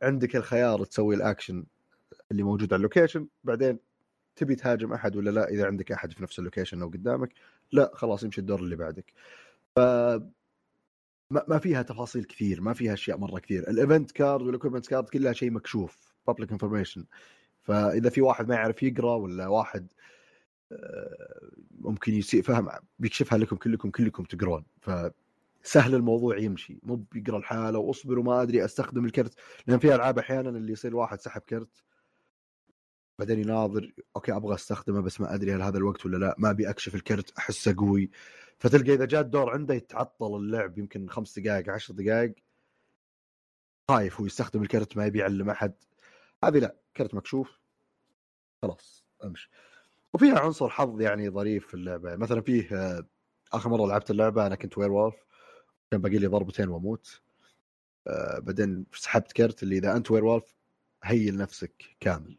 عندك 0.01 0.35
الخيار 0.35 0.85
تسوي 0.85 1.15
الأكشن 1.15 1.65
اللي 2.31 2.43
موجود 2.43 2.73
على 2.73 2.77
ال 2.77 2.83
location 2.83 3.27
بعدين 3.43 3.79
تبي 4.35 4.55
تهاجم 4.55 4.93
أحد 4.93 5.15
ولا 5.15 5.29
لا؟ 5.29 5.49
إذا 5.49 5.65
عندك 5.65 5.91
أحد 5.91 6.13
في 6.13 6.23
نفس 6.23 6.39
ال 6.39 6.44
location 6.44 6.81
أو 6.81 6.89
قدامك 6.89 7.33
لا 7.71 7.91
خلاص 7.93 8.23
يمشي 8.23 8.41
الدور 8.41 8.59
اللي 8.59 8.75
بعدك. 8.75 9.13
ف 9.75 9.79
ما 11.31 11.59
فيها 11.59 11.81
تفاصيل 11.81 12.23
كثير 12.23 12.61
ما 12.61 12.73
فيها 12.73 12.93
أشياء 12.93 13.17
مرة 13.17 13.39
كثير. 13.39 13.69
ال 13.69 13.76
event 13.76 14.11
card 14.11 14.41
وال 14.41 14.50
equipment 14.50 14.87
card 14.87 15.09
كلها 15.09 15.33
شيء 15.33 15.51
مكشوف 15.51 16.13
public 16.27 16.51
information 16.51 17.05
فإذا 17.63 18.09
في 18.09 18.21
واحد 18.21 18.47
ما 18.49 18.55
يعرف 18.55 18.83
يقرأ 18.83 19.15
ولا 19.15 19.47
واحد 19.47 19.93
آه، 20.71 21.49
ممكن 21.71 22.13
يسيء 22.13 22.41
فهم 22.41 22.69
بيكشفها 22.99 23.37
لكم 23.37 23.55
كلكم 23.55 23.89
كلكم 23.89 24.23
تقرون. 24.23 24.65
فسهل 24.81 25.95
الموضوع 25.95 26.37
يمشي. 26.37 26.79
مو 26.83 26.95
بيقرأ 26.95 27.37
الحالة 27.37 27.79
وأصبر 27.79 28.19
وما 28.19 28.41
أدري 28.41 28.65
أستخدم 28.65 29.05
الكرت. 29.05 29.33
لأن 29.67 29.79
في 29.79 29.95
ألعاب 29.95 30.19
أحيانا 30.19 30.49
اللي 30.49 30.71
يصير 30.71 30.95
واحد 30.95 31.21
سحب 31.21 31.41
كرت 31.41 31.83
بعدين 33.19 33.39
يناظر 33.39 33.93
أوكي 34.15 34.31
أبغى 34.35 34.55
أستخدمه 34.55 35.01
بس 35.01 35.21
ما 35.21 35.35
أدري 35.35 35.53
هل 35.55 35.61
هذا 35.61 35.77
الوقت 35.77 36.05
ولا 36.05 36.17
لا 36.17 36.35
ما 36.37 36.49
أبي 36.49 36.69
أكشف 36.69 36.95
الكرت 36.95 37.37
أحسه 37.37 37.75
قوي. 37.77 38.09
فتلقى 38.59 38.93
إذا 38.93 39.05
جاء 39.05 39.21
الدور 39.21 39.49
عنده 39.49 39.73
يتعطل 39.73 40.35
اللعب 40.35 40.77
يمكن 40.77 41.09
خمس 41.09 41.39
دقائق 41.39 41.69
عشر 41.69 41.93
دقائق. 41.93 42.35
خايف 43.89 44.19
هو 44.19 44.25
يستخدم 44.25 44.61
الكرت 44.61 44.97
ما 44.97 45.05
يبي 45.05 45.19
يعلم 45.19 45.49
أحد. 45.49 45.73
هذه 46.43 46.59
لا 46.59 46.75
كرت 46.97 47.15
مكشوف. 47.15 47.59
خلاص 48.61 49.05
أمشي. 49.23 49.49
وفيها 50.13 50.39
عنصر 50.39 50.69
حظ 50.69 51.01
يعني 51.01 51.29
ظريف 51.29 51.67
في 51.67 51.73
اللعبة. 51.73 52.15
مثلا 52.15 52.41
فيه 52.41 52.69
آه، 52.71 53.05
آخر 53.53 53.69
مرة 53.69 53.87
لعبت 53.87 54.11
اللعبة 54.11 54.47
أنا 54.47 54.55
كنت 54.55 54.77
werewolf 54.77 55.15
كان 55.91 56.01
باقي 56.01 56.17
لي 56.17 56.27
ضربتين 56.27 56.69
وأموت. 56.69 57.21
آه، 58.07 58.39
بعدين 58.39 58.85
سحبت 58.93 59.31
كرت 59.31 59.63
اللي 59.63 59.77
إذا 59.77 59.95
أنت 59.95 60.11
وير 60.11 60.25
وولف 60.25 60.55
هيل 61.03 61.37
نفسك 61.37 61.83
كامل. 61.99 62.37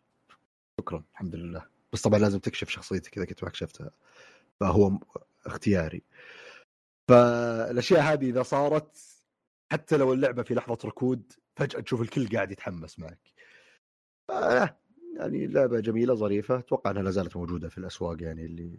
شكرا 0.80 1.04
الحمد 1.12 1.34
لله. 1.36 1.66
بس 1.92 2.02
طبعا 2.02 2.18
لازم 2.18 2.38
تكشف 2.38 2.68
شخصيتك 2.68 3.16
إذا 3.16 3.26
كنت 3.26 3.44
ما 3.44 3.50
كشفتها 3.50 3.90
فهو 4.60 4.98
اختياري. 5.46 6.02
فالأشياء 7.08 8.00
هذه 8.00 8.30
إذا 8.30 8.42
صارت 8.42 8.98
حتى 9.72 9.96
لو 9.96 10.12
اللعبة 10.12 10.42
في 10.42 10.54
لحظة 10.54 10.78
ركود 10.84 11.32
فجأة 11.56 11.80
تشوف 11.80 12.00
الكل 12.00 12.28
قاعد 12.28 12.52
يتحمس 12.52 12.98
معك. 12.98 13.18
يعني 15.16 15.46
لعبة 15.46 15.80
جميلة 15.80 16.14
ظريفة 16.14 16.58
أتوقع 16.58 16.90
إنها 16.90 17.02
لا 17.02 17.10
زالت 17.10 17.36
موجودة 17.36 17.68
في 17.68 17.78
الأسواق 17.78 18.22
يعني 18.22 18.44
اللي 18.44 18.78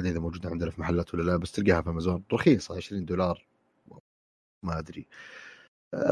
إذا 0.00 0.18
موجودة 0.18 0.50
عندنا 0.50 0.70
في 0.70 0.80
محلات 0.80 1.14
ولا 1.14 1.22
لا 1.22 1.36
بس 1.36 1.52
تلقاها 1.52 1.82
في 1.82 1.90
أمازون. 1.90 2.24
رخيصة 2.32 2.76
20 2.76 3.04
دولار 3.04 3.46
ما 4.62 4.78
أدري. 4.78 5.08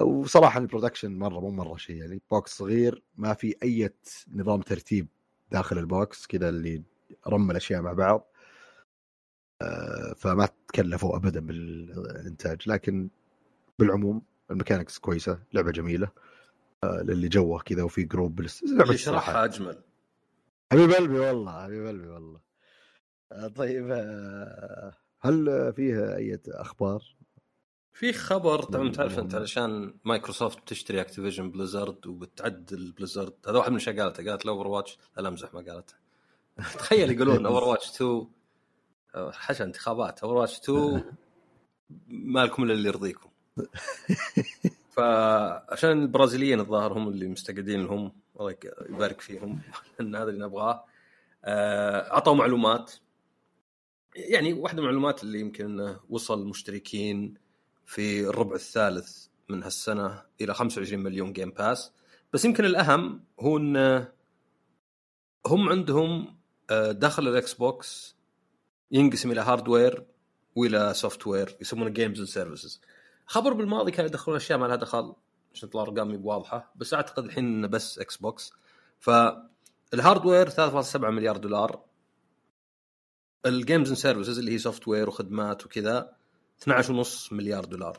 وصراحة 0.03 0.61
ال 0.61 0.66
production 0.66 1.19
مرة 1.19 1.41
مو 1.41 1.51
مرة 1.51 1.77
شيء 1.77 1.97
يعني 1.97 2.23
box 2.31 2.57
صغير 2.57 3.03
ما 3.17 3.35
في 3.35 3.57
أي 3.63 3.91
نظام 4.35 4.61
ترتيب 4.61 5.09
داخل 5.51 5.79
ال 5.79 5.91
box 5.91 6.27
كذا 6.27 6.49
اللي 6.49 6.83
رمي 7.29 7.51
الأشياء 7.51 7.83
مع 7.83 7.93
بعض. 7.93 8.33
آه، 9.63 10.15
فما 10.17 10.49
تكلفوا 10.69 11.17
ابدا 11.17 11.41
بالإنتاج. 11.41 12.69
لكن 12.69 13.09
بالعموم 13.79 14.23
ال 14.51 14.56
mechanics 14.56 14.99
كويسة 14.99 15.39
لعبة 15.53 15.71
جميلة 15.71 16.09
آه، 16.85 17.03
للي 17.03 17.29
جوه 17.29 17.61
كذا 17.61 17.83
وفي 17.83 18.03
group 18.05 18.41
اللي 18.41 18.99
شرحها 18.99 19.45
أجمل. 19.45 19.83
حبيب 20.73 20.91
قلبي 20.91 21.19
والله 21.19 21.63
حبيب 21.65 21.87
قلبي 21.87 22.09
والله. 22.09 22.41
آه، 23.33 23.49
طيب 23.49 23.91
هل 25.21 25.73
فيها 25.77 26.17
أي 26.17 26.41
أخبار؟ 26.49 27.03
في 27.93 28.13
خبر 28.13 28.63
طبعا 28.63 28.91
تعرف 28.91 29.19
أنت 29.19 29.35
علشان 29.35 29.95
مايكروسوفت 30.05 30.59
تشتري 30.67 31.01
Activision 31.01 31.51
Blizzard 31.51 32.07
وبتعدل 32.07 32.93
Blizzard 32.93 33.33
هذا 33.49 33.59
واحد 33.59 33.71
من 33.71 33.77
الأشياء 33.77 34.01
قالته 34.01 34.31
قالت 34.31 34.47
Overwatch 34.47 34.99
لا 35.17 35.29
امزح 35.29 35.55
ما 35.55 35.61
قالته. 35.61 35.95
تخيل 36.79 37.11
يقولون 37.11 37.47
Overwatch 37.47 37.91
2 37.91 38.27
حشا 39.33 39.65
انتخابات. 39.65 40.21
Overwatch 40.21 40.59
2 40.59 41.05
ما 42.09 42.45
لكم 42.45 42.63
إلا 42.63 42.73
اللي 42.73 42.89
يرضيكم. 42.89 43.31
فعشان 44.97 46.03
البرازيليين 46.03 46.61
الظاهر 46.61 46.93
هم 46.93 47.09
اللي 47.09 47.29
مستقعدين 47.29 47.85
لهم 47.85 48.13
الله 48.41 48.57
يبارك 48.89 49.21
فيهم. 49.21 49.61
إن 50.01 50.17
هذا 50.17 50.31
اللي 50.31 50.45
نبغاه. 50.45 50.85
آه، 51.45 52.13
أعطوا 52.13 52.35
معلومات. 52.35 52.93
يعني 54.17 54.53
واحدة 54.53 54.83
من 54.83 54.89
المعلومات 54.89 55.23
اللي 55.23 55.41
يمكن 55.41 55.65
انه 55.65 56.01
وصل 56.09 56.47
مشتركين 56.47 57.42
في 57.93 58.21
الربع 58.21 58.55
الثالث 58.55 59.27
من 59.49 59.63
هالسنة 59.63 60.23
إلى 60.41 60.55
25 60.55 61.03
مليون 61.03 61.33
Game 61.33 61.51
Pass 61.51 61.93
بس 62.33 62.45
يمكن 62.45 62.65
الأهم 62.65 63.25
هو 63.41 63.57
إن 63.57 64.07
هم 65.47 65.69
عندهم 65.69 66.39
آه، 66.71 66.93
داخل 66.93 67.29
ال 67.29 67.55
Xbox 67.55 68.17
ينقسم 68.91 69.31
إلى 69.31 69.41
hardware 69.41 70.07
وإلى 70.57 70.95
software 70.95 71.57
يسمونه 71.61 71.91
games 71.91 72.19
and 72.19 72.29
services 72.29 72.81
خبر 73.27 73.53
بالماضي 73.53 73.91
كانوا 73.91 74.11
يدخلون 74.11 74.37
أشياء 74.37 74.59
ما 74.59 74.67
لها 74.67 74.77
دخل 74.77 75.15
عشان 75.55 75.71
تطلع 75.71 75.83
أرقام 75.83 76.27
واضحه 76.27 76.73
بس 76.77 76.95
أعتقد 76.95 77.25
الحين 77.25 77.45
إنه 77.45 77.67
بس 77.69 77.99
Xbox 77.99 78.53
فال 78.99 79.29
hardware 79.29 80.51
3.7 80.51 80.97
مليار 80.97 81.37
دولار. 81.37 81.85
ال 83.47 83.54
games 83.54 83.89
and 83.89 83.99
services 83.99 84.39
اللي 84.39 84.53
هي 84.53 84.59
software 84.59 85.09
وخدمات 85.09 85.67
وكذا 85.67 86.22
12.5 86.63 87.33
مليار 87.33 87.65
دولار. 87.65 87.99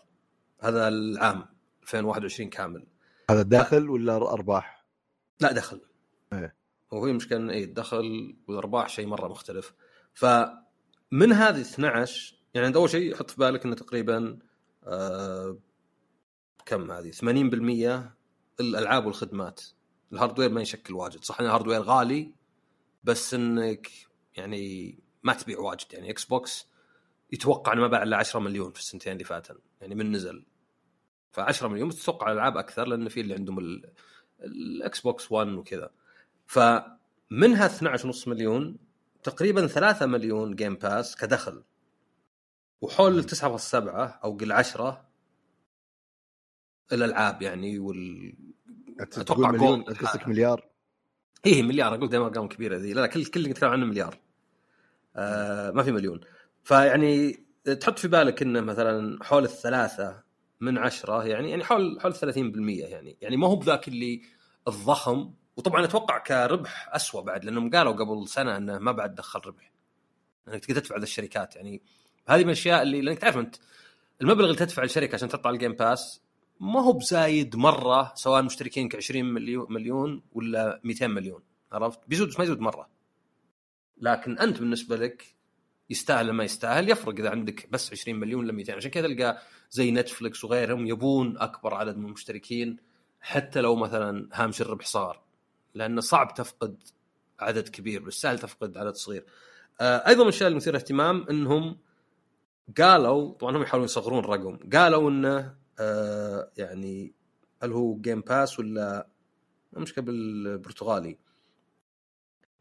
هذا 0.62 0.88
العام 0.88 1.46
2021 1.84 2.50
كامل. 2.50 2.88
هذا 3.30 3.42
دخل 3.42 3.90
ولا 3.90 4.16
أرباح؟ 4.16 4.86
لا 5.40 5.52
دخل 5.52 5.82
إيه. 6.34 6.56
وهي 6.92 7.12
المشكلة 7.12 7.52
إيه 7.52 7.64
الدخل 7.64 8.38
والأرباح 8.48 8.90
شيء 8.90 9.08
مرة 9.08 9.28
مختلف. 9.28 9.74
فمن 10.14 11.34
هذه 11.34 11.62
12 11.62 12.36
يعني 12.54 12.68
أنت 12.68 12.76
أول 12.76 12.90
شيء 12.90 13.16
حط 13.16 13.32
في 13.32 13.38
بالك 13.38 13.66
إنه 13.66 13.76
تقريبا 13.76 14.40
آه 14.84 15.58
كم 16.66 16.92
هذه؟ 16.92 17.12
80% 17.12 17.24
الألعاب 18.60 19.06
والخدمات. 19.06 19.62
ال 20.14 20.18
hardware 20.18 20.50
ما 20.50 20.62
يشكل 20.62 20.94
واجد. 20.94 21.24
صح 21.24 21.40
إن 21.40 21.46
ال 21.46 21.50
hardware 21.50 21.82
غالي 21.82 22.36
بس 23.04 23.34
إنك 23.34 23.92
يعني 24.36 25.00
ما 25.24 25.34
تبيع 25.34 25.60
واجد. 25.60 25.94
يعني 25.94 26.10
Xbox 26.10 26.73
يتوقع 27.34 27.74
إنه 27.74 27.82
ما 27.82 27.88
باع 27.88 28.04
إلا 28.04 28.18
10 28.18 28.40
مليون 28.40 28.72
في 28.72 28.80
السنتين 28.80 29.14
اللي 29.14 29.24
فاتن. 29.24 29.56
يعني 29.82 29.96
من 29.96 30.12
نزل. 30.12 30.46
ف 31.32 31.40
10 31.40 31.68
مليون 31.68 31.90
تتوقع 31.90 32.28
الألعاب 32.28 32.58
أكثر 32.58 32.88
لأن 32.88 33.10
في 33.10 33.22
اللي 33.22 33.34
عندهم 33.34 33.82
ال 34.40 35.02
Xbox 35.02 35.32
One 35.32 35.48
وكذا. 35.48 35.90
فمنها 36.46 37.68
12.5 37.68 38.28
مليون 38.28 38.78
تقريبا 39.24 39.68
3 39.68 40.06
مليون 40.06 40.56
Game 40.56 40.76
Pass 40.76 41.16
كدخل. 41.16 41.64
وحول 42.82 43.24
9.7 43.24 43.76
أو 44.24 44.38
قل 44.38 44.52
10 44.52 45.08
الألعاب 46.92 47.42
يعني 47.42 47.80
وال 47.80 48.34
أتوقع 49.00 49.52
مليون؟ 49.52 49.84
قصدك 49.84 50.28
مليار؟ 50.28 50.70
إيه 51.46 51.64
مليار. 51.64 51.96
أقول 51.96 52.10
دائما 52.10 52.26
ارقام 52.26 52.48
كبيره 52.48 52.78
ذي 52.78 52.94
لا 52.94 53.02
لا 53.02 53.08
كل 53.08 53.26
كل 53.26 53.40
اللي 53.40 53.52
نتكلم 53.52 53.70
عنه 53.70 53.86
مليار. 53.86 54.20
آه 55.16 55.72
ما 55.72 55.84
في 55.84 55.92
مليون. 55.92 56.22
فيعني 56.64 57.46
تحط 57.80 58.00
في 58.00 58.08
بالك 58.08 58.42
إنه 58.42 58.62
مثلا 58.62 59.24
حول 59.24 59.44
الثلاثة 59.44 60.24
من 60.62 60.78
عشرة 60.78 61.26
يعني 61.26 61.50
يعني 61.50 61.64
حول 61.64 62.00
حول 62.02 62.16
30% 62.16 62.20
يعني. 62.36 63.18
يعني 63.22 63.38
ما 63.38 63.48
هو 63.48 63.56
بذاك 63.56 63.88
اللي 63.88 64.22
الضخم. 64.68 65.34
وطبعا 65.58 65.84
أتوقع 65.86 66.18
كربح 66.18 66.90
اسوء 66.96 67.22
بعد 67.22 67.46
لأنهم 67.46 67.70
قالوا 67.70 67.94
قبل 67.94 68.28
سنة 68.28 68.58
إنه 68.58 68.80
ما 68.80 68.92
بعد 68.92 69.16
دخل 69.16 69.40
ربح. 69.46 69.72
إنك 70.48 70.66
تقدر 70.66 70.82
تدفع 70.82 70.98
للشركات 70.98 71.56
يعني. 71.56 71.82
هذه 72.28 72.40
من 72.40 72.46
الأشياء 72.46 72.82
اللي 72.82 73.02
لأنك 73.02 73.20
تعرف 73.20 73.38
أنت 73.38 73.56
المبلغ 74.22 74.46
اللي 74.46 74.56
تدفع 74.56 74.84
للشركه 74.84 75.16
عشان 75.16 75.30
على 75.46 75.54
ال 75.54 75.58
Game 75.58 75.74
Pass 75.74 76.22
ما 76.60 76.82
هو 76.82 76.94
بزايد 76.94 77.56
مرة 77.56 78.12
سواء 78.16 78.42
مشتركينك 78.44 78.96
20 78.96 79.26
مليون 79.70 80.24
ولا 80.32 80.82
200 80.84 81.08
مليون 81.08 81.42
عرفت؟ 81.72 82.00
بيزود 82.08 82.34
ما 82.38 82.44
يزود 82.44 82.60
مرة. 82.60 82.90
لكن 83.98 84.40
أنت 84.40 84.60
بالنسبة 84.60 84.96
لك 84.96 85.36
يستاهل 85.94 86.32
ما 86.32 86.44
يستاهل 86.44 86.90
يفرق 86.90 87.20
إذا 87.20 87.30
عندك 87.30 87.68
بس 87.72 87.92
20 87.92 88.20
مليون 88.20 88.44
ولا 88.44 88.54
200 88.54 88.74
عشان 88.74 88.92
كذا 88.92 89.08
تلقى 89.08 89.42
زي 89.72 89.92
Netflix 89.92 90.44
وغيرهم 90.44 90.88
يبون 90.88 91.38
أكبر 91.38 91.74
عدد 91.74 91.98
من 91.98 92.06
المشتركين 92.06 92.78
حتى 93.22 93.62
لو 93.62 93.76
مثلا 93.76 94.30
هامش 94.34 94.62
الربح 94.62 94.86
صار 94.86 95.22
لأنه 95.76 96.02
صعب 96.02 96.34
تفقد 96.34 96.84
عدد 97.40 97.70
كبير 97.70 98.02
بس 98.04 98.14
سهل 98.14 98.40
تفقد 98.40 98.78
عدد 98.78 98.94
صغير. 98.94 99.26
آه 99.82 100.08
أيضا 100.08 100.22
من 100.24 100.30
الاشياء 100.30 100.50
المثيره 100.50 100.78
اهتمام 100.78 101.26
إنهم 101.30 101.78
قالوا 102.78 103.34
طبعا 103.34 103.58
هم 103.58 103.62
يحاولون 103.62 103.86
يصغرون 103.86 104.20
الرقم 104.20 104.60
قالوا 104.74 105.10
إنه 105.10 105.56
آه 105.80 106.52
يعني 106.58 107.14
هل 107.64 107.72
هو 107.72 107.96
Game 108.02 108.22
Pass 108.22 108.60
ولا 108.60 109.08
المشكلة 109.78 110.04
بالبرتغالي. 110.04 111.18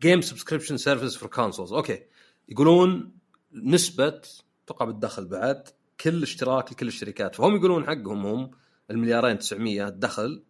Game 0.02 0.20
subscription 0.20 0.76
service 0.76 1.16
for 1.16 1.28
consoles 1.28 1.72
أوكي. 1.72 2.02
يقولون 2.48 3.12
نسبة 3.54 4.20
أتوقع 4.64 4.84
بالدخل 4.84 5.24
بعد 5.24 5.68
كل 6.00 6.22
اشتراك 6.22 6.72
لكل 6.72 6.88
الشركات. 6.88 7.34
فهم 7.34 7.56
يقولون 7.56 7.86
حقهم 7.86 8.26
هم 8.26 8.50
المليارين 8.90 9.38
900 9.38 9.88
الدخل 9.88 10.42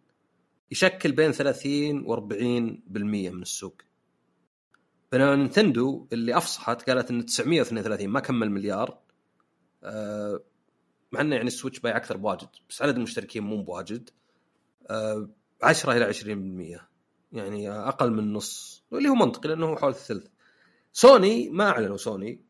يشكل 0.71 1.11
بين 1.11 1.31
30 1.31 2.05
و40% 2.05 2.31
من 2.97 3.41
السوق. 3.41 3.81
بينما 5.11 5.35
Nintendo 5.35 6.07
اللي 6.13 6.37
أفصحت 6.37 6.89
قالت 6.89 7.11
إن 7.11 7.25
932 7.25 8.07
ما 8.07 8.19
كمل 8.19 8.51
مليار. 8.51 8.99
أه 9.83 10.43
مع 11.11 11.21
إنه 11.21 11.35
يعني 11.35 11.47
ال 11.47 11.52
Switch 11.52 11.79
بايع 11.79 11.97
أكثر 11.97 12.17
بواجد 12.17 12.47
بس 12.69 12.81
عدد 12.81 12.95
المشتركين 12.95 13.43
مو 13.43 13.63
بواجد. 13.63 14.09
أه 14.89 15.29
10 15.63 15.91
إلى 15.97 16.13
20% 16.13 16.81
يعني 17.31 17.69
أقل 17.69 18.11
من 18.11 18.33
نص 18.33 18.83
واللي 18.91 19.09
هو 19.09 19.15
منطقي 19.15 19.49
لأنه 19.49 19.65
هو 19.65 19.75
حول 19.75 19.89
الثلث. 19.89 20.27
سوني 20.93 21.49
ما 21.49 21.69
أعلنوا 21.69 21.97
سوني. 21.97 22.41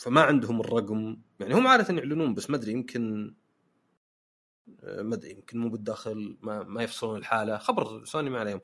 فما 0.00 0.20
عندهم 0.20 0.60
الرقم. 0.60 1.16
يعني 1.40 1.54
هم 1.54 1.66
عادة 1.66 1.94
يعلنون 1.94 2.34
بس 2.34 2.50
ما 2.50 2.56
أدري 2.56 2.72
يمكن 2.72 3.34
آه، 4.82 5.02
ما 5.02 5.14
أدري 5.14 5.30
يمكن 5.30 5.58
مو 5.58 5.68
بالداخل 5.68 6.36
ما, 6.42 6.62
ما 6.62 6.82
يفصلون 6.82 7.18
الحالة. 7.18 7.58
خبر 7.58 8.04
سوني 8.04 8.30
ما 8.30 8.38
عليهم. 8.38 8.60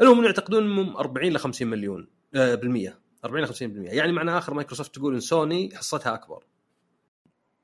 المهم 0.00 0.24
يعتقدون 0.24 0.64
إنهم 0.64 0.96
40 0.96 1.32
ل 1.32 1.38
50 1.38 1.68
مليون 1.68 2.08
آه 2.34 2.54
بالمية. 2.54 2.98
40 3.24 3.44
ل 3.44 3.48
50% 3.48 3.52
يعني 3.94 4.12
معنى 4.12 4.38
آخر 4.38 4.54
مايكروسوفت 4.54 4.94
تقول 4.94 5.14
إن 5.14 5.20
سوني 5.20 5.76
حصتها 5.76 6.14
أكبر. 6.14 6.44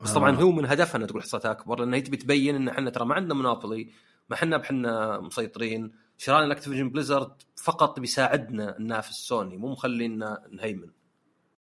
بس 0.01 0.13
طبعا 0.13 0.37
آه. 0.37 0.41
هو 0.41 0.53
من 0.53 0.67
هدفها 0.67 0.97
انها 0.97 1.07
تقول 1.07 1.23
حصتها 1.23 1.51
أكبر 1.51 1.81
لأن 1.81 1.95
هي 1.95 2.01
تبي 2.01 2.17
تبين 2.17 2.55
إن 2.55 2.69
إحنا 2.69 2.91
ترى 2.91 3.05
ما 3.05 3.15
عندنا 3.15 3.35
monopoly 3.35 3.91
ما 4.31 4.37
إحنا 4.37 4.57
بحنا 4.57 5.21
مسيطرين. 5.21 5.93
شراء 6.19 6.45
ال 6.45 6.49
Activision 6.49 6.91
Blizzard 6.91 7.43
فقط 7.57 8.01
بيساعدنا 8.01 8.77
ننافس 8.81 9.15
سوني 9.15 9.57
مو 9.57 9.69
مخلينا 9.69 10.47
نهيمن. 10.51 10.91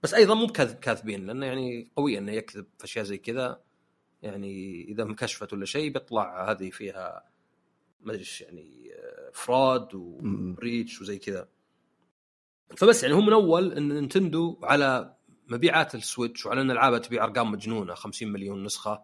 بس 0.03 0.15
أيضا 0.15 0.35
مو 0.35 0.47
كاذبين 0.81 1.27
لأنه 1.27 1.47
يعني 1.47 1.91
قوي 1.97 2.19
إنه 2.19 2.33
يكذب 2.33 2.67
في 2.79 2.85
أشياء 2.85 3.05
زي 3.05 3.19
كذا. 3.19 3.61
يعني 4.23 4.85
إذا 4.89 5.03
انكشفت 5.03 5.53
ولا 5.53 5.65
شيء 5.65 5.93
بيطلع 5.93 6.51
هذه 6.51 6.71
فيها 6.71 7.31
ما 8.01 8.13
أدري 8.13 8.25
يعني 8.41 8.91
fraud 9.33 9.95
و 9.95 10.10
breach 10.10 11.01
وزي 11.01 11.19
كذا. 11.19 11.49
فبس 12.77 13.03
يعني 13.03 13.15
هو 13.15 13.21
من 13.21 13.33
أول 13.33 13.73
إن 13.73 13.89
Nintendo 13.89 14.61
على 14.63 15.15
مبيعات 15.49 15.95
ال 15.95 16.02
Switch 16.02 16.47
وعلى 16.47 16.61
إن 16.61 16.71
ألعابها 16.71 16.99
تبيع 16.99 17.25
أرقام 17.25 17.51
مجنونة 17.51 17.95
50 17.95 18.29
مليون 18.29 18.65
نسخة 18.65 19.03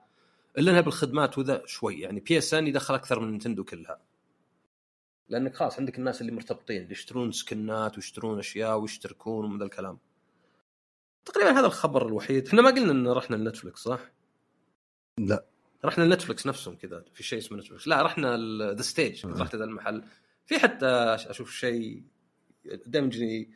إلا 0.58 0.70
إنها 0.70 0.80
بالخدمات 0.80 1.38
وذا 1.38 1.62
شوي. 1.66 2.00
يعني 2.00 2.20
PSN 2.20 2.66
يدخل 2.66 2.94
أكثر 2.94 3.20
من 3.20 3.30
Nintendo 3.30 3.64
كلها. 3.64 4.00
لأنك 5.28 5.56
خلاص 5.56 5.78
عندك 5.78 5.98
الناس 5.98 6.20
اللي 6.20 6.32
مرتبطين 6.32 6.82
اللي 6.82 6.92
يشترون 6.92 7.32
سكنات 7.32 7.96
ويشترون 7.96 8.38
أشياء 8.38 8.78
ويشتركون 8.78 9.44
ومن 9.44 9.58
ذا 9.58 9.64
الكلام. 9.64 9.98
تقريبا 11.24 11.50
هذا 11.50 11.66
الخبر 11.66 12.06
الوحيد. 12.06 12.48
إحنا 12.48 12.62
ما 12.62 12.70
قلنا 12.70 12.92
إن 12.92 13.08
رحنا 13.08 13.36
ل 13.36 13.42
Netflix 13.42 13.80
صح؟ 13.80 14.00
لا. 15.18 15.44
رحنا 15.84 16.04
ل 16.04 16.09
Netflix 16.10 16.46
نفسهم 16.46 16.76
كذا 16.76 17.04
في 17.14 17.22
شيء 17.22 17.38
اسمه 17.38 17.58
Netflix 17.58 17.88
لا 17.88 18.02
رحنا 18.02 18.36
The 18.74 18.82
Stage 18.82 19.26
رحت 19.26 19.56
ذا 19.56 19.64
المحل. 19.64 20.04
في 20.46 20.58
حتى 20.58 20.86
أشوف 21.30 21.50
شيء 21.52 22.02
دائما 22.86 23.06
يجيني 23.06 23.50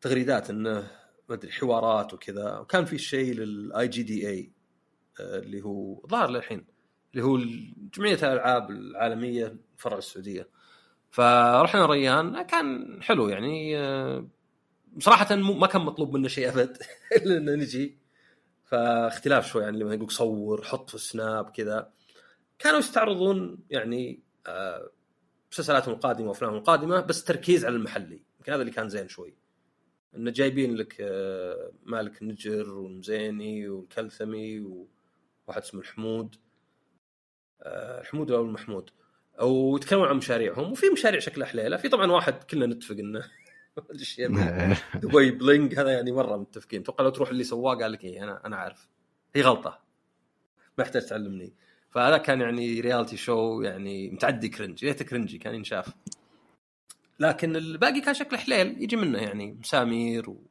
تغريدات 0.00 0.50
إنه 0.50 0.90
ما 1.28 1.34
أدري 1.34 1.52
حوارات 1.52 2.14
وكذا. 2.14 2.58
وكان 2.58 2.84
في 2.84 2.98
شيء 2.98 3.34
لل 3.34 3.88
IGDA 3.88 4.52
اللي 5.20 5.62
هو 5.62 6.06
ظاهر 6.06 6.30
للحين 6.30 6.66
اللي 7.12 7.24
هو 7.24 7.38
جمعية 7.96 8.14
الألعاب 8.14 8.70
العالمية 8.70 9.56
فرع 9.76 9.98
السعودية. 9.98 10.48
فرحنا 11.10 11.86
ريان 11.86 12.42
كان 12.42 12.98
حلو 13.02 13.28
يعني 13.28 13.78
آه، 13.78 14.28
بصراحه 14.96 15.36
ما 15.36 15.66
كان 15.66 15.82
مطلوب 15.82 16.16
منا 16.16 16.28
شيء 16.28 16.48
أبد 16.48 16.78
إلا 17.16 17.36
ان 17.36 17.58
نجي. 17.58 17.98
فاختلاف 18.64 19.46
شوي 19.46 19.64
عن 19.64 19.74
لما 19.74 19.94
يقول 19.94 20.10
صور 20.10 20.62
حط 20.64 20.88
في 20.88 20.94
السناب 20.94 21.50
كذا. 21.50 21.92
كانوا 22.58 22.78
يستعرضون 22.78 23.58
يعني 23.70 24.22
آه، 24.46 24.90
مسلسلاتهم 25.52 25.94
القادمة 25.94 26.28
وأفلامهم 26.28 26.58
القادمة 26.58 27.00
بس 27.00 27.24
تركيز 27.24 27.64
على 27.64 27.76
المحلي. 27.76 28.22
يمكن 28.38 28.52
هذا 28.52 28.60
اللي 28.60 28.72
كان 28.72 28.88
زين 28.88 29.08
شوي. 29.08 29.34
إنه 30.16 30.30
جايبين 30.30 30.74
لك 30.74 30.96
آه، 31.00 31.72
مالك 31.82 32.22
نجر 32.22 32.70
والمزيني 32.70 33.68
والكلثمي 33.68 34.60
وواحد 34.60 35.62
اسمه 35.62 35.80
الحمود. 35.80 36.36
الحمود 37.66 38.30
أو 38.30 38.42
المحمود. 38.42 38.90
ويتكلمون 39.42 40.08
عن 40.08 40.16
مشاريعهم. 40.16 40.72
وفي 40.72 40.90
مشاريع 40.90 41.20
شكلها 41.20 41.46
حليلة. 41.46 41.76
في 41.76 41.88
طبعا 41.88 42.12
واحد 42.12 42.42
كلنا 42.42 42.66
نتفق 42.66 42.96
إنه 42.98 43.24
Dubai 45.02 45.30
Bling 45.30 45.78
هذا 45.78 45.90
يعني 45.90 46.12
مرة 46.12 46.36
متفقين. 46.36 46.80
أتوقع 46.80 47.04
لو 47.04 47.10
تروح 47.10 47.28
اللي 47.28 47.44
سواه 47.44 47.74
قال 47.74 47.92
لك 47.92 48.04
إيه 48.04 48.22
أنا 48.22 48.46
أنا 48.46 48.56
عارف 48.56 48.88
هي 49.34 49.42
غلطة. 49.42 49.80
ما 50.78 50.84
يحتاج 50.84 51.06
تعلمني. 51.06 51.54
فهذا 51.90 52.18
كان 52.18 52.40
يعني 52.40 52.80
reality 52.80 53.16
show 53.16 53.62
يعني 53.62 54.10
متعدي 54.10 54.48
cringe 54.48 54.84
ريته 54.84 55.04
cringey 55.04 55.38
كان 55.38 55.54
ينشاف. 55.54 55.88
لكن 57.20 57.56
الباقي 57.56 58.00
كان 58.00 58.14
شكله 58.14 58.38
حليل. 58.38 58.82
يجي 58.82 58.96
منه 58.96 59.18
يعني 59.18 59.52
مسامير 59.52 60.30
و... 60.30 60.46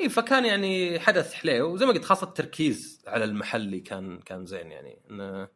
اي 0.00 0.08
فكان 0.08 0.44
يعني 0.44 1.00
حدث 1.00 1.34
حليو 1.34 1.72
وزي 1.72 1.86
ما 1.86 1.92
قلت 1.92 2.04
خاصة 2.04 2.26
التركيز 2.26 3.02
على 3.06 3.24
المحلي 3.24 3.80
كان 3.80 4.18
كان 4.18 4.46
زين 4.46 4.70
يعني. 4.70 4.98
انه 5.10 5.48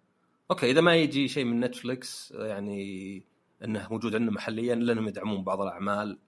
أوكي 0.51 0.71
إذا 0.71 0.81
ما 0.81 0.97
يجي 0.97 1.29
شيء 1.29 1.45
من 1.45 1.61
Netflix 1.61 2.33
يعني 2.37 3.32
انه 3.65 3.89
موجود 3.91 4.15
عندنا 4.15 4.31
محليا 4.31 4.75
الا 4.75 4.93
انهم 4.93 5.09
يدعمون 5.09 5.45
بعض 5.45 5.61
الأعمال 5.61 6.19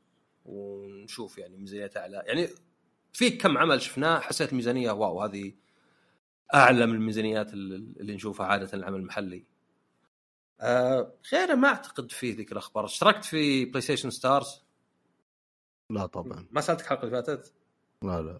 ونشوف 0.44 1.38
يعني 1.38 1.56
ميزانيات 1.56 1.96
اعلى 1.96 2.22
يعني 2.26 2.48
في 3.12 3.30
كم 3.30 3.58
عمل 3.58 3.82
شفناه 3.82 4.18
حسيت 4.18 4.50
الميزانية 4.52 4.90
wow 4.90 5.22
هذه 5.22 5.52
أعلى 6.54 6.86
من 6.86 6.94
الميزانيات 6.94 7.54
اللي 7.54 8.14
نشوفها 8.14 8.46
عادة 8.46 8.70
العمل 8.74 9.00
المحلي. 9.00 9.44
آه 10.60 11.12
غيره 11.32 11.54
ما 11.54 11.68
أعتقد 11.68 12.10
في 12.10 12.30
ذيك 12.32 12.52
الأخبار، 12.52 12.84
اشتركت 12.84 13.24
في 13.24 13.64
PlayStation 13.64 14.10
Stars؟ 14.10 14.64
لا 15.90 16.06
طبعا 16.06 16.46
ما 16.50 16.60
سألتك 16.60 16.82
الحلقة 16.84 17.02
اللي 17.02 17.10
فاتت؟ 17.10 17.54
لا 18.02 18.22
لا 18.22 18.38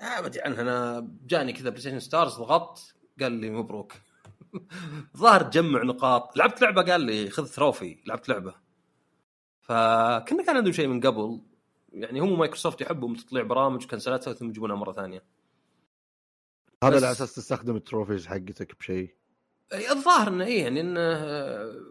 آه 0.00 0.20
ما 0.20 0.26
أدري 0.26 0.42
عنها 0.42 0.62
أنا 0.62 1.08
جاني 1.26 1.52
كذا 1.52 1.70
PlayStation 1.70 2.00
Stars 2.00 2.34
ضغطت 2.34 2.94
قال 3.20 3.32
لي 3.32 3.50
مبروك 3.50 3.92
ظاهر 5.16 5.42
تجمع 5.42 5.82
نقاط. 5.82 6.36
لعبت 6.36 6.62
لعبة 6.62 6.82
قال 6.82 7.00
لي 7.00 7.30
خذ 7.30 7.46
trophy 7.46 7.98
لعبت 8.06 8.28
لعبة. 8.28 8.54
فكنا 9.60 10.42
كان 10.46 10.56
عندهم 10.56 10.72
شيء 10.72 10.86
من 10.86 11.00
قبل. 11.00 11.40
يعني 11.92 12.20
هم 12.20 12.38
مايكروسوفت 12.38 12.80
يحبوا 12.80 13.16
تطلع 13.16 13.42
برامج 13.42 13.84
وكنسلاتها 13.84 14.32
ثم 14.32 14.48
يجيبونها 14.48 14.76
مرة 14.76 14.92
ثانية. 14.92 15.24
هذا 16.84 16.96
على 16.96 17.10
أساس 17.10 17.34
تستخدم 17.34 17.76
ال 17.76 17.82
trophies 17.82 18.26
حقتك 18.26 18.78
بشيء؟ 18.78 19.14
الظاهر 19.72 20.28
إنه 20.28 20.44
إيه 20.44 20.62
يعني 20.62 20.80
إنه 20.80 21.00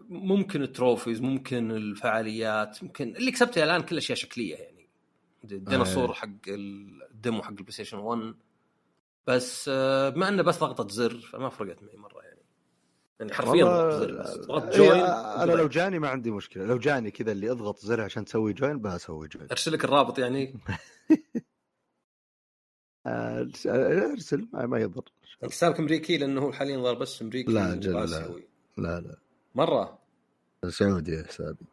ممكن 0.08 0.62
ال 0.62 0.68
trophies 0.68 1.20
ممكن 1.20 1.70
الفعاليات 1.70 2.82
ممكن 2.82 3.16
اللي 3.16 3.30
كسبته 3.30 3.64
الآن 3.64 3.82
كل 3.82 3.96
أشياء 3.96 4.18
شكلية 4.18 4.56
يعني. 4.56 4.88
الديناصور 5.44 6.10
آه. 6.10 6.14
حق 6.14 6.28
ال 6.48 6.67
demo 6.67 7.42
حق 7.42 7.48
ال 7.48 7.72
PlayStation 7.72 7.98
1 7.98 8.34
بس 9.26 9.68
بما 10.14 10.28
إنه 10.28 10.42
بس 10.42 10.58
ضغطة 10.58 10.88
زر 10.88 11.18
فما 11.18 11.48
فرقت 11.48 11.82
معي 11.82 11.96
مرة. 11.96 12.13
يعني 13.20 13.32
يعني 13.32 13.42
حرفيا 13.42 13.64
ضغط 14.46 14.76
join 14.76 15.00
أنا 15.00 15.52
لو 15.52 15.68
جاني 15.68 15.98
ما 15.98 16.08
عندي 16.08 16.30
مشكلة. 16.30 16.64
لو 16.64 16.78
جاني 16.78 17.10
كذا 17.10 17.32
اللي 17.32 17.50
أضغط 17.50 17.78
زر 17.78 18.00
عشان 18.00 18.24
تسوي 18.24 18.52
join 18.52 18.80
بسوي 18.80 19.28
join 19.28 19.46
أرسل 19.50 19.72
لك 19.72 19.84
الرابط 19.84 20.18
يعني. 20.18 20.54
ارسل 23.06 24.48
ما, 24.52 24.66
ما 24.66 24.78
يضر. 24.78 25.04
انت 25.42 25.52
حسابك 25.52 25.78
أمريكي 25.80 26.16
لأنه 26.18 26.40
هو 26.42 26.52
حاليا 26.52 26.78
ظهر 26.78 26.94
بس 26.94 27.22
أمريكي 27.22 27.52
لا، 27.52 27.74
جل 27.74 27.92
لا. 27.92 28.28
لا 28.76 29.00
لا. 29.00 29.16
مرة؟ 29.54 29.98
سعودي 30.68 31.24
حسابي. 31.24 31.66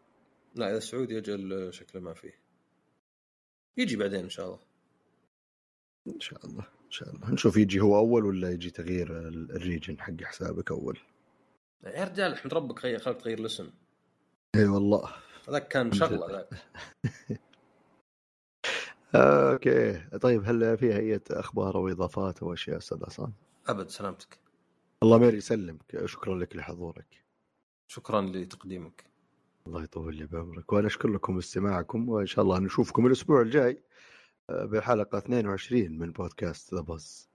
لا 0.56 0.72
إذا 0.72 0.80
سعودي 0.80 1.18
أجل 1.18 1.74
شكله 1.74 2.02
ما 2.02 2.14
فيه. 2.14 2.34
يجي 3.78 3.96
بعدين 3.96 4.20
إن 4.24 4.30
شاء 4.30 4.46
الله. 4.46 4.60
إن 6.08 6.20
شاء 6.20 6.46
الله 6.46 6.64
إن 6.86 6.92
شاء 6.92 7.10
الله. 7.16 7.32
نشوف 7.34 7.58
يجي 7.58 7.80
هو 7.80 7.98
أول 7.98 8.26
ولا 8.26 8.52
يجي 8.52 8.70
تغيير 8.70 9.28
ال- 9.28 9.52
ال 9.52 9.59
region 9.59 10.00
حق 10.00 10.24
حسابك 10.24 10.72
أول. 10.72 11.00
يا 11.86 12.04
رجال 12.04 12.34
احمد 12.34 12.54
ربك 12.54 12.86
غير 12.86 13.00
خلك 13.00 13.22
تغير 13.22 13.40
الاسم. 13.40 13.70
إي 14.56 14.66
والله. 14.66 15.10
هذاك 15.50 15.68
كان 15.68 15.92
شغلة 15.92 16.28
ذاك 16.28 16.50
أوكي. 19.16 20.18
طيب 20.22 20.44
هل 20.46 20.78
فيها 20.78 20.98
أي 20.98 21.22
أخبار 21.32 21.76
أو 21.76 21.88
إضافات 21.88 22.44
أو 22.44 22.54
أشياء 22.54 22.78
أستاذ 22.78 23.04
عصام؟ 23.04 23.34
أبد 23.68 23.90
سلامتك. 23.90 24.40
الله 25.04 25.18
ما 25.18 25.28
يسلمك. 25.28 26.06
شكرا 26.06 26.36
لك 26.36 26.56
لحضورك. 26.56 27.26
شكرا 27.88 28.22
لتقديمك. 28.22 29.04
الله 29.68 29.84
يطول 29.84 30.16
لي 30.16 30.26
بعمرك. 30.26 30.74
وأنا 30.74 30.88
أشكر 30.88 31.10
لكم 31.10 31.38
استماعكم 31.38 32.10
وإن 32.10 32.26
شاء 32.26 32.44
الله 32.46 32.60
نشوفكم 32.60 33.06
الأسبوع 33.06 33.42
الجاي 33.42 33.84
آه، 34.50 34.66
بحلقة 34.66 35.18
22 35.18 35.98
من 35.98 36.12
بودكاست 36.12 36.74
ذا 36.74 36.82
بس 36.82 37.31